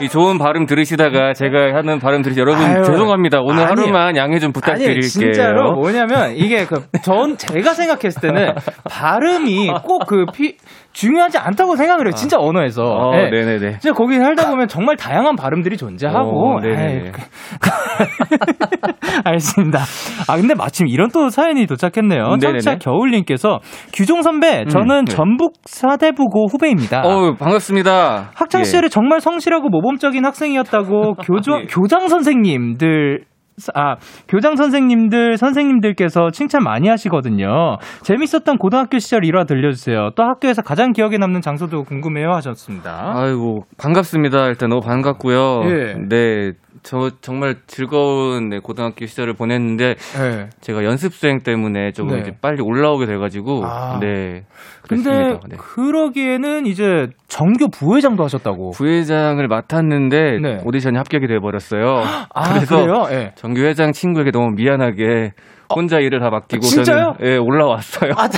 이 0.00 0.08
좋은 0.08 0.36
발음 0.38 0.66
들으시다가 0.66 1.32
제가 1.32 1.74
하는 1.76 1.98
발음 1.98 2.22
들으시 2.22 2.40
여러분 2.40 2.64
아유, 2.64 2.82
죄송합니다. 2.84 3.40
오늘 3.40 3.62
아니에요. 3.62 3.68
하루만 3.70 4.16
양해 4.16 4.38
좀 4.38 4.52
부탁드릴게요. 4.52 4.94
아니, 4.96 5.02
진짜로 5.08 5.72
뭐냐면 5.72 6.34
이게 6.36 6.66
그 6.66 6.82
전 7.02 7.36
제가 7.36 7.72
생각했을 7.74 8.20
때는 8.20 8.54
발음이 8.90 9.68
꼭 9.84 10.02
그 10.06 10.26
피, 10.32 10.56
중요하지 10.92 11.38
않다고 11.38 11.76
생각을 11.76 12.06
해요. 12.06 12.14
진짜 12.14 12.38
언어에서. 12.38 12.82
어, 12.84 13.10
네. 13.12 13.30
네네네. 13.30 13.78
진짜 13.78 13.92
거기 13.92 14.18
살다 14.18 14.50
보면 14.50 14.68
정말 14.68 14.96
다양한 14.96 15.36
발음들이 15.36 15.76
존재하고. 15.76 16.56
어, 16.56 16.60
네네. 16.60 16.92
에이, 16.92 17.12
알겠습니다. 19.24 19.78
아 20.28 20.36
근데 20.36 20.54
마침 20.54 20.86
이런 20.88 21.10
또 21.10 21.28
사연이 21.30 21.66
도착했네요. 21.66 22.24
음. 22.34 22.38
청취자 22.38 22.76
겨울님께서 22.76 23.60
규종 23.94 24.22
선배, 24.22 24.64
저는 24.66 25.04
네. 25.04 25.14
전북 25.14 25.54
사대부고 25.64 26.46
후배입니다. 26.48 27.02
어 27.04 27.34
반갑습니다. 27.34 28.30
학창 28.34 28.60
예. 28.60 28.64
시절에 28.64 28.88
정말 28.88 29.20
성실하고 29.20 29.68
모범적인 29.68 30.24
학생이었다고 30.24 31.14
교조, 31.24 31.60
예. 31.60 31.66
교장 31.68 32.08
선생님들 32.08 33.24
아, 33.74 33.96
교장 34.28 34.56
선생님들, 34.56 35.36
선생님들께서 35.36 36.30
칭찬 36.30 36.62
많이 36.62 36.88
하시거든요. 36.88 37.78
재밌었던 38.02 38.58
고등학교 38.58 38.98
시절 38.98 39.24
일화 39.24 39.44
들려주세요. 39.44 40.10
또 40.16 40.22
학교에서 40.22 40.62
가장 40.62 40.92
기억에 40.92 41.18
남는 41.18 41.40
장소도 41.40 41.84
궁금해요 41.84 42.32
하셨습니다. 42.32 43.12
아이고 43.14 43.66
반갑습니다. 43.78 44.46
일단 44.48 44.70
너무 44.70 44.80
반갑고요. 44.80 45.62
예. 45.66 45.94
네, 46.08 46.52
저 46.82 47.10
정말 47.20 47.56
즐거운 47.66 48.48
네, 48.48 48.58
고등학교 48.58 49.06
시절을 49.06 49.34
보냈는데 49.34 49.94
네. 49.94 50.50
제가 50.60 50.84
연습 50.84 51.14
수행 51.14 51.40
때문에 51.40 51.92
조금 51.92 52.14
네. 52.16 52.20
이제 52.22 52.32
빨리 52.40 52.62
올라오게 52.62 53.06
돼가지고 53.06 53.64
아. 53.64 53.98
네. 54.00 54.44
근데 54.86 55.10
그랬습니다. 55.10 55.40
네. 55.48 55.56
그러기에는 55.58 56.66
이제 56.66 57.08
정교 57.28 57.68
부회장도 57.68 58.24
하셨다고. 58.24 58.72
부회장을 58.72 59.46
맡았는데 59.46 60.38
네. 60.40 60.60
오디션이 60.64 60.96
합격이 60.96 61.26
돼버렸어요. 61.26 62.02
아, 62.34 62.54
그래서 62.54 62.76
그래요? 62.84 63.06
예. 63.10 63.32
정규회장 63.36 63.92
친구에게 63.92 64.30
너무 64.30 64.50
미안하게 64.50 65.32
혼자 65.74 65.98
일을 66.00 66.20
다 66.20 66.30
맡기고 66.30 66.66
어, 66.66 66.68
진짜요? 66.68 67.16
저는 67.18 67.32
예, 67.32 67.36
올라왔어요. 67.36 68.12
아, 68.16 68.28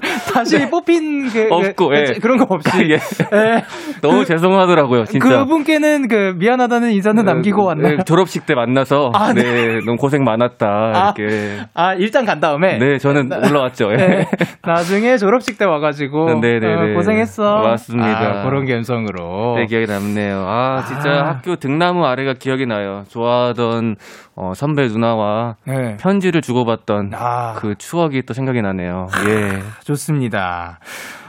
다- 0.00 0.34
다시 0.44 0.68
뽑힌 0.70 1.28
그, 1.28 1.48
그- 1.48 1.54
없고, 1.54 1.88
그- 1.88 1.94
예. 1.96 2.04
그런 2.20 2.38
거 2.38 2.46
없이. 2.48 2.70
예. 2.90 2.94
예. 2.94 3.62
너무 4.02 4.24
죄송하더라고요, 4.24 5.04
진짜. 5.04 5.28
그분께는 5.44 6.08
그 6.08 6.34
미안하다는 6.36 6.92
인사는 6.92 7.24
남기고 7.24 7.62
예, 7.62 7.66
왔나요? 7.66 7.96
졸업식 8.04 8.46
때 8.46 8.54
만나서 8.54 9.10
아, 9.14 9.32
네. 9.32 9.42
네. 9.42 9.78
너무 9.84 9.96
고생 9.96 10.24
많았다 10.24 10.66
아, 10.66 11.14
이렇게. 11.16 11.58
아, 11.74 11.94
일단 11.94 12.24
간 12.26 12.40
다음에. 12.40 12.78
네, 12.78 12.98
저는 12.98 13.30
올라왔죠. 13.32 13.90
예. 13.92 13.96
네, 13.96 14.26
나중에 14.64 15.16
졸업식 15.16 15.58
때 15.58 15.64
와가지고 15.64 16.34
네네네. 16.40 16.92
어, 16.92 16.94
고생했어. 16.94 17.58
맞습니다. 17.58 18.40
아, 18.40 18.44
그런 18.44 18.66
감성으로. 18.66 19.56
네, 19.58 19.66
기억에 19.66 19.86
남네요. 19.86 20.44
아, 20.46 20.82
진짜 20.86 21.10
아. 21.10 21.28
학교 21.28 21.56
등나무 21.56 22.04
아래가 22.04 22.34
기억이 22.38 22.66
나요. 22.66 23.04
좋아하던 23.08 23.96
어, 24.36 24.52
선배 24.54 24.86
누나와 24.86 25.56
네. 25.66 25.96
편지를 25.96 26.40
주고받던 26.40 27.12
아, 27.14 27.54
그 27.54 27.74
추억이 27.76 28.22
또 28.22 28.34
생각이 28.34 28.60
나네요. 28.62 29.06
예. 29.28 29.60
좋습니다. 29.84 30.80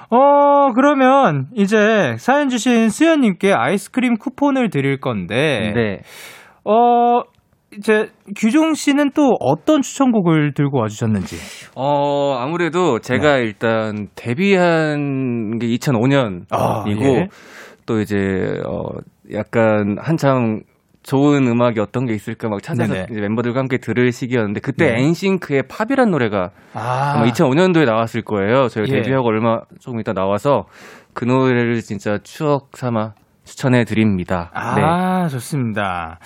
어, 0.10 0.72
그러면 0.74 1.48
이제 1.56 2.16
사연 2.18 2.50
주신 2.50 2.90
수연님께 2.90 3.54
아이스크림 3.54 4.18
쿠폰을 4.18 4.70
드릴 4.70 5.00
건데, 5.00 5.72
네. 5.76 6.00
어, 6.64 7.22
이제 7.78 8.10
규종 8.38 8.74
씨는 8.74 9.12
또 9.12 9.36
어떤 9.40 9.82
추천곡을 9.82 10.54
들고 10.54 10.80
와주셨는지. 10.80 11.36
어, 11.76 12.38
아무래도 12.40 13.00
제가 13.00 13.38
일단 13.38 14.08
데뷔한 14.16 15.60
게 15.60 15.68
2005년이고 15.68 16.46
아, 16.52 16.86
예. 16.88 17.28
또 17.86 18.00
이제 18.00 18.18
어 18.66 18.90
약간 19.34 19.98
한참 20.00 20.62
좋은 21.06 21.48
음악이 21.48 21.80
어떤 21.80 22.06
게 22.06 22.14
있을까 22.14 22.50
막 22.50 22.64
찾아서 22.64 22.94
멤버들과 23.12 23.60
함께 23.60 23.78
들을 23.78 24.12
시기였는데 24.12 24.60
그때 24.60 24.88
네. 24.88 25.04
엔싱크의 25.04 25.64
팝이란 25.68 26.10
노래가 26.10 26.50
아, 26.74 27.14
아마 27.16 27.26
2005년도에 27.26 27.86
나왔을 27.86 28.24
거예요. 28.24 28.68
저희가 28.70 28.98
예. 28.98 29.02
데뷔하고 29.02 29.28
얼마 29.28 29.60
조금 29.80 30.00
있다 30.00 30.14
나와서 30.14 30.66
그 31.14 31.26
노래를 31.26 31.80
진짜 31.82 32.18
추억 32.24 32.72
삼아 32.74 33.14
추천해 33.44 33.84
드립니다. 33.84 34.50
네. 34.76 34.82
아, 34.84 35.28
좋습니다. 35.28 36.18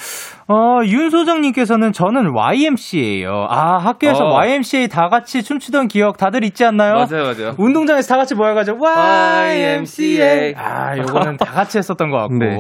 어, 0.48 0.80
윤소정님께서는 0.86 1.92
저는 1.92 2.34
YMCA예요. 2.34 3.48
아, 3.50 3.78
학교에서 3.78 4.24
어. 4.24 4.34
YMCA 4.36 4.88
다 4.88 5.10
같이 5.10 5.44
춤추던 5.44 5.90
기억 5.90 6.16
다들 6.16 6.46
있지 6.46 6.64
않나요? 6.64 6.94
맞아요, 6.94 7.26
맞아요. 7.26 7.56
운동장에서 7.58 8.08
다 8.08 8.16
같이 8.16 8.36
모여가지고 8.36 8.78
YMCA. 8.82 10.20
YMCA. 10.22 10.54
아, 10.56 10.98
요거는 10.98 11.36
다 11.36 11.52
같이 11.52 11.78
했었던 11.78 12.10
것 12.10 12.18
같고. 12.20 12.38
네. 12.38 12.56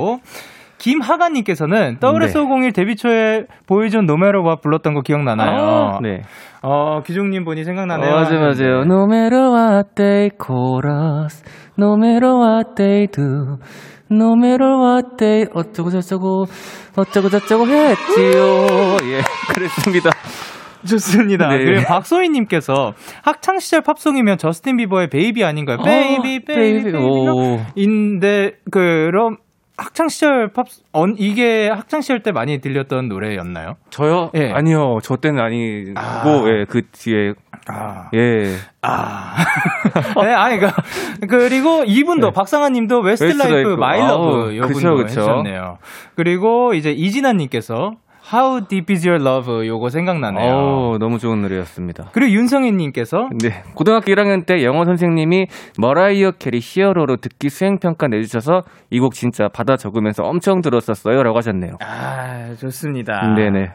김하가님께서는 0.80 1.98
SS501 2.00 2.74
데뷔 2.74 2.96
초에 2.96 3.44
보여준 3.68 4.06
No 4.06 4.14
Matter 4.14 4.39
What 4.39 4.56
불렀던 4.58 4.94
거 4.94 5.02
기억나나요? 5.02 6.00
네. 6.02 6.22
어, 6.64 7.02
규종님 7.04 7.44
본이 7.46 7.64
생각나네요. 7.64 8.10
맞아요, 8.12 8.40
맞아요. 8.40 8.82
No 8.84 9.04
matter 9.04 9.50
what 9.52 9.90
they 9.96 10.30
call 10.42 10.82
us, 11.26 11.44
no 11.78 11.94
matter 11.96 12.34
what 12.34 12.76
they 12.76 13.08
do, 13.08 13.58
no 14.12 14.34
matter 14.36 14.74
what 14.76 15.18
they 15.18 15.46
어쩌고 15.54 15.90
저쩌고 15.92 16.46
어쩌고 16.98 17.30
저쩌고 17.30 17.68
했지요. 17.68 18.42
예, 19.06 19.22
그랬습니다. 19.54 20.10
좋습니다. 20.88 21.50
네. 21.50 21.58
그리고 21.58 21.84
박소희님께서 21.88 22.94
학창 23.24 23.60
시절 23.60 23.82
팝송이면 23.82 24.38
저스틴 24.38 24.78
비버의 24.78 25.10
Baby 25.10 25.44
아닌가요? 25.44 25.78
Baby, 25.84 26.46
baby, 26.46 26.84
baby. 26.84 26.98
오. 26.98 27.60
인데 27.76 28.54
그럼 28.72 29.36
학창 29.80 30.10
시절 30.10 30.50
팝 30.50 30.68
언, 30.92 31.16
이게 31.18 31.70
학창 31.70 32.02
시절 32.02 32.22
때 32.22 32.32
많이 32.32 32.60
들렸던 32.60 33.08
노래였나요? 33.08 33.78
저요? 33.90 34.30
예. 34.36 34.52
아니요, 34.52 35.00
저 35.02 35.16
때는 35.16 35.42
아니고, 35.42 35.94
아. 35.96 36.44
예, 36.48 36.66
그 36.68 36.82
뒤에, 36.92 37.34
아, 37.68 38.10
예. 38.14 38.56
아, 38.82 39.36
네, 40.24 40.34
아니 40.34 40.60
그 40.60 40.68
그리고 41.28 41.84
이분도 41.86 42.28
네. 42.28 42.34
박상아 42.34 42.70
님도 42.70 43.00
웨스트라이프 43.00 43.38
웨스트라이프. 43.38 43.70
My 43.80 44.00
Love 44.00 44.12
아우, 44.14 44.56
요분도 44.56 44.74
그쵸, 44.74 44.96
그쵸. 44.96 45.04
해주셨네요. 45.22 45.78
그리고 46.16 46.74
이제 46.74 46.92
이진아 46.92 47.34
님께서 47.34 47.94
How 48.32 48.62
Deep 48.68 48.94
Is 48.94 49.08
Your 49.08 49.24
Love 49.26 49.68
요거 49.68 49.90
생각나네요. 49.90 50.54
어 50.54 50.98
너무 51.00 51.18
좋은 51.18 51.42
노래였습니다. 51.42 52.10
그리고 52.14 52.32
윤성희님께서 52.34 53.30
네. 53.42 53.64
고등학교 53.74 54.12
1학년 54.14 54.46
때 54.46 54.64
영어 54.64 54.86
선생님이 54.86 55.48
머라이어 55.80 56.32
캐리 56.40 56.60
Hero로 56.62 57.18
듣기 57.18 57.50
수행 57.50 57.80
평가 57.80 58.08
내주셔서 58.08 58.62
이 58.92 59.00
곡 59.00 59.14
진짜 59.14 59.48
받아 59.48 59.78
적으면서 59.78 60.24
엄청 60.24 60.62
들었었어요. 60.62 61.24
라고 61.24 61.38
하셨네요. 61.38 61.72
아 61.82 62.54
좋습니다. 62.60 63.34
네네. 63.36 63.68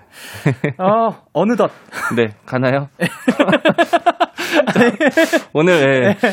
어 0.79 1.11
어느덧 1.33 1.71
네, 2.17 2.29
가나요? 2.47 2.89
오늘, 5.53 6.17
예. 6.23 6.29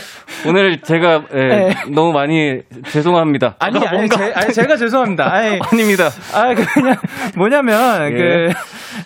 오늘 0.48 0.82
제가, 0.82 1.24
예, 1.34 1.38
네. 1.38 1.74
너무 1.90 2.12
많이 2.14 2.62
죄송합니다. 2.90 3.56
아니 3.60 3.80
아, 3.80 3.90
아니 3.90 3.98
뭔가- 3.98 4.18
제, 4.18 4.34
아니 4.34 4.54
제가 4.54 4.78
죄송합니다. 4.78 5.32
아니, 5.34 5.60
아닙니다. 5.72 6.10
아 6.34 6.54
그냥 6.54 6.96
뭐냐면 7.36 8.12
예. 8.12 8.16
그 8.16 8.50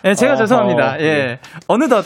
예, 0.10 0.14
제가 0.16 0.36
죄송합니다. 0.36 1.00
예 1.00 1.06
예. 1.06 1.40
어느덧 1.68 2.06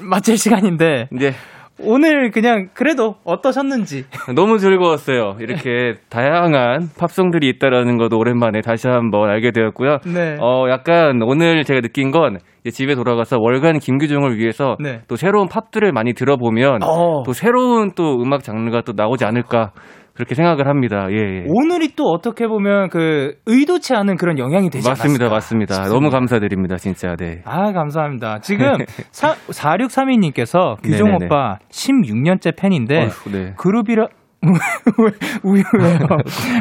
마칠 0.00 0.38
시간인데 0.38 1.08
이제 1.14 1.34
오늘 1.82 2.30
그냥 2.30 2.68
그래도 2.74 3.16
어떠셨는지 3.24 4.04
너무 4.34 4.58
즐거웠어요. 4.58 5.36
이렇게 5.40 5.94
다양한 6.08 6.88
팝송들이 6.98 7.48
있다라는 7.48 7.96
것도 7.96 8.18
오랜만에 8.18 8.60
다시 8.60 8.88
한번 8.88 9.30
알게 9.30 9.50
되었고요. 9.52 9.98
네. 10.06 10.36
어, 10.40 10.66
약간 10.70 11.20
오늘 11.22 11.64
제가 11.64 11.80
느낀 11.80 12.10
건 12.10 12.38
집에 12.70 12.94
돌아가서 12.94 13.38
월간 13.40 13.78
김규종을 13.78 14.38
위해서 14.38 14.76
네. 14.80 15.00
또 15.08 15.16
새로운 15.16 15.48
팝들을 15.48 15.90
많이 15.92 16.12
들어보면 16.12 16.82
어. 16.82 17.22
또 17.24 17.32
새로운 17.32 17.92
또 17.96 18.20
음악 18.22 18.42
장르가 18.42 18.82
또 18.82 18.92
나오지 18.94 19.24
않을까 19.24 19.72
그렇게 20.14 20.34
생각을 20.34 20.66
합니다. 20.68 21.06
예. 21.10 21.16
예. 21.16 21.44
오늘이 21.48 21.94
또 21.96 22.04
어떻게 22.04 22.46
보면 22.46 22.88
그 22.90 23.34
의도치 23.46 23.94
않은 23.94 24.16
그런 24.16 24.38
영향이 24.38 24.70
되지 24.70 24.88
맞습니다, 24.88 25.24
않았을까 25.26 25.34
맞습니다. 25.34 25.74
싶습니다. 25.74 25.94
너무 25.94 26.10
감사드립니다, 26.10 26.76
진짜. 26.76 27.14
네. 27.16 27.42
아, 27.44 27.72
감사합니다. 27.72 28.40
지금 28.40 28.72
4632님께서 29.12 30.76
규종 30.82 31.08
네네네. 31.08 31.26
오빠 31.26 31.58
16년째 31.70 32.56
팬인데 32.56 32.98
어휴, 33.04 33.30
네. 33.32 33.52
그룹이라 33.56 34.02
왜, 34.04 34.08
우유예요. 35.44 36.06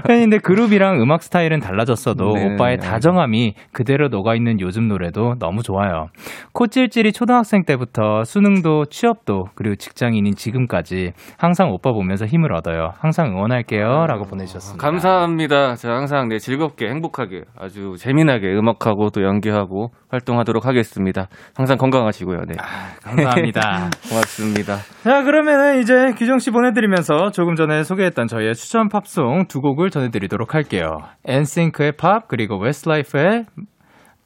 팬인데 0.07 0.39
그룹이랑 0.39 1.01
음악 1.01 1.23
스타일은 1.23 1.59
달라졌어도 1.59 2.33
네, 2.33 2.53
오빠의 2.53 2.77
네. 2.77 2.85
다정함이 2.85 3.53
그대로 3.71 4.09
녹아있는 4.09 4.59
요즘 4.59 4.87
노래도 4.87 5.35
너무 5.39 5.63
좋아요. 5.63 6.07
코찔찔이 6.53 7.13
초등학생 7.13 7.63
때부터 7.63 8.23
수능도 8.25 8.85
취업도 8.85 9.45
그리고 9.55 9.75
직장인인 9.75 10.35
지금까지 10.35 11.13
항상 11.37 11.71
오빠 11.71 11.91
보면서 11.93 12.25
힘을 12.25 12.53
얻어요. 12.53 12.91
항상 12.99 13.27
응원할게요. 13.27 14.07
라고 14.07 14.25
보내주셨습니다. 14.25 14.85
감사합니다. 14.85 15.75
제가 15.75 15.95
항상 15.95 16.27
네, 16.27 16.37
즐겁게 16.37 16.89
행복하게 16.89 17.43
아주 17.57 17.95
재미나게 17.97 18.53
음악하고 18.57 19.09
또 19.11 19.23
연기하고 19.23 19.91
활동하도록 20.09 20.65
하겠습니다. 20.65 21.27
항상 21.55 21.77
건강하시고요. 21.77 22.41
네. 22.47 22.55
감사합니다. 23.03 23.89
고맙습니다. 24.09 24.77
자, 25.03 25.23
그러면은 25.23 25.79
이제 25.81 25.93
규종 26.17 26.39
씨 26.39 26.51
보내드리면서 26.51 27.31
조금 27.31 27.55
전에 27.55 27.68
소개했던 27.83 28.27
저희의 28.27 28.55
추천 28.55 28.89
팝송 28.89 29.47
두 29.47 29.61
곡을 29.61 29.89
전해드리도록 29.89 30.53
할게요. 30.55 30.97
엔싱크의 31.25 31.93
팝 31.93 32.27
그리고 32.27 32.57
웨스트라이프의 32.57 33.45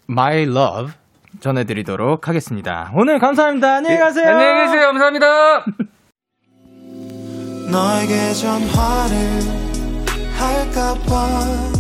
My 0.10 0.44
Love 0.44 0.94
전해드리도록 1.40 2.28
하겠습니다. 2.28 2.92
오늘 2.96 3.20
감사합니다. 3.20 3.76
안녕히 3.76 3.98
가세요. 3.98 4.26
네, 4.26 4.32
안녕히 4.32 4.66
계세요. 4.66 4.88
감사합니다. 4.88 5.66
너에게 7.72 8.34
전화를 8.34 9.64
할까봐 10.38 11.74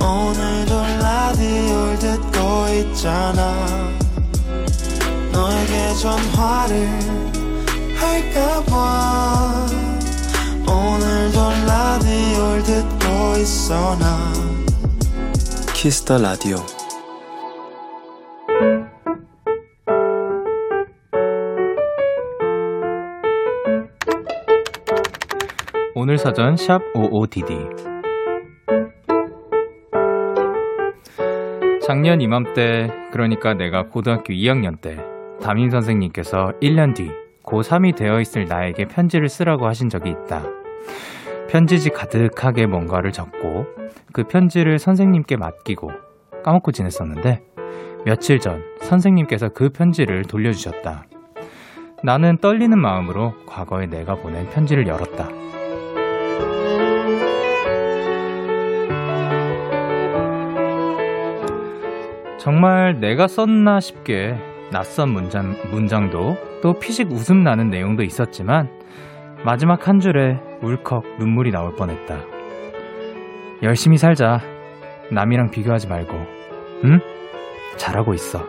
오늘도 0.00 0.82
라디오를 1.02 1.98
듣고 1.98 2.38
있잖아 2.80 3.54
너에게 5.32 5.94
전화를 6.00 6.88
할까봐 7.96 9.85
오늘도 10.68 11.38
라디오를 11.66 12.62
듣고 12.62 13.36
있어 13.40 13.96
나. 13.98 14.32
키스터 15.74 16.18
라디오 16.18 16.56
오늘 25.94 26.18
사전 26.18 26.56
샵 26.56 26.80
55DD 26.94 27.86
작년 31.86 32.20
이맘때 32.20 32.88
그러니까 33.12 33.54
내가 33.54 33.84
고등학교 33.84 34.32
2학년 34.32 34.80
때 34.80 34.96
담임 35.40 35.70
선생님께서 35.70 36.52
1년 36.60 36.94
뒤 36.96 37.10
고3이 37.46 37.96
되어 37.96 38.20
있을 38.20 38.44
나에게 38.44 38.86
편지를 38.86 39.28
쓰라고 39.28 39.66
하신 39.66 39.88
적이 39.88 40.10
있다. 40.10 40.42
편지지 41.48 41.90
가득하게 41.90 42.66
뭔가를 42.66 43.12
적고 43.12 43.64
그 44.12 44.24
편지를 44.24 44.78
선생님께 44.78 45.36
맡기고 45.36 45.90
까먹고 46.44 46.72
지냈었는데 46.72 47.42
며칠 48.04 48.38
전 48.38 48.62
선생님께서 48.80 49.48
그 49.50 49.70
편지를 49.70 50.22
돌려주셨다. 50.22 51.04
나는 52.02 52.38
떨리는 52.38 52.78
마음으로 52.78 53.32
과거에 53.46 53.86
내가 53.86 54.14
보낸 54.14 54.48
편지를 54.50 54.86
열었다. 54.86 55.28
정말 62.38 63.00
내가 63.00 63.26
썼나 63.26 63.80
싶게 63.80 64.36
낯선 64.70 65.10
문장, 65.10 65.56
문장도 65.72 66.36
또 66.62 66.72
피식 66.74 67.10
웃음 67.12 67.42
나는 67.42 67.70
내용도 67.70 68.02
있었지만 68.02 68.68
마지막 69.44 69.86
한 69.88 70.00
줄에 70.00 70.38
울컥 70.62 71.18
눈물이 71.18 71.50
나올 71.50 71.74
뻔했다. 71.76 72.18
열심히 73.62 73.96
살자. 73.98 74.40
남이랑 75.12 75.50
비교하지 75.50 75.86
말고. 75.88 76.14
응? 76.84 76.98
잘하고 77.76 78.14
있어. 78.14 78.40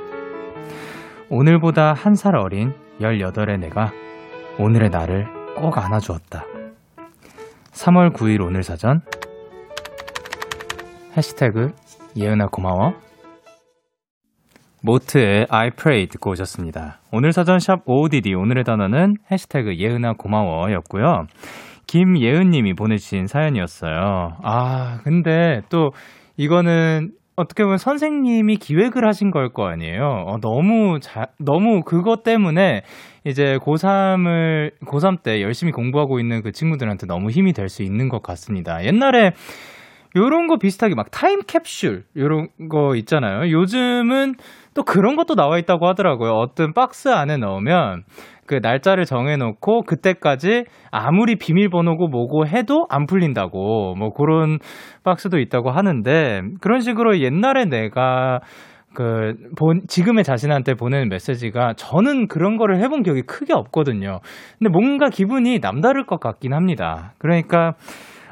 오늘보다 1.30 1.93
한 1.93 2.16
살 2.16 2.36
어린 2.36 2.74
18의 3.01 3.60
내가 3.60 3.91
오늘의 4.58 4.89
나를 4.89 5.28
꼭 5.55 5.78
안아주었다. 5.78 6.45
3월 7.74 8.14
9일 8.14 8.41
오늘 8.41 8.64
사전 8.64 9.01
해시태그 11.16 11.72
예은아 12.16 12.47
고마워 12.47 12.93
모트의 14.84 15.47
I 15.49 15.71
pray 15.71 16.07
듣고 16.07 16.32
오셨습니다. 16.32 16.99
오늘 17.11 17.32
사전 17.34 17.59
샵 17.59 17.80
OODD 17.88 18.34
오늘의 18.36 18.63
단어는 18.63 19.15
해시태그 19.32 19.78
예은아 19.78 20.13
고마워 20.17 20.71
였고요. 20.71 21.25
김예은 21.88 22.49
님이 22.49 22.73
보내주신 22.73 23.28
사연이었어요. 23.28 24.38
아 24.43 24.99
근데 25.03 25.61
또 25.69 25.91
이거는 26.36 27.11
어떻게 27.36 27.63
보면 27.63 27.78
선생님이 27.78 28.57
기획을 28.57 29.07
하신 29.07 29.30
걸 29.32 29.49
거 29.53 29.67
아니에요. 29.67 30.25
어, 30.28 30.38
너무 30.41 30.99
자, 30.99 31.28
너무 31.39 31.82
그것 31.84 32.23
때문에 32.23 32.82
이제 33.25 33.57
고3을 33.61 34.71
고3 34.86 35.21
때 35.21 35.41
열심히 35.41 35.71
공부하고 35.71 36.19
있는 36.19 36.41
그 36.41 36.51
친구들한테 36.51 37.05
너무 37.07 37.30
힘이 37.30 37.53
될 37.53 37.69
수 37.69 37.84
있는 37.84 38.09
것 38.09 38.23
같습니다. 38.23 38.84
옛날에 38.84 39.32
요런 40.16 40.47
거 40.47 40.58
비슷하게 40.58 40.95
막 40.95 41.12
타임 41.12 41.41
캡슐 41.41 42.03
요런 42.16 42.47
거 42.70 42.95
있잖아요. 42.95 43.51
요즘은 43.51 44.36
또 44.74 44.84
그런 44.84 45.16
것도 45.16 45.36
나와 45.36 45.58
있다고 45.58 45.88
하더라고요. 45.88 46.32
어떤 46.32 46.74
박스 46.74 47.10
안에 47.10 47.38
넣으면 47.38 48.03
그 48.45 48.60
날짜를 48.62 49.05
정해놓고 49.05 49.84
그때까지 49.84 50.66
아무리 50.89 51.36
비밀번호고 51.36 52.08
뭐고 52.08 52.47
해도 52.47 52.86
안 52.89 53.05
풀린다고 53.05 53.95
뭐 53.95 54.12
그런 54.12 54.60
박스도 55.03 55.38
있다고 55.39 55.70
하는데 55.70 56.41
그런 56.62 56.80
식으로 56.80 57.20
옛날에 57.20 57.66
내가 57.66 58.39
그, 58.97 59.36
본, 59.55 59.82
지금의 59.88 60.24
자신한테 60.24 60.74
보내는 60.74 61.10
메시지가 61.10 61.74
저는 61.76 62.28
그런 62.28 62.58
거를 62.58 62.80
해본 62.80 63.03
기억이 63.03 63.22
크게 63.24 63.53
없거든요. 63.53 64.22
근데 64.58 64.72
뭔가 64.72 65.10
기분이 65.10 65.60
남다를 65.60 66.08
것 66.08 66.20
같긴 66.20 66.53
합니다. 66.53 67.14
그러니까, 67.20 67.74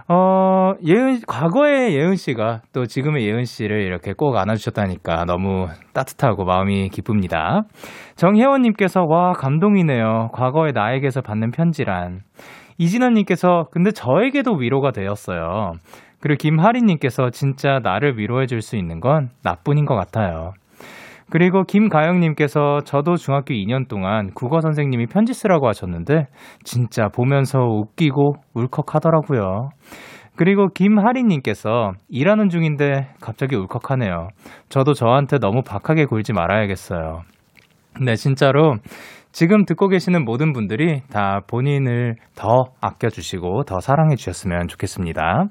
어, 0.07 0.73
예은, 0.85 1.21
과거의 1.27 1.95
예은 1.95 2.15
씨가 2.15 2.61
또 2.73 2.85
지금의 2.85 3.25
예은 3.27 3.45
씨를 3.45 3.81
이렇게 3.81 4.13
꼭 4.13 4.37
안아주셨다니까 4.37 5.25
너무 5.25 5.67
따뜻하고 5.93 6.45
마음이 6.45 6.89
기쁩니다. 6.89 7.63
정혜원님께서, 8.15 9.03
와, 9.03 9.33
감동이네요. 9.33 10.29
과거의 10.31 10.73
나에게서 10.73 11.21
받는 11.21 11.49
편지란. 11.49 12.19
이진아님께서, 12.77 13.69
근데 13.71 13.89
저에게도 13.89 14.53
위로가 14.53 14.91
되었어요. 14.91 15.73
그리고 16.19 16.37
김하리님께서, 16.37 17.31
진짜 17.31 17.79
나를 17.81 18.19
위로해줄 18.19 18.61
수 18.61 18.75
있는 18.77 18.99
건 18.99 19.29
나뿐인 19.43 19.85
것 19.85 19.95
같아요. 19.95 20.51
그리고 21.29 21.63
김가영님께서 21.63 22.81
저도 22.85 23.15
중학교 23.15 23.53
2년 23.53 23.87
동안 23.87 24.31
국어 24.33 24.61
선생님이 24.61 25.07
편지 25.07 25.33
쓰라고 25.33 25.67
하셨는데 25.67 26.27
진짜 26.63 27.07
보면서 27.07 27.59
웃기고 27.59 28.35
울컥하더라고요. 28.53 29.69
그리고 30.37 30.67
김하리님께서 30.67 31.93
일하는 32.09 32.49
중인데 32.49 33.13
갑자기 33.21 33.55
울컥하네요. 33.55 34.29
저도 34.69 34.93
저한테 34.93 35.39
너무 35.39 35.61
박하게 35.63 36.05
굴지 36.05 36.33
말아야겠어요. 36.33 37.21
네, 38.01 38.15
진짜로 38.15 38.75
지금 39.35 39.65
듣고 39.65 39.89
계시는 39.89 40.23
모든 40.23 40.53
분들이 40.53 41.01
다 41.11 41.41
본인을 41.45 42.15
더 42.35 42.67
아껴주시고 42.79 43.65
더 43.65 43.81
사랑해 43.81 44.15
주셨으면 44.15 44.69
좋겠습니다. 44.69 45.47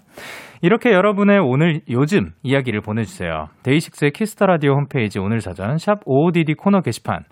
이렇게 0.62 0.90
여러분의 0.90 1.40
오늘 1.40 1.82
요즘 1.90 2.30
이야기를 2.42 2.80
보내주세요. 2.80 3.48
데이식스의 3.62 4.12
키스 4.12 4.33
더 4.33 4.46
라디오 4.46 4.72
홈페이지 4.72 5.18
오늘 5.18 5.42
사전 5.42 5.76
샵 5.76 6.02
55DD 6.06 6.56
코너 6.56 6.80
게시판 6.80 7.24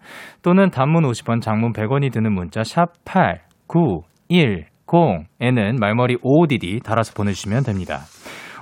또는 0.42 0.68
단문 0.68 1.05
50원, 1.05 1.40
장문 1.40 1.72
100원이 1.72 2.12
드는 2.12 2.34
문자 2.34 2.62
샵 2.62 3.03
8910에는 3.07 5.80
말머리 5.80 6.18
55DD 6.18 6.84
달아서 6.84 7.14
보내주시면 7.14 7.62
됩니다. 7.62 8.00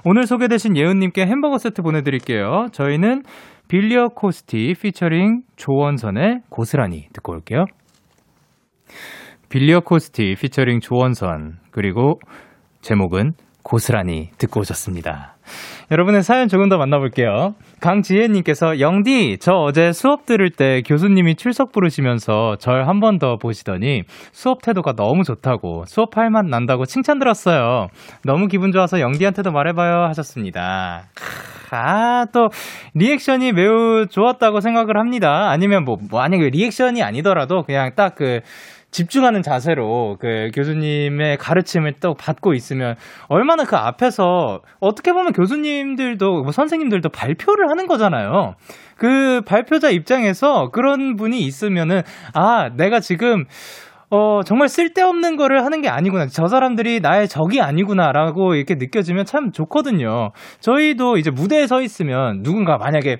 오늘 0.04 0.28
소개되신 0.28 0.76
예은님께 0.76 1.26
햄버거 1.26 1.58
세트 1.58 1.82
보내드릴게요. 1.82 2.66
저희는 2.70 3.24
빌리어 3.66 4.10
코스티 4.14 4.74
피처링 4.80 5.42
조원선의 5.56 6.42
고스란히 6.50 7.08
듣고 7.12 7.32
올게요. 7.32 7.64
빌리어 9.48 9.80
코스티 9.80 10.36
피처링 10.40 10.80
조원선 10.80 11.58
그리고 11.70 12.20
제목은 12.82 13.32
고스란히 13.62 14.30
듣고 14.38 14.60
오셨습니다. 14.60 15.36
여러분의 15.90 16.22
사연 16.22 16.48
조금 16.48 16.68
더 16.68 16.78
만나볼게요. 16.78 17.54
강지혜님께서 17.80 18.78
영디 18.80 19.38
저 19.40 19.52
어제 19.52 19.92
수업 19.92 20.24
들을 20.24 20.48
때 20.50 20.80
교수님이 20.82 21.34
출석 21.34 21.72
부르시면서 21.72 22.56
절 22.58 22.84
한 22.86 23.00
번 23.00 23.18
더 23.18 23.36
보시더니 23.36 24.04
수업 24.32 24.62
태도가 24.62 24.92
너무 24.94 25.24
좋다고 25.24 25.84
수업할 25.86 26.30
맛 26.30 26.46
난다고 26.46 26.86
칭찬 26.86 27.18
들었어요. 27.18 27.88
너무 28.24 28.46
기분 28.46 28.70
좋아서 28.72 29.00
영디한테도 29.00 29.50
말해봐요 29.50 30.04
하셨습니다. 30.08 31.02
아, 31.72 32.26
또, 32.32 32.48
리액션이 32.94 33.52
매우 33.52 34.06
좋았다고 34.08 34.60
생각을 34.60 34.96
합니다. 34.98 35.50
아니면 35.50 35.84
뭐, 35.84 35.98
만약에 36.10 36.48
리액션이 36.50 37.00
아니더라도 37.02 37.62
그냥 37.62 37.92
딱 37.94 38.16
그, 38.16 38.40
집중하는 38.90 39.42
자세로 39.42 40.16
그 40.20 40.50
교수님의 40.54 41.38
가르침을 41.38 41.94
또 42.00 42.14
받고 42.14 42.54
있으면 42.54 42.96
얼마나 43.28 43.64
그 43.64 43.76
앞에서 43.76 44.60
어떻게 44.80 45.12
보면 45.12 45.32
교수님들도 45.32 46.42
뭐 46.42 46.52
선생님들도 46.52 47.08
발표를 47.10 47.70
하는 47.70 47.86
거잖아요. 47.86 48.54
그 48.96 49.40
발표자 49.46 49.90
입장에서 49.90 50.70
그런 50.70 51.16
분이 51.16 51.40
있으면은 51.40 52.02
아, 52.34 52.70
내가 52.76 53.00
지금 53.00 53.46
어, 54.10 54.42
정말 54.44 54.68
쓸데없는 54.68 55.36
거를 55.36 55.64
하는 55.64 55.80
게 55.82 55.88
아니구나. 55.88 56.26
저 56.26 56.46
사람들이 56.46 57.00
나의 57.00 57.28
적이 57.28 57.60
아니구나라고 57.60 58.54
이렇게 58.54 58.74
느껴지면 58.74 59.24
참 59.24 59.52
좋거든요. 59.52 60.30
저희도 60.60 61.16
이제 61.16 61.30
무대에 61.30 61.66
서 61.68 61.80
있으면 61.80 62.42
누군가 62.42 62.76
만약에 62.76 63.18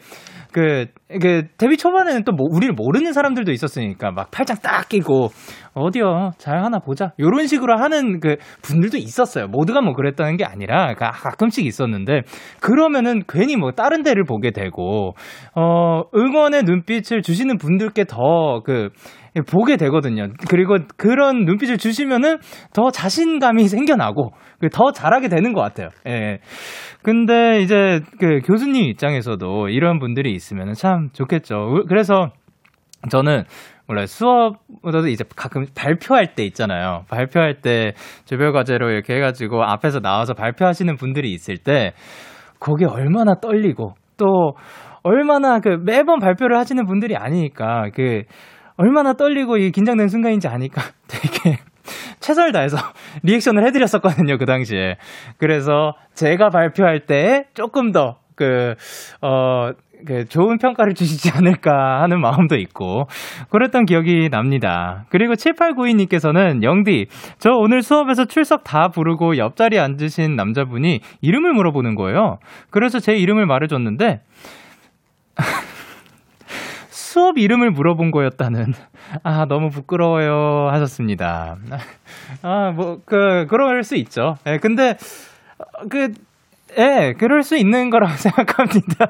그, 0.53 0.87
그, 1.23 1.45
데뷔 1.59 1.77
초반에는 1.77 2.25
또 2.25 2.33
뭐, 2.33 2.45
우리를 2.51 2.75
모르는 2.75 3.13
사람들도 3.13 3.53
있었으니까 3.53 4.11
막 4.11 4.33
팔짱 4.33 4.57
딱 4.61 4.89
끼고 4.89 5.29
어디요? 5.75 6.33
잘 6.39 6.65
하나 6.65 6.81
보자. 6.81 7.13
요런 7.21 7.47
식으로 7.47 7.79
하는 7.79 8.19
그 8.19 8.35
분들도 8.63 8.97
있었어요. 8.99 9.47
모두가 9.47 9.81
뭐 9.81 9.95
그랬다는 9.95 10.37
게 10.37 10.45
아니라 10.45 10.95
가- 10.95 11.13
가끔씩 11.13 11.65
있었는데 11.67 12.23
그러면은 12.61 13.23
괜히 13.29 13.55
뭐 13.55 13.71
다른 13.71 14.03
데를 14.03 14.25
보게 14.25 14.51
되고 14.51 15.13
어, 15.55 16.03
응원의 16.17 16.65
눈빛을 16.65 17.23
주시는 17.23 17.57
분들께 17.59 18.05
더 18.05 18.63
그, 18.65 18.89
보게 19.47 19.77
되거든요. 19.77 20.29
그리고 20.49 20.77
그런 20.97 21.45
눈빛을 21.45 21.79
주시면은 21.79 22.39
더 22.75 22.91
자신감이 22.91 23.69
생겨나고 23.69 24.33
그더 24.61 24.93
잘하게 24.93 25.29
되는 25.29 25.53
것 25.53 25.61
같아요. 25.61 25.89
예. 26.07 26.39
근데 27.03 27.61
이제 27.61 28.01
그 28.19 28.41
교수님 28.45 28.85
입장에서도 28.85 29.69
이런 29.69 29.99
분들이 29.99 30.33
있으면 30.33 30.75
참 30.75 31.09
좋겠죠. 31.13 31.85
그래서 31.89 32.31
저는 33.11 33.45
원래 33.89 34.07
수업보다도 34.07 35.09
이제 35.09 35.25
가끔 35.35 35.65
발표할 35.75 36.35
때 36.35 36.45
있잖아요. 36.45 37.05
발표할 37.09 37.61
때 37.61 37.95
조별 38.25 38.53
과제로 38.53 38.91
이렇게 38.91 39.17
해가지고 39.17 39.65
앞에서 39.65 40.01
나와서 40.01 40.35
발표하시는 40.35 40.95
분들이 40.97 41.33
있을 41.33 41.57
때 41.57 41.93
거기 42.61 42.85
얼마나 42.85 43.35
떨리고 43.41 43.95
또 44.17 44.55
얼마나 45.03 45.61
그 45.61 45.79
매번 45.83 46.21
발표를 46.21 46.57
하시는 46.59 46.85
분들이 46.87 47.17
아니니까 47.17 47.87
그 47.95 48.23
얼마나 48.81 49.13
떨리고 49.13 49.59
이 49.59 49.73
긴장된 49.73 50.09
순간인지 50.09 50.49
아니까 50.49 50.81
되게 51.07 51.59
최선을 52.21 52.53
다해서 52.53 52.79
리액션을 53.23 53.67
해드렸었거든요, 53.67 54.39
그 54.39 54.47
당시에. 54.47 54.97
그래서 55.37 55.93
제가 56.15 56.49
발표할 56.49 57.01
때 57.01 57.45
조금 57.53 57.93
더 57.93 58.21
그, 58.37 58.75
어, 59.21 59.73
그 60.07 60.27
좋은 60.27 60.57
평가를 60.57 60.95
주시지 60.95 61.31
않을까 61.37 62.01
하는 62.01 62.23
마음도 62.23 62.57
있고 62.57 63.07
그랬던 63.51 63.85
기억이 63.85 64.31
납니다. 64.31 65.05
그리고 65.11 65.35
7892님께서는 65.35 66.63
영디 66.63 67.09
저 67.39 67.51
오늘 67.51 67.83
수업에서 67.83 68.25
출석 68.25 68.65
다 68.65 68.89
부르고 68.89 69.37
옆자리에 69.37 69.79
앉으신 69.79 70.37
남자분이 70.37 71.01
이름을 71.21 71.53
물어보는 71.53 71.97
거예요. 71.97 72.39
그래서 72.71 72.99
제 72.99 73.15
이름을 73.15 73.45
말해줬는데 73.45 74.23
수업 77.11 77.39
이름을 77.39 77.73
물어본 77.73 78.13
거였다는 78.13 78.73
아 79.25 79.45
너무 79.47 79.69
부끄러워요 79.71 80.69
하셨습니다. 80.71 81.57
아 82.43 82.71
뭐 82.73 83.01
그 83.05 83.47
그럴 83.49 83.83
수 83.83 83.97
있죠. 83.97 84.37
예, 84.47 84.59
근데 84.59 84.97
그 85.91 86.13
예, 86.79 87.15
그럴 87.19 87.43
수 87.43 87.57
있는 87.57 87.91
거라고 87.91 88.13
생각합니다. 88.17 89.07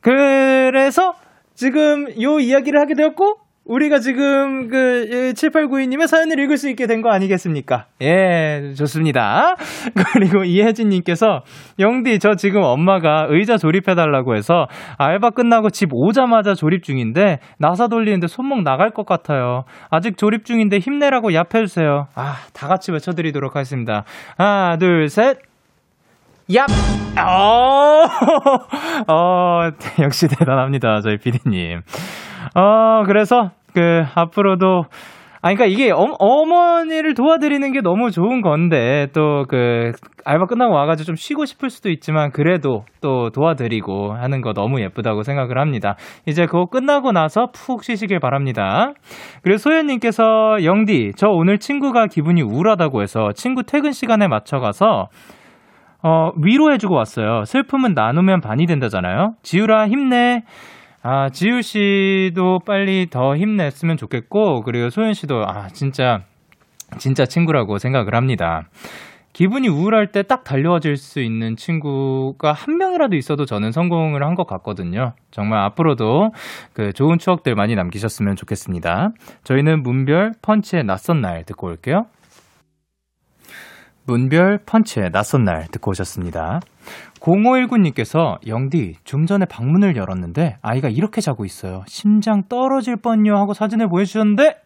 그래서 0.00 1.14
지금 1.54 2.06
요 2.22 2.40
이야기를 2.40 2.80
하게 2.80 2.94
되었고, 2.94 3.36
우리가 3.66 3.98
지금 4.00 4.68
그 4.68 5.32
7892님의 5.34 6.06
사연을 6.08 6.38
읽을 6.40 6.56
수 6.56 6.68
있게 6.70 6.86
된 6.86 7.02
거 7.02 7.10
아니겠습니까? 7.10 7.86
예, 8.02 8.72
좋습니다. 8.76 9.54
그리고 10.12 10.42
이혜진님께서, 10.44 11.42
영디, 11.78 12.18
저 12.18 12.34
지금 12.34 12.62
엄마가 12.62 13.26
의자 13.30 13.56
조립해달라고 13.56 14.34
해서 14.34 14.66
알바 14.98 15.30
끝나고 15.30 15.70
집 15.70 15.90
오자마자 15.92 16.54
조립 16.54 16.82
중인데, 16.82 17.38
나사 17.58 17.86
돌리는데 17.88 18.26
손목 18.26 18.62
나갈 18.62 18.90
것 18.90 19.06
같아요. 19.06 19.64
아직 19.90 20.16
조립 20.18 20.44
중인데 20.44 20.78
힘내라고 20.78 21.30
얍해주세요. 21.30 22.06
아, 22.14 22.36
다 22.52 22.66
같이 22.66 22.90
외쳐드리도록 22.92 23.54
하겠습니다. 23.56 24.04
하나, 24.36 24.76
둘, 24.78 25.08
셋. 25.08 25.38
얍! 26.50 26.66
어, 27.24 28.04
어, 29.12 29.70
역시 30.02 30.26
대단합니다. 30.28 31.00
저희 31.02 31.16
피디님. 31.18 31.80
어, 32.54 33.04
그래서, 33.06 33.50
그, 33.74 34.02
앞으로도, 34.14 34.84
아, 35.42 35.48
그니까 35.48 35.64
이게 35.64 35.90
어, 35.90 36.04
어머니를 36.18 37.14
도와드리는 37.14 37.72
게 37.72 37.80
너무 37.80 38.10
좋은 38.10 38.42
건데, 38.42 39.06
또 39.14 39.44
그, 39.48 39.92
알바 40.26 40.46
끝나고 40.46 40.74
와가지고 40.74 41.06
좀 41.06 41.14
쉬고 41.16 41.46
싶을 41.46 41.70
수도 41.70 41.88
있지만, 41.88 42.30
그래도 42.30 42.84
또 43.00 43.30
도와드리고 43.30 44.12
하는 44.12 44.42
거 44.42 44.52
너무 44.52 44.82
예쁘다고 44.82 45.22
생각을 45.22 45.58
합니다. 45.58 45.96
이제 46.26 46.44
그거 46.44 46.66
끝나고 46.66 47.12
나서 47.12 47.46
푹 47.54 47.84
쉬시길 47.84 48.20
바랍니다. 48.20 48.92
그리고 49.42 49.56
소연님께서, 49.56 50.64
영디, 50.64 51.12
저 51.16 51.28
오늘 51.28 51.58
친구가 51.58 52.08
기분이 52.08 52.42
우울하다고 52.42 53.00
해서 53.00 53.30
친구 53.34 53.62
퇴근 53.62 53.92
시간에 53.92 54.28
맞춰가서, 54.28 55.06
어, 56.02 56.30
위로해주고 56.42 56.94
왔어요. 56.94 57.44
슬픔은 57.44 57.94
나누면 57.94 58.40
반이 58.40 58.66
된다잖아요. 58.66 59.34
지우라 59.42 59.88
힘내. 59.88 60.42
아, 61.02 61.30
지우 61.30 61.62
씨도 61.62 62.60
빨리 62.66 63.08
더 63.08 63.36
힘냈으면 63.36 63.96
좋겠고, 63.96 64.62
그리고 64.62 64.90
소연 64.90 65.14
씨도, 65.14 65.44
아, 65.46 65.68
진짜, 65.68 66.24
진짜 66.98 67.24
친구라고 67.24 67.78
생각을 67.78 68.14
합니다. 68.14 68.64
기분이 69.32 69.68
우울할 69.68 70.08
때 70.10 70.22
딱 70.24 70.42
달려와줄 70.44 70.96
수 70.96 71.20
있는 71.20 71.56
친구가 71.56 72.52
한 72.52 72.76
명이라도 72.78 73.16
있어도 73.16 73.44
저는 73.46 73.70
성공을 73.72 74.24
한 74.24 74.34
것 74.34 74.46
같거든요. 74.46 75.12
정말 75.30 75.60
앞으로도 75.60 76.32
그 76.72 76.92
좋은 76.92 77.16
추억들 77.18 77.54
많이 77.54 77.74
남기셨으면 77.76 78.34
좋겠습니다. 78.36 79.10
저희는 79.44 79.82
문별 79.84 80.32
펀치의 80.42 80.84
낯선 80.84 81.20
날 81.20 81.44
듣고 81.44 81.68
올게요. 81.68 82.06
문별 84.04 84.58
펀치의 84.66 85.10
낯선 85.12 85.44
날 85.44 85.68
듣고 85.68 85.92
오셨습니다. 85.92 86.60
0519님께서 87.20 88.38
영디 88.46 88.94
좀 89.04 89.26
전에 89.26 89.44
방문을 89.44 89.96
열었는데 89.96 90.56
아이가 90.62 90.88
이렇게 90.88 91.20
자고 91.20 91.44
있어요. 91.44 91.82
심장 91.86 92.42
떨어질 92.48 92.96
뻔요 92.96 93.36
하고 93.36 93.52
사진을 93.52 93.88
보여주셨는데 93.88 94.56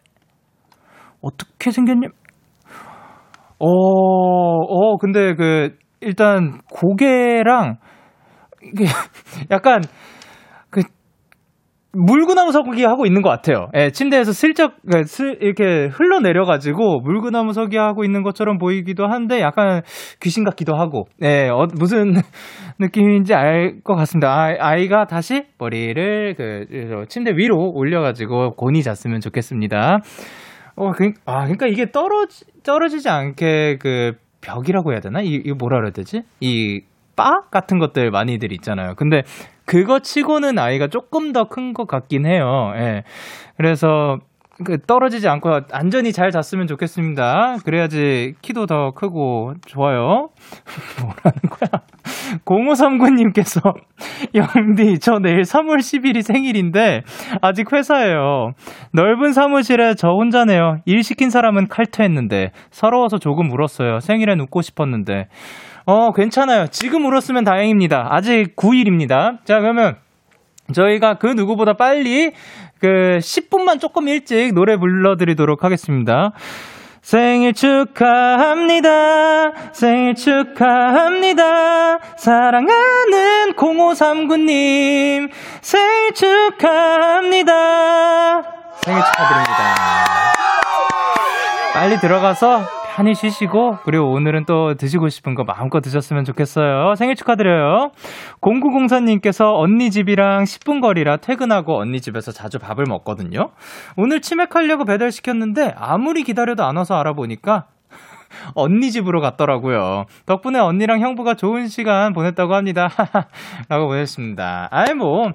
어떻게 1.21 1.71
생겼냐? 1.71 2.07
어, 3.59 3.67
어 3.67 4.97
근데 4.97 5.33
그 5.35 5.77
일단 6.01 6.59
고개랑 6.71 7.77
이게 8.63 8.85
약간 9.51 9.81
그 9.81 9.87
물구나무 11.95 12.51
서기 12.51 12.83
하고 12.83 13.05
있는 13.05 13.21
것 13.21 13.29
같아요. 13.29 13.67
예, 13.75 13.89
침대에서 13.89 14.31
슬쩍 14.33 14.73
그, 14.91 15.03
슬, 15.05 15.37
이렇게 15.41 15.87
흘러내려가지고 15.87 16.99
물구나무 17.01 17.53
서기 17.53 17.77
하고 17.77 18.03
있는 18.03 18.23
것처럼 18.23 18.57
보이기도 18.57 19.07
한데 19.07 19.41
약간 19.41 19.81
귀신 20.21 20.43
같기도 20.43 20.75
하고, 20.75 21.05
예, 21.23 21.49
어, 21.49 21.67
무슨 21.77 22.13
느낌인지 22.79 23.33
알 23.33 23.81
것 23.83 23.95
같습니다. 23.95 24.29
아, 24.31 24.53
아이가 24.59 25.05
다시 25.05 25.43
머리를 25.57 26.35
그 26.35 26.65
저, 26.89 27.05
침대 27.07 27.31
위로 27.35 27.71
올려가지고 27.73 28.55
곤히 28.55 28.83
잤으면 28.83 29.19
좋겠습니다. 29.21 29.99
어, 30.75 30.91
그, 30.91 31.11
아, 31.25 31.43
그러니까 31.43 31.67
이게 31.67 31.91
떨어지 31.91 32.45
떨어지지 32.63 33.09
않게 33.09 33.77
그 33.79 34.13
벽이라고 34.41 34.91
해야 34.91 34.99
되나? 34.99 35.21
이, 35.21 35.41
이거 35.45 35.55
뭐라 35.57 35.77
그래야 35.77 35.91
되지? 35.91 36.21
이 36.41 36.81
바 37.15 37.41
같은 37.49 37.79
것들 37.79 38.11
많이들 38.11 38.51
있잖아요. 38.53 38.93
근데 38.95 39.21
그거 39.65 39.99
치고는 39.99 40.59
아이가 40.59 40.87
조금 40.87 41.31
더 41.33 41.45
큰 41.45 41.73
것 41.73 41.87
같긴 41.87 42.25
해요. 42.25 42.71
예. 42.77 43.03
그래서 43.57 44.17
그 44.63 44.77
떨어지지 44.79 45.27
않고 45.27 45.49
안전히 45.73 46.13
잘 46.13 46.31
잤으면 46.31 46.65
좋겠습니다. 46.67 47.57
그래야지 47.65 48.35
키도 48.41 48.67
더 48.67 48.91
크고 48.91 49.55
좋아요. 49.65 50.29
뭐라는 51.01 51.41
거야? 51.49 51.81
0539님께서 52.45 53.61
영디 54.33 54.99
저 54.99 55.19
내일 55.19 55.41
3월 55.41 55.79
10일이 55.79 56.21
생일인데 56.21 57.01
아직 57.41 57.73
회사예요. 57.73 58.51
넓은 58.93 59.33
사무실에 59.33 59.95
저 59.95 60.07
혼자네요. 60.09 60.77
일 60.85 61.03
시킨 61.03 61.29
사람은 61.29 61.67
칼퇴했는데 61.67 62.51
서러워서 62.71 63.17
조금 63.17 63.51
울었어요. 63.51 63.99
생일엔 63.99 64.39
웃고 64.39 64.61
싶었는데 64.61 65.27
어 65.85 66.11
괜찮아요. 66.13 66.67
지금 66.67 67.05
울었으면 67.05 67.43
다행입니다. 67.43 68.07
아직 68.09 68.55
9일입니다. 68.55 69.45
자 69.45 69.59
그러면 69.59 69.97
저희가 70.73 71.19
그 71.19 71.27
누구보다 71.27 71.73
빨리 71.73 72.31
그 72.79 73.19
10분만 73.21 73.79
조금 73.79 74.07
일찍 74.07 74.53
노래 74.53 74.77
불러드리도록 74.77 75.63
하겠습니다. 75.63 76.31
생일 77.01 77.53
축하합니다. 77.53 78.91
생일 79.73 80.15
축하합니다. 80.15 81.99
사랑하는 82.17 83.53
0539님. 83.55 85.29
생일 85.61 86.13
축하합니다. 86.15 87.53
생일 88.83 89.03
축하드립니다. 89.03 89.75
빨리 91.75 91.99
들어가서 91.99 92.74
편히 92.95 93.13
쉬시고 93.13 93.79
그리고 93.83 94.09
오늘은 94.13 94.45
또 94.45 94.75
드시고 94.75 95.09
싶은 95.09 95.35
거 95.35 95.43
마음껏 95.43 95.81
드셨으면 95.81 96.23
좋겠어요. 96.23 96.95
생일 96.95 97.15
축하드려요. 97.15 97.91
0904님께서 98.39 99.53
언니 99.53 99.91
집이랑 99.91 100.45
10분 100.45 100.79
거리라 100.79 101.17
퇴근하고 101.17 101.77
언니 101.77 101.99
집에서 101.99 102.31
자주 102.31 102.57
밥을 102.57 102.85
먹거든요. 102.87 103.49
오늘 103.97 104.21
치맥하려고 104.21 104.85
배달시켰는데 104.85 105.73
아무리 105.75 106.23
기다려도 106.23 106.63
안 106.63 106.77
와서 106.77 106.95
알아보니까 106.95 107.65
언니 108.55 108.91
집으로 108.91 109.21
갔더라고요. 109.21 110.05
덕분에 110.25 110.59
언니랑 110.59 111.01
형부가 111.01 111.33
좋은 111.35 111.67
시간 111.67 112.13
보냈다고 112.13 112.55
합니다. 112.55 112.87
라고 113.69 113.87
보냈습니다. 113.87 114.69
아이, 114.71 114.93
뭐, 114.93 115.29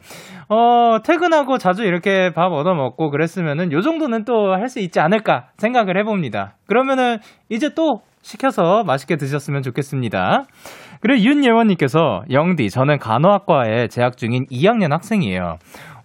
어, 0.48 0.98
퇴근하고 1.04 1.58
자주 1.58 1.84
이렇게 1.84 2.32
밥 2.32 2.52
얻어 2.52 2.74
먹고 2.74 3.10
그랬으면은 3.10 3.72
요 3.72 3.80
정도는 3.80 4.24
또 4.24 4.50
할 4.54 4.70
수 4.70 4.78
있지 4.80 5.00
않을까 5.00 5.48
생각을 5.58 5.98
해봅니다. 5.98 6.54
그러면은 6.66 7.18
이제 7.48 7.70
또 7.74 8.02
시켜서 8.22 8.84
맛있게 8.84 9.16
드셨으면 9.16 9.62
좋겠습니다. 9.62 10.44
그리고 11.00 11.20
윤예원님께서 11.24 12.22
영디, 12.30 12.68
저는 12.70 12.98
간호학과에 12.98 13.88
재학 13.88 14.16
중인 14.16 14.44
2학년 14.50 14.90
학생이에요. 14.90 15.56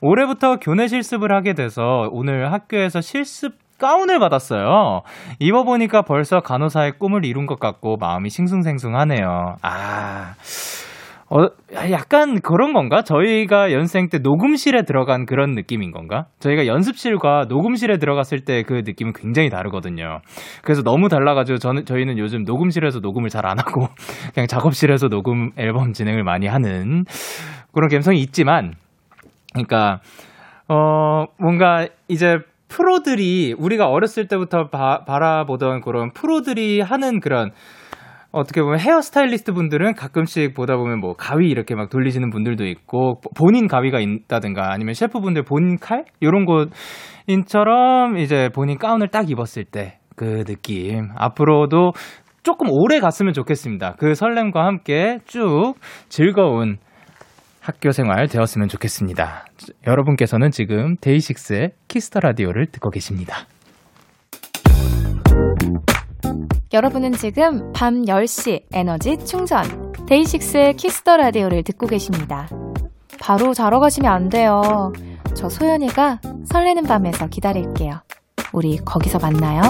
올해부터 0.01 0.57
교내 0.57 0.87
실습을 0.87 1.31
하게 1.35 1.53
돼서 1.53 2.07
오늘 2.11 2.51
학교에서 2.53 3.01
실습 3.01 3.53
가운을 3.79 4.19
받았어요. 4.19 5.01
입어보니까 5.39 6.01
벌써 6.03 6.39
간호사의 6.39 6.93
꿈을 6.99 7.25
이룬 7.25 7.45
것 7.45 7.59
같고 7.59 7.97
마음이 7.97 8.29
싱숭생숭하네요. 8.29 9.55
아, 9.61 10.33
어, 11.29 11.47
약간 11.91 12.39
그런 12.39 12.71
건가? 12.71 13.01
저희가 13.01 13.71
연생 13.71 14.09
때 14.09 14.19
녹음실에 14.19 14.83
들어간 14.83 15.25
그런 15.25 15.51
느낌인 15.55 15.91
건가? 15.91 16.25
저희가 16.39 16.67
연습실과 16.67 17.45
녹음실에 17.49 17.97
들어갔을 17.97 18.41
때 18.41 18.61
그 18.63 18.83
느낌은 18.85 19.13
굉장히 19.13 19.49
다르거든요. 19.49 20.19
그래서 20.63 20.83
너무 20.83 21.09
달라가지고 21.09 21.57
저는, 21.57 21.85
저희는 21.85 22.17
요즘 22.19 22.43
녹음실에서 22.43 22.99
녹음을 22.99 23.29
잘 23.29 23.45
안 23.45 23.57
하고 23.59 23.87
그냥 24.33 24.47
작업실에서 24.47 25.09
녹음 25.09 25.51
앨범 25.57 25.93
진행을 25.93 26.23
많이 26.23 26.47
하는 26.47 27.05
그런 27.73 27.89
감성이 27.89 28.19
있지만, 28.21 28.73
그러니까, 29.53 29.99
어, 30.67 31.25
뭔가 31.39 31.87
이제 32.07 32.37
프로들이 32.75 33.55
우리가 33.57 33.87
어렸을 33.87 34.27
때부터 34.27 34.67
바, 34.67 35.03
바라보던 35.05 35.81
그런 35.81 36.11
프로들이 36.11 36.81
하는 36.81 37.19
그런 37.19 37.51
어떻게 38.31 38.61
보면 38.61 38.79
헤어스타일리스트 38.79 39.53
분들은 39.53 39.93
가끔씩 39.93 40.53
보다 40.53 40.75
보면 40.75 40.99
뭐 40.99 41.13
가위 41.13 41.47
이렇게 41.49 41.73
막 41.73 41.89
돌리시는 41.89 42.31
분들도 42.31 42.65
있고 42.65 43.21
본인 43.37 43.67
가위가 43.67 43.99
있다든가 43.99 44.73
아니면 44.73 44.93
셰프분들 44.93 45.43
본인 45.43 45.77
칼 45.77 46.03
이런 46.19 46.45
곳인처럼 46.45 48.17
이제 48.17 48.49
본인 48.53 48.77
가운을 48.77 49.07
딱 49.07 49.29
입었을 49.29 49.63
때 49.63 49.99
그 50.15 50.43
느낌 50.45 51.09
앞으로도 51.15 51.91
조금 52.43 52.67
오래 52.69 52.99
갔으면 52.99 53.33
좋겠습니다. 53.33 53.95
그 53.97 54.13
설렘과 54.13 54.65
함께 54.65 55.19
쭉 55.25 55.73
즐거운 56.09 56.77
학교 57.65 57.91
생활 57.91 58.27
되었으면 58.27 58.67
좋겠습니다. 58.67 59.47
여러분께서는 59.87 60.51
지금 60.51 60.97
데이식스의 60.97 61.71
키스 61.87 62.07
더 62.07 62.19
라디오를 62.19 62.67
듣고 62.67 62.91
계십니다. 62.91 63.47
여러분은 66.71 67.13
지금 67.13 67.71
밤 67.73 68.03
10시 68.03 68.65
에너지 68.71 69.17
충전 69.25 69.63
데이식스의 70.07 70.75
키스 70.75 71.02
더 71.02 71.17
라디오를 71.17 71.63
듣고 71.63 71.87
계십니다. 71.87 72.47
바로 73.19 73.55
자러 73.55 73.79
가시면 73.79 74.11
안 74.11 74.29
돼요. 74.29 74.93
저 75.33 75.49
소연이가 75.49 76.21
설레는 76.51 76.83
밤에서 76.83 77.25
기다릴게요. 77.25 77.99
우리 78.53 78.77
거기서 78.77 79.17
만나요. 79.17 79.61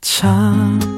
참 0.00 0.97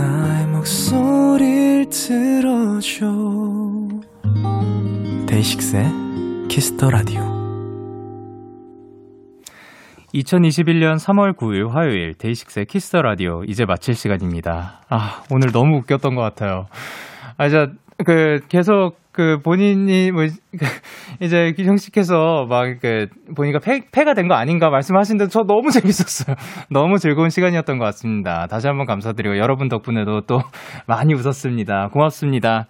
나의 0.00 0.46
목소리를 0.46 1.86
들어줘 1.90 3.06
데이식스의 5.26 5.84
키스 6.48 6.73
더 6.73 6.88
라디오 6.88 7.20
2021년 10.14 10.96
3월 10.96 11.36
9일 11.36 11.68
화요일 11.68 12.14
데이식스의 12.14 12.64
키스 12.64 12.88
더 12.88 13.02
라디오 13.02 13.44
이제 13.44 13.66
마칠 13.66 13.94
시간입니다. 13.94 14.80
아 14.88 15.22
오늘 15.30 15.52
너무 15.52 15.76
웃겼던 15.78 16.14
것 16.14 16.22
같아요. 16.22 16.66
아 17.36 17.46
이제 17.46 17.66
그 18.04 18.40
계속 18.48 18.96
그 19.12 19.40
본인이 19.42 20.12
뭐 20.12 20.24
이제 21.20 21.52
형식해서 21.58 22.46
막그 22.48 23.08
보니까 23.34 23.58
패, 23.58 23.82
패가 23.90 24.14
된 24.14 24.28
거 24.28 24.34
아닌가 24.34 24.70
말씀하시는데 24.70 25.28
저 25.30 25.42
너무 25.42 25.70
재밌었어요. 25.72 26.36
너무 26.70 26.98
즐거운 26.98 27.28
시간이었던 27.30 27.78
것 27.78 27.84
같습니다. 27.86 28.46
다시 28.46 28.68
한번 28.68 28.86
감사드리고 28.86 29.38
여러분 29.38 29.68
덕분에도 29.68 30.20
또 30.22 30.40
많이 30.86 31.14
웃었습니다. 31.14 31.88
고맙습니다. 31.88 32.66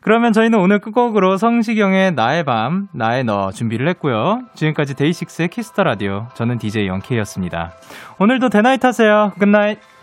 그러면 0.00 0.32
저희는 0.32 0.58
오늘 0.58 0.80
끝곡으로 0.80 1.36
성시경의 1.36 2.12
나의 2.12 2.44
밤, 2.44 2.88
나의 2.92 3.22
너 3.24 3.52
준비를 3.52 3.88
했고요. 3.90 4.40
지금까지 4.54 4.94
데이식스의 4.96 5.48
키스 5.48 5.70
더 5.70 5.84
라디오 5.84 6.26
저는 6.34 6.58
DJ 6.58 6.88
영케이였습니다. 6.88 7.72
오늘도 8.18 8.48
데나잇 8.48 8.84
하세요. 8.84 9.32
Good 9.38 9.60
night. 9.60 9.93